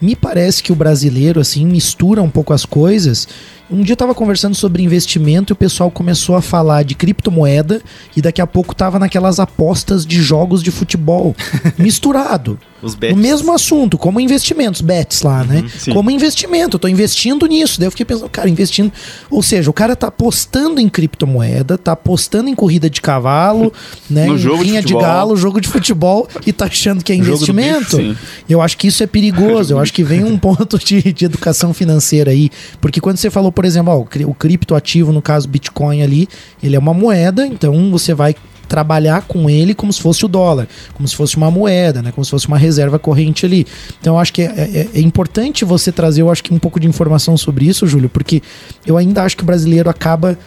Me 0.00 0.16
parece 0.16 0.62
que 0.62 0.72
o 0.72 0.74
brasileiro, 0.74 1.40
assim, 1.40 1.66
mistura 1.66 2.22
um 2.22 2.30
pouco 2.30 2.54
as 2.54 2.64
coisas. 2.64 3.28
Um 3.70 3.82
dia 3.82 3.92
eu 3.92 3.96
tava 3.96 4.14
conversando 4.14 4.54
sobre 4.56 4.82
investimento 4.82 5.52
e 5.52 5.54
o 5.54 5.56
pessoal 5.56 5.90
começou 5.90 6.34
a 6.34 6.42
falar 6.42 6.82
de 6.82 6.96
criptomoeda 6.96 7.80
e 8.16 8.20
daqui 8.20 8.40
a 8.40 8.46
pouco 8.46 8.74
tava 8.74 8.98
naquelas 8.98 9.38
apostas 9.38 10.04
de 10.04 10.20
jogos 10.20 10.60
de 10.62 10.72
futebol. 10.72 11.36
misturado. 11.78 12.58
Os 12.82 12.94
bets. 12.94 13.16
mesmo 13.16 13.52
assunto, 13.52 13.98
como 13.98 14.20
investimentos, 14.20 14.80
bets 14.80 15.22
lá, 15.22 15.44
né? 15.44 15.64
sim. 15.76 15.92
Como 15.92 16.10
investimento, 16.10 16.76
eu 16.76 16.80
tô 16.80 16.88
investindo 16.88 17.46
nisso. 17.46 17.78
Daí 17.78 17.86
eu 17.86 17.90
fiquei 17.90 18.06
pensando, 18.06 18.30
cara, 18.30 18.48
investindo. 18.48 18.90
Ou 19.30 19.42
seja, 19.42 19.68
o 19.68 19.72
cara 19.72 19.94
tá 19.94 20.06
apostando 20.06 20.80
em 20.80 20.88
criptomoeda, 20.88 21.76
tá 21.76 21.92
apostando 21.92 22.48
em 22.48 22.54
corrida 22.54 22.88
de 22.88 23.00
cavalo, 23.00 23.72
né? 24.08 24.26
No 24.26 24.34
em 24.34 24.38
jogo 24.38 24.58
de 24.58 24.70
rinha 24.70 24.80
de, 24.80 24.88
futebol. 24.88 25.02
galo, 25.02 25.36
jogo 25.36 25.60
de 25.60 25.68
futebol, 25.68 26.26
e 26.46 26.52
tá 26.52 26.66
achando 26.66 27.04
que 27.04 27.12
é 27.12 27.16
investimento. 27.16 27.98
bicho, 27.98 28.18
eu 28.48 28.62
acho 28.62 28.78
que 28.78 28.86
isso 28.86 29.02
é 29.02 29.06
perigoso. 29.06 29.74
Eu 29.74 29.78
acho 29.78 29.92
que 29.92 30.02
vem 30.02 30.24
um 30.24 30.38
ponto 30.38 30.78
de, 30.78 31.12
de 31.12 31.24
educação 31.26 31.74
financeira 31.74 32.30
aí. 32.30 32.50
Porque 32.80 33.00
quando 33.00 33.18
você 33.18 33.28
falou, 33.28 33.52
por 33.60 33.66
exemplo, 33.66 33.92
ó, 33.92 33.98
o 33.98 34.06
cri- 34.06 34.24
o 34.24 34.32
criptoativo, 34.32 35.12
no 35.12 35.20
caso 35.20 35.46
Bitcoin 35.46 36.00
ali, 36.00 36.26
ele 36.62 36.76
é 36.76 36.78
uma 36.78 36.94
moeda, 36.94 37.46
então 37.46 37.90
você 37.90 38.14
vai 38.14 38.34
trabalhar 38.66 39.20
com 39.28 39.50
ele 39.50 39.74
como 39.74 39.92
se 39.92 40.00
fosse 40.00 40.24
o 40.24 40.28
dólar, 40.28 40.66
como 40.94 41.06
se 41.06 41.14
fosse 41.14 41.36
uma 41.36 41.50
moeda, 41.50 42.00
né? 42.00 42.10
Como 42.10 42.24
se 42.24 42.30
fosse 42.30 42.48
uma 42.48 42.56
reserva 42.56 42.98
corrente 42.98 43.44
ali. 43.44 43.66
Então 44.00 44.18
acho 44.18 44.32
que 44.32 44.40
é, 44.40 44.46
é- 44.46 44.88
é 44.94 45.00
importante 45.02 45.62
você 45.62 45.92
trazer, 45.92 46.22
eu 46.22 46.30
acho 46.30 46.42
que 46.42 46.54
um 46.54 46.58
pouco 46.58 46.80
de 46.80 46.86
informação 46.88 47.36
sobre 47.36 47.66
isso, 47.66 47.86
Júlio, 47.86 48.08
porque 48.08 48.40
eu 48.86 48.96
ainda 48.96 49.24
acho 49.24 49.36
que 49.36 49.42
o 49.42 49.46
brasileiro 49.46 49.90
acaba 49.90 50.38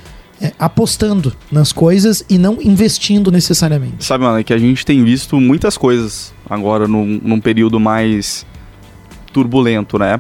é, 0.42 0.52
apostando 0.58 1.34
nas 1.52 1.72
coisas 1.72 2.26
e 2.28 2.40
não 2.40 2.58
investindo 2.64 3.32
necessariamente. 3.32 4.04
Sabe, 4.04 4.24
mano, 4.24 4.40
é 4.40 4.44
que 4.44 4.54
a 4.54 4.58
gente 4.58 4.84
tem 4.84 5.04
visto 5.04 5.40
muitas 5.40 5.78
coisas 5.78 6.34
agora 6.50 6.88
num, 6.88 7.22
num 7.24 7.40
período 7.40 7.80
mais 7.80 8.44
turbulento, 9.32 10.00
né? 10.00 10.20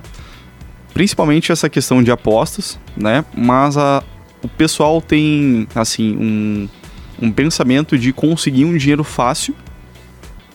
Principalmente 0.94 1.52
essa 1.52 1.70
questão 1.70 2.04
de 2.04 2.12
apostas, 2.12 2.80
né? 2.96 3.26
Mas 3.36 3.78
a, 3.78 4.04
o 4.44 4.48
pessoal 4.48 5.02
tem, 5.02 5.68
assim, 5.74 6.16
um, 6.18 6.70
um 7.28 7.32
pensamento 7.32 7.98
de 7.98 8.14
conseguir 8.14 8.66
um 8.66 8.78
dinheiro 8.78 9.04
fácil 9.04 9.56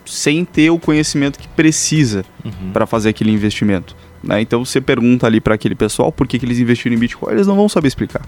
sem 0.05 0.43
ter 0.43 0.69
o 0.71 0.79
conhecimento 0.79 1.37
que 1.37 1.47
precisa 1.49 2.25
Uhum. 2.43 2.71
para 2.73 2.85
fazer 2.87 3.09
aquele 3.09 3.31
investimento. 3.31 3.95
Né? 4.23 4.41
Então 4.41 4.65
você 4.65 4.81
pergunta 4.81 5.27
ali 5.27 5.39
para 5.39 5.53
aquele 5.55 5.75
pessoal 5.75 6.11
por 6.11 6.27
que, 6.27 6.39
que 6.39 6.45
eles 6.45 6.57
investiram 6.59 6.95
em 6.95 6.99
Bitcoin, 6.99 7.33
eles 7.33 7.45
não 7.47 7.55
vão 7.55 7.69
saber 7.69 7.87
explicar. 7.89 8.21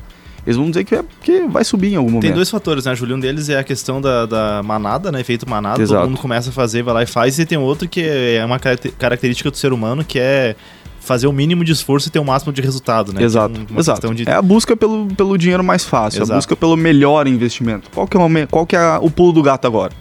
Eles 0.46 0.58
vão 0.58 0.70
dizer 0.70 0.84
que 0.86 0.96
é 0.96 1.04
porque 1.04 1.42
vai 1.48 1.64
subir 1.64 1.94
em 1.94 1.96
algum 1.96 2.10
momento. 2.10 2.24
Tem 2.24 2.34
dois 2.34 2.50
fatores, 2.50 2.86
né, 2.86 2.96
Júlio? 2.96 3.16
Um 3.16 3.20
deles 3.20 3.48
é 3.50 3.58
a 3.60 3.64
questão 3.64 4.02
da, 4.02 4.26
da 4.26 4.64
manada, 4.64 5.12
né? 5.12 5.22
Efeito 5.22 5.48
manada. 5.50 5.82
Exato. 5.82 6.02
Todo 6.02 6.10
mundo 6.10 6.20
começa 6.20 6.50
a 6.50 6.54
fazer, 6.54 6.82
vai 6.82 6.94
lá 6.96 7.04
e 7.04 7.06
faz. 7.06 7.38
E 7.38 7.46
tem 7.46 7.58
outro 7.60 7.88
que 7.88 8.02
é 8.02 8.44
uma 8.44 8.58
caracte- 8.58 8.90
característica 8.92 9.52
do 9.52 9.58
ser 9.58 9.72
humano, 9.72 10.04
que 10.04 10.18
é 10.20 10.56
fazer 11.02 11.28
o 11.28 11.34
mínimo 11.34 11.66
de 11.66 11.72
esforço 11.74 12.08
e 12.08 12.12
ter 12.12 12.20
o 12.20 12.24
máximo 12.24 12.54
de 12.54 12.62
resultado, 12.62 13.12
né? 13.12 13.22
Exato, 13.24 13.60
uma 13.70 13.80
exato. 13.80 14.14
de- 14.14 14.30
É 14.30 14.34
a 14.36 14.42
busca 14.42 14.78
pelo, 14.78 15.08
pelo 15.08 15.38
dinheiro 15.38 15.64
mais 15.64 15.84
fácil, 15.84 16.20
Exato. 16.20 16.32
a 16.32 16.36
busca 16.38 16.56
pelo 16.56 16.78
melhor 16.78 17.28
investimento. 17.28 17.90
Qual 17.94 18.08
que 18.08 18.16
é, 18.18 18.46
qual 18.46 18.66
que 18.66 18.76
é 18.76 18.98
o 19.02 19.10
pulo 19.10 19.34
do 19.34 19.42
gato 19.44 19.66
agora? 19.68 19.92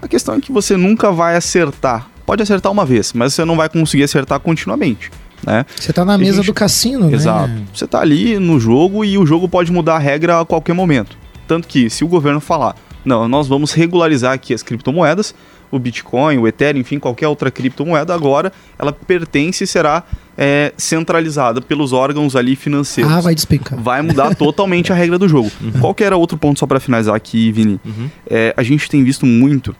A 0.00 0.06
questão 0.06 0.34
é 0.36 0.40
que 0.40 0.52
você 0.52 0.76
nunca 0.76 1.10
vai 1.10 1.34
acertar. 1.34 2.08
Pode 2.26 2.42
acertar 2.42 2.70
uma 2.70 2.84
vez, 2.84 3.12
mas 3.14 3.32
você 3.34 3.44
não 3.44 3.56
vai 3.56 3.68
conseguir 3.68 4.04
acertar 4.04 4.38
continuamente, 4.38 5.10
né? 5.44 5.64
Você 5.74 5.92
tá 5.92 6.04
na 6.04 6.14
E 6.16 6.18
mesa 6.18 6.36
gente- 6.36 6.46
do 6.46 6.54
cassino, 6.54 7.10
Exato. 7.12 7.48
né? 7.48 7.62
Você 7.74 7.86
tá 7.86 8.00
ali 8.00 8.38
no 8.38 8.60
jogo 8.60 9.04
e 9.04 9.16
o 9.16 9.24
jogo 9.24 9.48
pode 9.48 9.72
mudar 9.72 9.96
a 9.96 9.98
regra 9.98 10.40
a 10.40 10.44
qualquer 10.44 10.74
momento. 10.74 11.16
Tanto 11.46 11.66
que 11.66 11.88
se 11.88 12.04
o 12.04 12.08
governo 12.08 12.38
falar, 12.40 12.76
não, 13.02 13.26
nós 13.26 13.48
vamos 13.48 13.72
regularizar 13.72 14.34
aqui 14.34 14.52
as 14.52 14.62
criptomoedas, 14.62 15.34
o 15.70 15.78
Bitcoin, 15.78 16.38
o 16.38 16.48
Ethereum, 16.48 16.80
enfim, 16.80 16.98
qualquer 16.98 17.28
outra 17.28 17.50
criptomoeda, 17.50 18.14
agora 18.14 18.52
ela 18.78 18.92
pertence 18.92 19.64
e 19.64 19.66
será 19.66 20.02
é, 20.36 20.72
centralizada 20.76 21.60
pelos 21.60 21.92
órgãos 21.92 22.34
ali 22.36 22.56
financeiros. 22.56 23.12
Ah, 23.12 23.20
vai 23.20 23.34
despencar. 23.34 23.78
Vai 23.78 24.02
mudar 24.02 24.34
totalmente 24.36 24.92
a 24.92 24.94
regra 24.94 25.18
do 25.18 25.28
jogo. 25.28 25.50
Qual 25.80 25.94
que 25.94 26.04
era 26.04 26.16
outro 26.16 26.38
ponto 26.38 26.58
só 26.58 26.66
para 26.66 26.80
finalizar 26.80 27.14
aqui, 27.14 27.50
Vini? 27.52 27.80
Uhum, 27.84 28.08
É, 28.28 28.54
a 28.56 28.62
gente 28.62 28.88
tem 28.88 29.02
visto 29.04 29.26
muito 29.26 29.74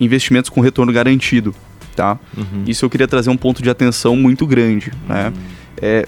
investimentos 0.00 0.48
com 0.48 0.60
retorno 0.60 0.92
garantido, 0.92 1.54
tá? 1.94 2.18
uhum. 2.36 2.64
Isso 2.66 2.84
eu 2.84 2.90
queria 2.90 3.06
trazer 3.06 3.28
um 3.30 3.36
ponto 3.36 3.62
de 3.62 3.68
atenção 3.68 4.16
muito 4.16 4.46
grande, 4.46 4.92
né? 5.06 5.32
É, 5.80 6.06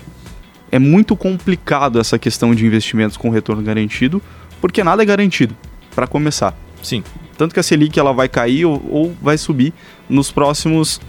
é 0.70 0.79
muito 0.79 1.14
complicado 1.14 2.01
essa 2.01 2.18
questão 2.18 2.55
de 2.55 2.64
investimentos 2.64 3.16
com 3.18 3.29
retorno 3.29 3.62
garantido, 3.62 4.22
porque 4.61 4.83
nada 4.83 5.03
é 5.03 5.05
garantido, 5.05 5.55
para 5.94 6.07
começar. 6.07 6.57
Sim. 6.83 7.05
Tanto 7.43 7.55
que 7.55 7.59
a 7.59 7.63
Selic 7.65 7.99
ela 7.99 8.13
vai 8.13 8.29
cair 8.29 8.65
ou, 8.65 8.81
ou 8.89 9.13
vai 9.21 9.37
subir 9.37 9.75
nos 10.09 10.31
próximos 10.31 11.01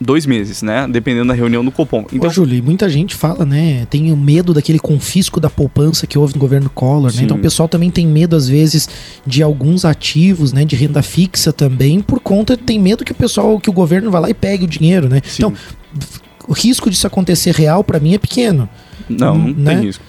dois 0.00 0.24
meses, 0.24 0.62
né? 0.62 0.86
Dependendo 0.86 1.26
da 1.26 1.34
reunião 1.34 1.64
do 1.64 1.72
Copom. 1.72 2.06
Então, 2.12 2.30
Ô, 2.30 2.32
Júlio, 2.32 2.62
muita 2.62 2.88
gente 2.88 3.16
fala, 3.16 3.44
né? 3.44 3.84
Tem 3.90 4.12
o 4.12 4.16
medo 4.16 4.54
daquele 4.54 4.78
confisco 4.78 5.40
da 5.40 5.50
poupança 5.50 6.06
que 6.06 6.16
houve 6.16 6.34
no 6.34 6.38
governo 6.38 6.70
Collor, 6.70 7.06
né? 7.06 7.18
Sim. 7.18 7.24
Então 7.24 7.36
o 7.36 7.40
pessoal 7.40 7.68
também 7.68 7.90
tem 7.90 8.06
medo, 8.06 8.36
às 8.36 8.48
vezes, 8.48 8.88
de 9.26 9.42
alguns 9.42 9.84
ativos, 9.84 10.52
né? 10.52 10.64
De 10.64 10.76
renda 10.76 11.02
fixa 11.02 11.52
também, 11.52 12.00
por 12.00 12.20
conta, 12.20 12.56
tem 12.56 12.78
medo 12.78 13.04
que 13.04 13.10
o 13.10 13.16
pessoal, 13.16 13.58
que 13.58 13.68
o 13.68 13.72
governo 13.72 14.08
vá 14.08 14.20
lá 14.20 14.30
e 14.30 14.34
pegue 14.34 14.66
o 14.66 14.68
dinheiro, 14.68 15.08
né? 15.08 15.20
sim. 15.24 15.42
Então, 15.42 15.52
o 16.46 16.52
risco 16.52 16.88
disso 16.88 17.08
acontecer 17.08 17.52
real, 17.56 17.82
pra 17.82 17.98
mim, 17.98 18.14
é 18.14 18.18
pequeno. 18.18 18.68
não, 19.08 19.36
não 19.36 19.48
né? 19.48 19.74
tem 19.74 19.86
risco. 19.86 20.04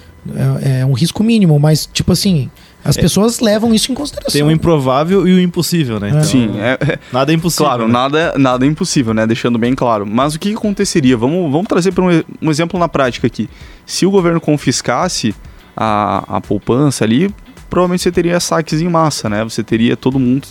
É, 0.61 0.81
é 0.81 0.85
um 0.85 0.93
risco 0.93 1.23
mínimo, 1.23 1.57
mas, 1.59 1.89
tipo 1.91 2.11
assim, 2.11 2.51
As 2.89 2.97
pessoas 2.97 3.39
levam 3.39 3.73
isso 3.73 3.91
em 3.91 3.95
consideração. 3.95 4.31
Tem 4.31 4.43
o 4.43 4.51
improvável 4.51 5.27
e 5.27 5.33
o 5.33 5.39
impossível, 5.39 5.99
né? 5.99 6.07
É. 6.07 6.09
Então, 6.11 6.23
Sim, 6.23 6.59
é, 6.59 6.77
é- 6.79 6.99
Nada 7.11 7.31
é 7.31 7.35
impossível. 7.35 7.65
claro, 7.65 7.87
né? 7.87 7.93
nada, 7.93 8.33
nada 8.37 8.65
é 8.65 8.67
impossível, 8.67 9.13
né? 9.13 9.25
Deixando 9.27 9.57
bem 9.57 9.73
claro. 9.75 10.05
Mas 10.05 10.35
o 10.35 10.39
que, 10.39 10.53
aconteceria? 10.53 11.17
Vamos, 11.17 11.51
vamos 11.51 11.67
trazer 11.67 11.91
para 11.91 12.03
um, 12.03 12.23
um 12.41 12.49
exemplo 12.49 12.79
na 12.79 12.87
prática 12.87 13.27
aqui. 13.27 13.49
Se 13.85 14.05
o 14.05 14.11
governo 14.11 14.39
confiscasse 14.39 15.35
a, 15.75 16.37
a 16.37 16.41
poupança 16.41 17.03
ali, 17.03 17.33
provavelmente 17.69 18.03
você 18.03 18.11
teria 18.11 18.39
saques 18.39 18.81
em 18.81 18.87
massa, 18.87 19.29
né? 19.29 19.43
Você 19.43 19.63
teria 19.63 19.95
todo 19.95 20.17
mundo 20.17 20.47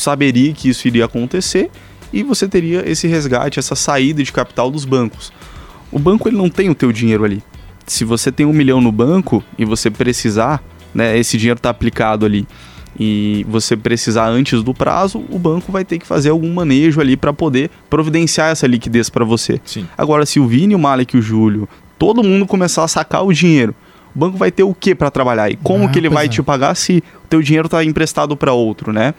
saberia 0.00 0.52
que 0.52 0.68
isso 0.68 0.86
iria 0.86 1.06
acontecer 1.06 1.70
e 2.12 2.22
você 2.22 2.46
teria 2.46 2.88
esse 2.88 3.06
resgate, 3.08 3.58
essa 3.58 3.74
saída 3.74 4.22
de 4.22 4.32
capital 4.32 4.70
dos 4.70 4.84
bancos. 4.84 5.32
O 5.90 5.98
banco 5.98 6.28
ele 6.28 6.36
não 6.36 6.48
tem 6.48 6.68
o 6.70 6.74
teu 6.74 6.92
dinheiro 6.92 7.24
ali. 7.24 7.42
Se 7.86 8.04
você 8.04 8.30
tem 8.32 8.44
um 8.44 8.52
milhão 8.52 8.80
no 8.80 8.90
banco 8.92 9.42
e 9.58 9.64
você 9.64 9.90
precisar, 9.90 10.62
né, 10.96 11.18
esse 11.18 11.36
dinheiro 11.36 11.58
está 11.58 11.70
aplicado 11.70 12.24
ali 12.24 12.46
e 12.98 13.44
você 13.48 13.76
precisar 13.76 14.26
antes 14.28 14.62
do 14.62 14.72
prazo, 14.72 15.22
o 15.28 15.38
banco 15.38 15.70
vai 15.70 15.84
ter 15.84 15.98
que 15.98 16.06
fazer 16.06 16.30
algum 16.30 16.52
manejo 16.52 17.00
ali 17.00 17.16
para 17.16 17.32
poder 17.32 17.70
providenciar 17.90 18.50
essa 18.50 18.66
liquidez 18.66 19.10
para 19.10 19.24
você. 19.24 19.60
Sim. 19.64 19.86
Agora, 19.98 20.24
se 20.24 20.40
o 20.40 20.46
Vini, 20.46 20.74
o 20.74 20.78
Malek 20.78 21.14
e 21.14 21.18
o 21.18 21.22
Júlio, 21.22 21.68
todo 21.98 22.22
mundo 22.22 22.46
começar 22.46 22.84
a 22.84 22.88
sacar 22.88 23.22
o 23.22 23.32
dinheiro, 23.32 23.74
o 24.14 24.18
banco 24.18 24.38
vai 24.38 24.50
ter 24.50 24.62
o 24.62 24.72
que 24.74 24.94
para 24.94 25.10
trabalhar? 25.10 25.50
E 25.50 25.56
como 25.56 25.84
Ah, 25.84 25.88
que 25.88 25.98
ele 25.98 26.08
vai 26.08 26.24
é. 26.24 26.28
te 26.28 26.42
pagar 26.42 26.74
se 26.74 27.02
o 27.22 27.28
teu 27.28 27.42
dinheiro 27.42 27.66
está 27.66 27.84
emprestado 27.84 28.34
para 28.34 28.52
outro, 28.54 28.90
né? 28.92 29.12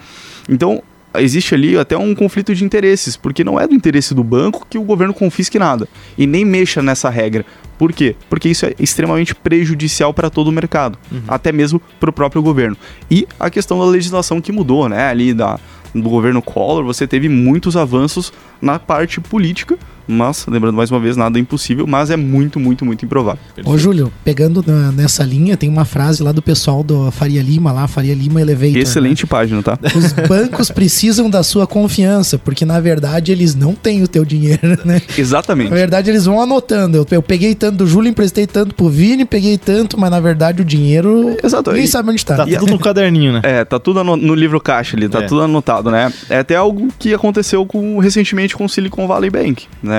Então, 0.50 0.82
existe 1.20 1.54
ali 1.54 1.78
até 1.78 1.98
um 1.98 2.14
conflito 2.16 2.54
de 2.54 2.64
interesses, 2.64 3.16
porque 3.16 3.44
não 3.44 3.60
é 3.60 3.68
do 3.68 3.74
interesse 3.74 4.14
do 4.14 4.24
banco 4.24 4.66
que 4.70 4.78
o 4.78 4.84
governo 4.84 5.14
confisque 5.14 5.60
nada 5.60 5.88
e 6.18 6.26
nem 6.26 6.46
mexa 6.46 6.82
nessa 6.82 7.10
regra. 7.10 7.46
Por 7.78 7.94
quê? 7.94 8.16
Porque 8.30 8.50
isso 8.50 8.66
é 8.66 8.74
extremamente 8.80 9.36
prejudicial 9.36 10.14
para 10.14 10.30
todo 10.30 10.48
o 10.48 10.52
mercado, 10.52 10.98
até 11.28 11.52
mesmo 11.52 11.80
para 12.00 12.10
o 12.10 12.14
próprio 12.14 12.42
governo. 12.42 12.76
E 13.10 13.28
a 13.40 13.50
questão 13.50 13.80
da 13.80 13.86
legislação 13.86 14.42
que 14.42 14.52
mudou, 14.52 14.90
né? 14.90 15.08
Ali 15.08 15.34
da, 15.34 15.60
do 15.94 16.10
governo 16.10 16.42
Collor, 16.42 16.84
você 16.84 17.06
teve 17.06 17.30
muitos 17.30 17.78
avanços 17.78 18.34
na 18.62 18.80
parte 18.80 19.22
política, 19.22 19.78
mas, 20.08 20.46
lembrando 20.48 20.76
mais 20.76 20.90
uma 20.92 21.00
vez, 21.00 21.16
nada 21.18 21.38
é 21.38 21.42
impossível, 21.42 21.86
mas 21.88 22.10
é 22.10 22.16
muito, 22.18 22.60
muito, 22.60 22.86
muito 22.86 23.04
improvável. 23.06 23.40
Ô, 23.66 23.78
Júlio, 23.78 24.12
pegando 24.24 24.64
na- 24.66 24.92
nessa 24.92 25.24
linha, 25.24 25.58
tem 25.58 25.70
uma 25.70 25.86
frase 25.86 26.24
lá 26.24 26.32
do 26.32 26.42
pessoal 26.42 26.84
do 26.84 27.12
Faria 27.12 27.42
Lima, 27.42 27.72
lá, 27.72 27.88
Faria 27.88 28.14
Lima 28.16 28.42
Elevator. 28.42 28.74
né? 28.76 28.80
Excelente 28.80 29.26
página, 29.28 29.62
tá? 29.64 29.78
Os 29.96 30.14
bancos 30.28 30.72
precisam 30.72 31.30
da 31.30 31.44
sua 31.44 31.68
confiança, 31.68 32.38
porque 32.38 32.66
na 32.66 32.80
verdade 32.80 33.32
eles 33.32 33.56
não 33.56 33.74
têm 33.74 34.04
o 34.04 34.08
teu 34.08 34.24
dinheiro, 34.26 34.78
né? 34.86 35.02
Exatamente. 35.18 35.70
Na 35.70 35.76
verdade 35.76 36.10
eles 36.10 36.26
vão 36.26 36.42
anotando. 36.42 36.98
Eu, 36.98 37.08
eu 37.12 37.22
peguei 37.22 37.54
tanto 37.56 37.78
do 37.78 37.88
Júlio, 37.88 38.10
emprestei 38.10 38.48
tanto 38.48 38.74
pro 38.76 38.90
Vini, 38.90 39.26
peguei 39.26 39.58
tanto, 39.58 40.00
mas 40.00 40.10
na 40.12 40.20
verdade 40.20 40.62
o 40.62 40.66
dinheiro 40.66 41.36
Exato. 41.44 41.72
ninguém 41.72 41.86
E- 41.86 41.88
sabe 41.88 42.10
onde 42.12 42.26
tá. 42.26 42.38
Tá 42.38 42.46
tudo 42.46 42.72
no 42.72 42.80
caderninho, 42.80 43.34
né? 43.34 43.42
É, 43.48 43.64
tá 43.66 43.80
tudo 43.80 44.04
no 44.04 44.36
livro 44.36 44.60
caixa 44.60 44.96
ali, 44.96 45.08
tá 45.10 45.20
É. 45.20 45.26
tudo 45.26 45.42
anotado, 45.42 45.90
né? 45.90 46.12
É 46.30 46.40
até 46.40 46.56
algo 46.56 46.90
que 47.00 47.14
aconteceu 47.14 47.66
com, 47.66 47.98
recentemente 48.00 48.56
com 48.56 48.66
o 48.66 48.70
Silicon 48.70 49.08
Valley 49.08 49.30
Bank, 49.30 49.66
né? 49.82 49.97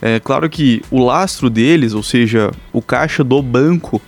É 0.00 0.20
claro 0.20 0.48
que 0.48 0.82
o 0.90 1.04
lastro 1.04 1.50
deles, 1.50 1.92
ou 1.92 2.02
seja, 2.02 2.52
o 2.72 2.80
caixa 2.80 3.24
do 3.24 3.42
banco, 3.42 4.00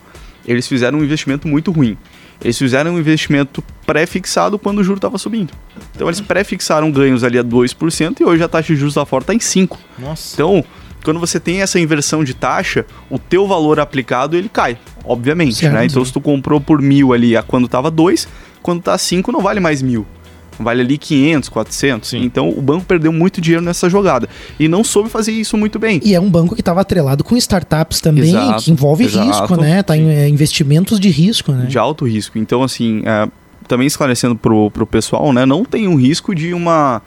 eles 0.46 0.66
fizeram 0.66 1.00
um 1.00 1.04
investimento 1.04 1.48
muito 1.48 1.72
ruim. 1.72 1.96
Eles 2.42 2.56
fizeram 2.56 2.94
um 2.94 2.98
investimento 2.98 3.62
pré-fixado 3.84 4.58
quando 4.58 4.78
o 4.78 4.84
juro 4.84 4.96
estava 4.96 5.18
subindo. 5.18 5.52
Então 5.94 6.08
eles 6.08 6.20
pré-fixaram 6.20 6.90
ganhos 6.90 7.22
ali 7.22 7.38
a 7.38 7.44
2% 7.44 8.20
e 8.20 8.24
hoje 8.24 8.42
a 8.42 8.48
taxa 8.48 8.72
de 8.72 8.80
juros 8.80 8.94
lá 8.94 9.04
fora 9.04 9.22
está 9.22 9.34
em 9.34 9.38
5%. 9.38 9.76
Nossa. 9.98 10.34
Então, 10.34 10.64
quando 11.04 11.20
você 11.20 11.38
tem 11.40 11.60
essa 11.60 11.78
inversão 11.78 12.24
de 12.24 12.34
taxa, 12.34 12.86
o 13.10 13.18
teu 13.18 13.46
valor 13.46 13.80
aplicado 13.80 14.36
ele 14.36 14.48
cai, 14.48 14.78
obviamente, 15.04 15.68
né? 15.68 15.84
Então, 15.86 16.04
se 16.04 16.12
tu 16.12 16.20
comprou 16.20 16.60
por 16.60 16.80
mil 16.80 17.12
ali 17.12 17.36
a 17.36 17.42
quando 17.42 17.68
tava 17.68 17.90
dois, 17.90 18.28
quando 18.62 18.82
tá 18.82 18.96
cinco 18.96 19.32
não 19.32 19.40
vale 19.40 19.60
mais 19.60 19.82
mil. 19.82 20.06
Vale 20.60 20.82
ali 20.82 20.98
500, 20.98 21.48
400. 21.48 22.08
Sim. 22.08 22.22
Então, 22.22 22.48
o 22.50 22.60
banco 22.60 22.84
perdeu 22.84 23.12
muito 23.12 23.40
dinheiro 23.40 23.64
nessa 23.64 23.88
jogada. 23.88 24.28
E 24.58 24.68
não 24.68 24.84
soube 24.84 25.08
fazer 25.08 25.32
isso 25.32 25.56
muito 25.56 25.78
bem. 25.78 26.00
E 26.04 26.14
é 26.14 26.20
um 26.20 26.30
banco 26.30 26.54
que 26.54 26.60
estava 26.60 26.80
atrelado 26.80 27.24
com 27.24 27.36
startups 27.36 28.00
também, 28.00 28.30
Exato, 28.30 28.64
que 28.64 28.70
envolve 28.70 29.04
exato, 29.04 29.26
risco, 29.26 29.56
né? 29.56 29.82
Tá 29.82 29.96
em 29.96 30.08
é, 30.08 30.28
investimentos 30.28 31.00
de 31.00 31.08
risco, 31.08 31.52
né? 31.52 31.66
de 31.66 31.78
alto 31.78 32.06
risco. 32.06 32.38
Então, 32.38 32.62
assim, 32.62 33.02
é, 33.04 33.28
também 33.66 33.86
esclarecendo 33.86 34.36
pro, 34.36 34.70
pro 34.70 34.86
pessoal, 34.86 35.32
né? 35.32 35.46
Não 35.46 35.64
tem 35.64 35.88
um 35.88 35.96
risco 35.96 36.34
de 36.34 36.52
uma 36.52 37.02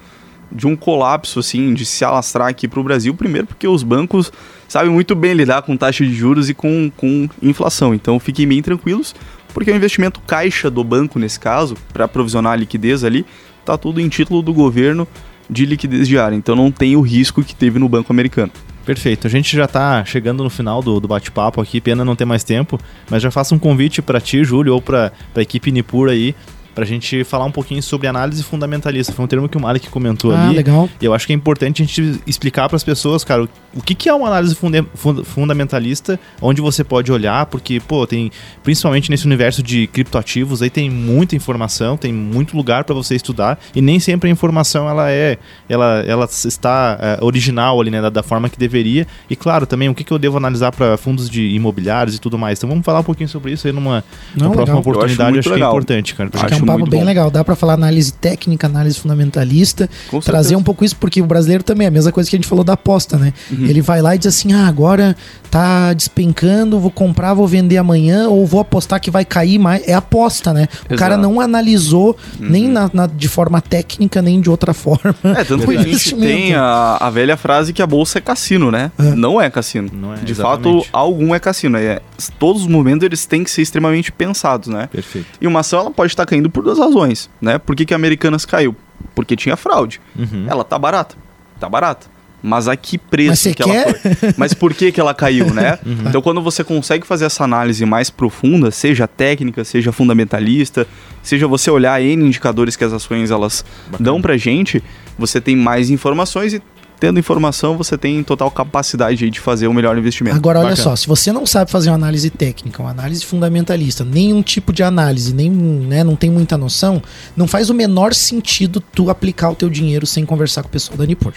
de 0.53 0.67
um 0.67 0.75
colapso, 0.75 1.39
assim, 1.39 1.73
de 1.73 1.83
se 1.83 2.05
alastrar 2.05 2.47
aqui 2.47 2.67
pro 2.67 2.83
Brasil, 2.83 3.13
primeiro 3.15 3.47
porque 3.47 3.67
os 3.67 3.81
bancos 3.81 4.31
sabem 4.67 4.91
muito 4.91 5.15
bem 5.15 5.33
lidar 5.33 5.63
com 5.63 5.75
taxa 5.75 6.05
de 6.05 6.13
juros 6.13 6.47
e 6.47 6.53
com, 6.53 6.91
com 6.95 7.27
inflação. 7.41 7.93
Então, 7.93 8.19
fiquem 8.19 8.47
bem 8.47 8.61
tranquilos, 8.61 9.15
porque 9.53 9.71
o 9.71 9.75
investimento 9.75 10.19
caixa 10.21 10.69
do 10.69 10.83
banco, 10.83 11.19
nesse 11.19 11.39
caso, 11.39 11.75
para 11.91 12.07
provisionar 12.07 12.53
a 12.53 12.55
liquidez 12.55 13.03
ali, 13.03 13.25
tá 13.63 13.77
tudo 13.77 14.01
em 14.01 14.09
título 14.09 14.41
do 14.41 14.53
governo 14.53 15.07
de 15.49 15.65
liquidez 15.65 16.07
diária. 16.07 16.35
Então, 16.35 16.55
não 16.55 16.71
tem 16.71 16.95
o 16.95 17.01
risco 17.01 17.43
que 17.43 17.55
teve 17.55 17.77
no 17.79 17.87
banco 17.87 18.11
americano. 18.11 18.51
Perfeito. 18.85 19.27
A 19.27 19.29
gente 19.29 19.55
já 19.55 19.65
tá 19.65 20.03
chegando 20.03 20.43
no 20.43 20.49
final 20.49 20.81
do, 20.81 20.99
do 20.99 21.07
bate-papo 21.07 21.61
aqui, 21.61 21.79
pena 21.79 22.03
não 22.03 22.15
ter 22.15 22.25
mais 22.25 22.43
tempo, 22.43 22.77
mas 23.09 23.23
já 23.23 23.31
faço 23.31 23.55
um 23.55 23.59
convite 23.59 24.01
para 24.01 24.19
ti, 24.19 24.43
Júlio, 24.43 24.73
ou 24.73 24.81
para 24.81 25.11
a 25.33 25.41
equipe 25.41 25.71
Nipur 25.71 26.09
aí, 26.09 26.35
pra 26.73 26.85
gente 26.85 27.23
falar 27.23 27.45
um 27.45 27.51
pouquinho 27.51 27.81
sobre 27.83 28.07
análise 28.07 28.43
fundamentalista. 28.43 29.11
Foi 29.13 29.23
um 29.25 29.27
termo 29.27 29.47
que 29.49 29.57
o 29.57 29.61
Malik 29.61 29.89
comentou 29.89 30.31
Ah, 30.33 30.45
ali. 30.47 30.55
legal. 30.55 30.89
E 31.01 31.05
eu 31.05 31.13
acho 31.13 31.27
que 31.27 31.33
é 31.33 31.35
importante 31.35 31.81
a 31.81 31.85
gente 31.85 32.19
explicar 32.25 32.67
para 32.67 32.75
as 32.75 32.83
pessoas, 32.83 33.23
cara, 33.23 33.43
o- 33.75 33.81
que, 33.81 33.93
que 33.95 34.09
é 34.09 34.13
uma 34.13 34.27
análise 34.27 34.55
funde- 34.55 34.85
fun- 34.95 35.23
fundamentalista, 35.23 36.19
onde 36.41 36.61
você 36.61 36.83
pode 36.83 37.11
olhar, 37.11 37.45
porque, 37.47 37.79
pô, 37.79 38.05
tem, 38.07 38.31
principalmente 38.63 39.09
nesse 39.09 39.25
universo 39.25 39.61
de 39.61 39.87
criptoativos, 39.87 40.61
aí 40.61 40.69
tem 40.69 40.89
muita 40.89 41.35
informação, 41.35 41.95
tem 41.97 42.11
muito 42.13 42.55
lugar 42.57 42.83
para 42.83 42.95
você 42.95 43.15
estudar, 43.15 43.59
e 43.75 43.81
nem 43.81 43.99
sempre 43.99 44.29
a 44.29 44.31
informação 44.31 44.89
ela 44.89 45.11
é, 45.11 45.37
ela, 45.69 46.03
ela 46.07 46.25
está 46.25 46.97
é, 46.99 47.17
original 47.23 47.79
ali, 47.79 47.89
né, 47.91 48.01
da, 48.01 48.09
da 48.09 48.23
forma 48.23 48.49
que 48.49 48.57
deveria. 48.57 49.05
E 49.29 49.35
claro, 49.35 49.65
também 49.65 49.89
o 49.89 49.95
que, 49.95 50.03
que 50.03 50.11
eu 50.11 50.19
devo 50.19 50.37
analisar 50.37 50.71
para 50.71 50.97
fundos 50.97 51.29
de 51.29 51.43
imobiliários 51.49 52.15
e 52.15 52.19
tudo 52.19 52.37
mais. 52.37 52.57
Então 52.59 52.69
vamos 52.69 52.85
falar 52.85 52.99
um 52.99 53.03
pouquinho 53.03 53.29
sobre 53.29 53.51
isso 53.51 53.67
aí 53.67 53.73
numa, 53.73 54.03
Não, 54.35 54.47
numa 54.49 54.55
próxima 54.55 54.61
legal. 54.63 54.67
Eu 54.75 54.79
acho 54.79 54.89
oportunidade, 54.89 55.39
acho, 55.39 55.49
que 55.49 55.55
é 55.61 55.67
importante, 55.67 56.15
cara. 56.15 56.29
pra 56.29 56.39
Acho 56.41 56.49
gente- 56.49 56.57
que 56.57 56.61
é 56.61 56.62
um 56.63 56.67
papo 56.67 56.79
muito 56.79 56.91
bem 56.91 56.99
bom. 57.01 57.05
legal. 57.05 57.29
Dá 57.31 57.43
pra 57.43 57.55
falar 57.55 57.73
análise 57.73 58.11
técnica, 58.13 58.67
análise 58.67 58.99
fundamentalista, 58.99 59.89
Com 60.09 60.19
trazer 60.19 60.49
certeza. 60.49 60.57
um 60.59 60.63
pouco 60.63 60.83
isso, 60.85 60.95
porque 60.95 61.21
o 61.21 61.25
brasileiro 61.25 61.63
também 61.63 61.85
é 61.85 61.87
a 61.87 61.91
mesma 61.91 62.11
coisa 62.11 62.29
que 62.29 62.35
a 62.35 62.39
gente 62.39 62.47
falou 62.47 62.63
da 62.63 62.73
aposta, 62.73 63.17
né? 63.17 63.33
Uhum. 63.51 63.65
Ele 63.65 63.81
vai 63.81 64.01
lá 64.01 64.15
e 64.15 64.17
diz 64.17 64.27
assim: 64.27 64.53
ah, 64.53 64.67
agora 64.67 65.15
tá 65.49 65.93
despencando, 65.93 66.79
vou 66.79 66.89
comprar, 66.91 67.33
vou 67.33 67.47
vender 67.47 67.77
amanhã, 67.77 68.27
ou 68.27 68.45
vou 68.45 68.59
apostar 68.59 68.99
que 68.99 69.11
vai 69.11 69.23
cair 69.23 69.59
mais. 69.59 69.87
É 69.87 69.93
aposta, 69.93 70.51
né? 70.53 70.67
O 70.89 70.95
cara 70.95 71.15
Exato. 71.15 71.21
não 71.29 71.39
analisou 71.39 72.17
nem 72.39 72.67
na, 72.67 72.89
na- 72.93 73.07
de 73.07 73.27
forma 73.27 73.61
técnica, 73.61 74.21
nem 74.21 74.41
de 74.41 74.49
outra 74.49 74.73
forma. 74.73 75.15
É, 75.23 75.43
tanto 75.43 75.65
que 75.67 75.77
a 75.77 75.81
gente 75.83 76.15
tem 76.15 76.55
a, 76.55 76.97
a 76.99 77.09
velha 77.09 77.37
frase 77.37 77.71
que 77.73 77.81
a 77.81 77.87
bolsa 77.87 78.17
é 78.17 78.21
cassino, 78.21 78.71
né? 78.71 78.91
É. 78.97 79.03
Não 79.15 79.39
é 79.39 79.49
cassino. 79.49 79.89
Não 79.93 80.13
é, 80.13 80.17
De 80.17 80.31
exatamente. 80.31 80.85
fato, 80.85 80.87
algum 80.91 81.33
é 81.35 81.39
cassino. 81.39 81.77
É, 81.77 82.01
todos 82.39 82.63
os 82.63 82.67
momentos 82.67 83.05
eles 83.05 83.25
têm 83.25 83.43
que 83.43 83.51
ser 83.51 83.61
extremamente 83.61 84.11
pensados, 84.11 84.67
né? 84.69 84.87
Perfeito. 84.91 85.27
E 85.39 85.47
uma 85.47 85.59
ação 85.59 85.79
ela 85.79 85.91
pode 85.91 86.11
estar 86.11 86.25
caindo 86.25 86.49
por 86.53 86.63
duas 86.63 86.77
razões, 86.77 87.29
né? 87.41 87.57
Por 87.57 87.75
que, 87.75 87.85
que 87.85 87.93
a 87.93 87.97
Americanas 87.97 88.45
caiu? 88.45 88.75
Porque 89.15 89.35
tinha 89.35 89.57
fraude. 89.57 89.99
Uhum. 90.17 90.45
Ela 90.47 90.63
tá 90.63 90.77
barata. 90.79 91.15
Tá 91.59 91.67
barata. 91.67 92.13
Mas 92.45 92.67
a 92.67 92.75
que 92.75 92.97
preço 92.97 93.29
Mas 93.29 93.39
você 93.39 93.53
que 93.53 93.63
ela 93.63 93.71
quer? 93.71 94.17
foi? 94.17 94.33
Mas 94.35 94.53
por 94.53 94.73
que, 94.73 94.91
que 94.91 94.99
ela 94.99 95.13
caiu, 95.13 95.53
né? 95.53 95.79
Então, 96.05 96.21
quando 96.21 96.41
você 96.41 96.63
consegue 96.63 97.07
fazer 97.07 97.25
essa 97.25 97.43
análise 97.45 97.85
mais 97.85 98.09
profunda, 98.09 98.69
seja 98.69 99.07
técnica, 99.07 99.63
seja 99.63 99.91
fundamentalista, 99.93 100.85
seja 101.21 101.47
você 101.47 101.71
olhar 101.71 102.01
N 102.01 102.25
indicadores 102.25 102.75
que 102.75 102.83
as 102.83 102.91
ações 102.91 103.31
elas 103.31 103.63
dão 103.99 104.21
pra 104.21 104.35
gente, 104.35 104.83
você 105.17 105.39
tem 105.39 105.55
mais 105.55 105.89
informações 105.89 106.53
e 106.53 106.61
tendo 107.03 107.19
informação, 107.19 107.75
você 107.75 107.97
tem 107.97 108.23
total 108.23 108.49
capacidade 108.49 109.25
aí 109.25 109.29
de 109.29 109.37
fazer 109.37 109.67
o 109.67 109.73
melhor 109.73 109.97
investimento. 109.97 110.37
Agora, 110.37 110.59
olha 110.59 110.69
Bacana. 110.69 110.83
só, 110.83 110.95
se 110.95 111.05
você 111.05 111.33
não 111.33 111.45
sabe 111.45 111.69
fazer 111.69 111.89
uma 111.89 111.97
análise 111.97 112.29
técnica, 112.29 112.81
uma 112.81 112.91
análise 112.91 113.25
fundamentalista, 113.25 114.05
nenhum 114.05 114.41
tipo 114.41 114.71
de 114.71 114.83
análise, 114.83 115.33
nem, 115.33 115.51
né, 115.51 116.01
não 116.01 116.15
tem 116.15 116.31
muita 116.31 116.57
noção, 116.57 117.03
não 117.35 117.45
faz 117.45 117.69
o 117.69 117.73
menor 117.73 118.13
sentido 118.13 118.79
tu 118.79 119.09
aplicar 119.09 119.49
o 119.49 119.55
teu 119.55 119.69
dinheiro 119.69 120.07
sem 120.07 120.25
conversar 120.25 120.61
com 120.61 120.69
o 120.69 120.71
pessoal 120.71 120.97
da 120.97 121.05
Nipur. 121.05 121.33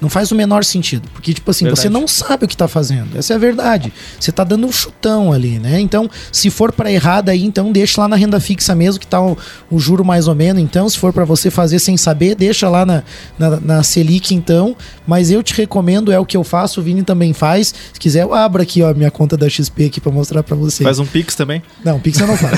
Não 0.00 0.08
faz 0.08 0.32
o 0.32 0.34
menor 0.34 0.64
sentido, 0.64 1.06
porque 1.12 1.34
tipo 1.34 1.50
assim, 1.50 1.66
Verdade. 1.66 1.82
você 1.82 1.90
não 1.90 2.08
sabe 2.08 2.46
o 2.46 2.48
que 2.48 2.56
tá 2.56 2.66
fazendo. 2.66 3.18
Essa 3.18 3.34
é 3.34 3.36
a 3.36 3.38
verdade. 3.38 3.92
Você 4.18 4.32
tá 4.32 4.42
dando 4.42 4.66
um 4.66 4.72
chutão 4.72 5.30
ali, 5.30 5.58
né? 5.58 5.78
Então, 5.78 6.08
se 6.32 6.48
for 6.48 6.72
para 6.72 6.90
errado 6.90 7.28
aí, 7.28 7.44
então 7.44 7.70
deixa 7.70 8.00
lá 8.00 8.08
na 8.08 8.16
renda 8.16 8.40
fixa 8.40 8.74
mesmo 8.74 8.98
que 8.98 9.06
tá 9.06 9.20
o, 9.20 9.36
o 9.70 9.78
juro 9.78 10.02
mais 10.02 10.26
ou 10.26 10.34
menos. 10.34 10.62
Então, 10.62 10.88
se 10.88 10.96
for 10.96 11.12
para 11.12 11.26
você 11.26 11.50
fazer 11.50 11.78
sem 11.78 11.98
saber, 11.98 12.34
deixa 12.34 12.66
lá 12.70 12.86
na, 12.86 13.02
na, 13.38 13.60
na 13.60 13.82
Selic 13.82 14.34
então. 14.34 14.74
Mas 15.10 15.28
eu 15.28 15.42
te 15.42 15.52
recomendo, 15.54 16.12
é 16.12 16.20
o 16.20 16.24
que 16.24 16.36
eu 16.36 16.44
faço, 16.44 16.80
o 16.80 16.84
Vini 16.84 17.02
também 17.02 17.32
faz. 17.32 17.74
Se 17.92 17.98
quiser, 17.98 18.22
eu 18.22 18.32
abro 18.32 18.62
aqui 18.62 18.80
ó, 18.80 18.90
a 18.90 18.94
minha 18.94 19.10
conta 19.10 19.36
da 19.36 19.48
XP 19.48 19.86
aqui 19.86 20.00
para 20.00 20.12
mostrar 20.12 20.40
para 20.44 20.54
você. 20.54 20.84
Faz 20.84 21.00
um 21.00 21.04
Pix 21.04 21.34
também? 21.34 21.60
Não, 21.84 21.98
Pix 21.98 22.20
eu 22.20 22.28
não 22.28 22.36
faço. 22.36 22.54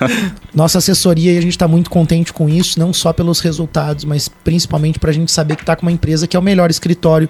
Nossa 0.56 0.78
assessoria, 0.78 1.34
e 1.34 1.36
a 1.36 1.42
gente 1.42 1.50
está 1.50 1.68
muito 1.68 1.90
contente 1.90 2.32
com 2.32 2.48
isso, 2.48 2.80
não 2.80 2.90
só 2.90 3.12
pelos 3.12 3.40
resultados, 3.40 4.06
mas 4.06 4.28
principalmente 4.28 4.98
para 4.98 5.10
a 5.10 5.12
gente 5.12 5.30
saber 5.30 5.56
que 5.56 5.62
está 5.62 5.76
com 5.76 5.82
uma 5.82 5.92
empresa 5.92 6.26
que 6.26 6.34
é 6.34 6.40
o 6.40 6.42
melhor 6.42 6.70
escritório 6.70 7.28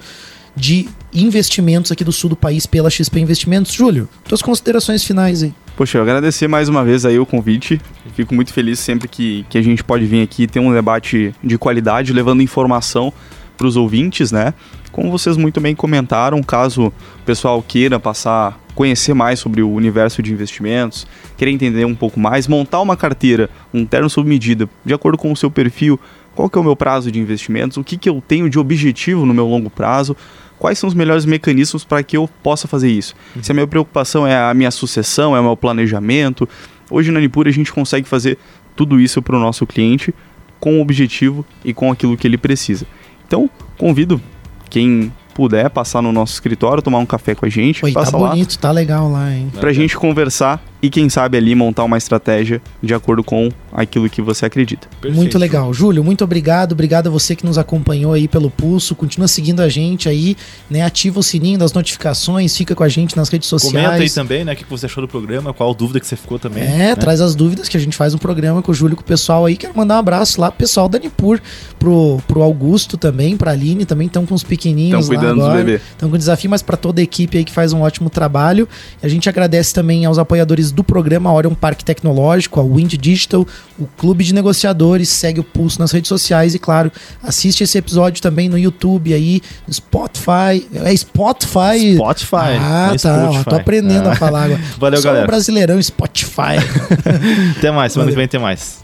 de 0.54 0.88
investimentos 1.12 1.90
aqui 1.90 2.04
do 2.04 2.12
sul 2.12 2.30
do 2.30 2.36
país 2.36 2.64
pela 2.64 2.88
XP 2.88 3.18
Investimentos. 3.18 3.72
Júlio, 3.72 4.08
tuas 4.22 4.40
considerações 4.40 5.02
finais 5.02 5.42
aí. 5.42 5.52
Poxa, 5.76 5.98
eu 5.98 6.02
agradecer 6.02 6.46
mais 6.46 6.68
uma 6.68 6.84
vez 6.84 7.04
aí 7.04 7.18
o 7.18 7.26
convite. 7.26 7.80
Fico 8.14 8.36
muito 8.36 8.52
feliz 8.52 8.78
sempre 8.78 9.08
que, 9.08 9.44
que 9.50 9.58
a 9.58 9.62
gente 9.62 9.82
pode 9.82 10.04
vir 10.06 10.22
aqui 10.22 10.46
ter 10.46 10.60
um 10.60 10.72
debate 10.72 11.34
de 11.42 11.58
qualidade, 11.58 12.12
levando 12.12 12.40
informação 12.40 13.12
para 13.60 13.66
os 13.66 13.76
ouvintes, 13.76 14.32
né? 14.32 14.54
Como 14.90 15.10
vocês 15.10 15.36
muito 15.36 15.60
bem 15.60 15.74
comentaram, 15.74 16.42
caso 16.42 16.86
o 16.86 17.24
pessoal 17.26 17.62
queira 17.62 18.00
passar, 18.00 18.58
conhecer 18.74 19.12
mais 19.12 19.38
sobre 19.38 19.60
o 19.60 19.70
universo 19.70 20.22
de 20.22 20.32
investimentos, 20.32 21.06
querer 21.36 21.50
entender 21.50 21.84
um 21.84 21.94
pouco 21.94 22.18
mais, 22.18 22.48
montar 22.48 22.80
uma 22.80 22.96
carteira, 22.96 23.50
um 23.72 23.84
terno 23.84 24.08
sob 24.08 24.26
medida, 24.26 24.66
de 24.82 24.94
acordo 24.94 25.18
com 25.18 25.30
o 25.30 25.36
seu 25.36 25.50
perfil, 25.50 26.00
qual 26.34 26.48
que 26.48 26.56
é 26.56 26.60
o 26.60 26.64
meu 26.64 26.74
prazo 26.74 27.12
de 27.12 27.20
investimentos, 27.20 27.76
o 27.76 27.84
que, 27.84 27.98
que 27.98 28.08
eu 28.08 28.22
tenho 28.26 28.48
de 28.48 28.58
objetivo 28.58 29.26
no 29.26 29.34
meu 29.34 29.46
longo 29.46 29.68
prazo, 29.68 30.16
quais 30.58 30.78
são 30.78 30.88
os 30.88 30.94
melhores 30.94 31.26
mecanismos 31.26 31.84
para 31.84 32.02
que 32.02 32.16
eu 32.16 32.26
possa 32.42 32.66
fazer 32.66 32.90
isso. 32.90 33.14
Uhum. 33.36 33.42
Se 33.42 33.52
a 33.52 33.54
minha 33.54 33.66
preocupação 33.66 34.26
é 34.26 34.38
a 34.38 34.54
minha 34.54 34.70
sucessão, 34.70 35.36
é 35.36 35.40
o 35.40 35.44
meu 35.44 35.56
planejamento, 35.56 36.48
hoje 36.90 37.10
na 37.10 37.20
Nipura 37.20 37.50
a 37.50 37.52
gente 37.52 37.70
consegue 37.70 38.08
fazer 38.08 38.38
tudo 38.74 38.98
isso 38.98 39.20
para 39.20 39.36
o 39.36 39.38
nosso 39.38 39.66
cliente 39.66 40.14
com 40.58 40.78
o 40.78 40.80
objetivo 40.80 41.44
e 41.62 41.74
com 41.74 41.92
aquilo 41.92 42.16
que 42.16 42.26
ele 42.26 42.38
precisa. 42.38 42.86
Então, 43.30 43.48
convido 43.78 44.20
quem 44.68 45.12
puder 45.32 45.70
passar 45.70 46.02
no 46.02 46.10
nosso 46.10 46.32
escritório, 46.32 46.82
tomar 46.82 46.98
um 46.98 47.06
café 47.06 47.32
com 47.32 47.46
a 47.46 47.48
gente. 47.48 47.84
Oi, 47.84 47.92
tá 47.92 48.10
bonito, 48.10 48.54
lá, 48.54 48.58
tá 48.60 48.72
legal 48.72 49.08
lá, 49.08 49.32
hein? 49.32 49.52
Pra 49.60 49.70
é. 49.70 49.72
gente 49.72 49.96
conversar 49.96 50.60
e 50.82 50.88
quem 50.88 51.08
sabe 51.08 51.36
ali 51.36 51.54
montar 51.54 51.84
uma 51.84 51.98
estratégia 51.98 52.60
de 52.82 52.94
acordo 52.94 53.22
com 53.22 53.50
aquilo 53.72 54.08
que 54.08 54.22
você 54.22 54.46
acredita. 54.46 54.88
Perfeito. 54.88 55.16
Muito 55.16 55.38
legal. 55.38 55.72
Júlio, 55.72 56.02
muito 56.02 56.24
obrigado. 56.24 56.72
Obrigado 56.72 57.08
a 57.08 57.10
você 57.10 57.36
que 57.36 57.44
nos 57.44 57.58
acompanhou 57.58 58.12
aí 58.12 58.26
pelo 58.26 58.50
Pulso. 58.50 58.94
Continua 58.94 59.28
seguindo 59.28 59.60
a 59.60 59.68
gente 59.68 60.08
aí, 60.08 60.36
né? 60.68 60.82
Ativa 60.82 61.20
o 61.20 61.22
sininho 61.22 61.58
das 61.58 61.72
notificações, 61.72 62.56
fica 62.56 62.74
com 62.74 62.82
a 62.82 62.88
gente 62.88 63.16
nas 63.16 63.28
redes 63.28 63.48
sociais. 63.48 63.86
Comenta 63.86 64.02
aí 64.02 64.10
também, 64.10 64.44
né? 64.44 64.52
O 64.52 64.56
que 64.56 64.64
você 64.64 64.86
achou 64.86 65.02
do 65.02 65.08
programa, 65.08 65.52
qual 65.52 65.74
dúvida 65.74 66.00
que 66.00 66.06
você 66.06 66.16
ficou 66.16 66.38
também. 66.38 66.62
É, 66.62 66.66
né? 66.66 66.96
traz 66.96 67.20
as 67.20 67.34
dúvidas 67.34 67.68
que 67.68 67.76
a 67.76 67.80
gente 67.80 67.96
faz 67.96 68.14
um 68.14 68.18
programa 68.18 68.62
com 68.62 68.72
o 68.72 68.74
Júlio, 68.74 68.96
com 68.96 69.02
o 69.02 69.06
pessoal 69.06 69.46
aí. 69.46 69.56
Quero 69.56 69.76
mandar 69.76 69.96
um 69.96 69.98
abraço 69.98 70.40
lá 70.40 70.50
pro 70.50 70.58
pessoal 70.58 70.88
da 70.88 70.98
Nipur, 70.98 71.40
pro, 71.78 72.20
pro 72.26 72.42
Augusto 72.42 72.96
também, 72.96 73.36
pra 73.36 73.52
Aline 73.52 73.84
também, 73.84 74.06
estão 74.06 74.26
com 74.26 74.34
os 74.34 74.42
pequenininhos 74.42 75.04
Estão 75.04 75.16
cuidando 75.16 75.38
lá 75.38 75.46
agora. 75.46 75.62
do 75.62 75.66
bebê. 75.66 75.82
Estão 75.90 76.10
com 76.10 76.18
desafio, 76.18 76.50
mas 76.50 76.62
para 76.62 76.76
toda 76.76 77.00
a 77.00 77.04
equipe 77.04 77.38
aí 77.38 77.44
que 77.44 77.52
faz 77.52 77.72
um 77.72 77.82
ótimo 77.82 78.08
trabalho. 78.10 78.68
E 79.02 79.06
a 79.06 79.08
gente 79.08 79.28
agradece 79.28 79.72
também 79.74 80.04
aos 80.04 80.18
apoiadores 80.18 80.69
do 80.72 80.84
programa 80.84 81.32
Orion 81.32 81.54
Parque 81.54 81.84
Tecnológico, 81.84 82.60
a 82.60 82.62
Wind 82.62 82.94
Digital, 82.94 83.46
o 83.78 83.86
Clube 83.96 84.24
de 84.24 84.34
Negociadores, 84.34 85.08
segue 85.08 85.40
o 85.40 85.44
Pulso 85.44 85.78
nas 85.78 85.92
redes 85.92 86.08
sociais 86.08 86.54
e, 86.54 86.58
claro, 86.58 86.90
assiste 87.22 87.62
esse 87.62 87.78
episódio 87.78 88.22
também 88.22 88.48
no 88.48 88.58
YouTube 88.58 89.12
aí, 89.12 89.40
no 89.66 89.72
Spotify. 89.74 90.66
É 90.74 90.96
Spotify? 90.96 91.94
Spotify. 91.96 92.36
Ah, 92.60 92.90
é 92.94 92.98
tá. 92.98 93.22
Spotify. 93.22 93.44
Tô 93.44 93.56
aprendendo 93.56 94.08
é. 94.08 94.12
a 94.12 94.16
falar 94.16 94.44
agora. 94.44 94.60
Valeu, 94.78 95.00
Só 95.00 95.08
galera. 95.08 95.26
brasileirão 95.26 95.82
Spotify. 95.82 96.58
Até 97.56 97.70
mais, 97.70 97.92
semana 97.92 98.06
Valeu. 98.06 98.08
que 98.08 98.16
vem 98.16 98.28
tem 98.28 98.40
mais. 98.40 98.80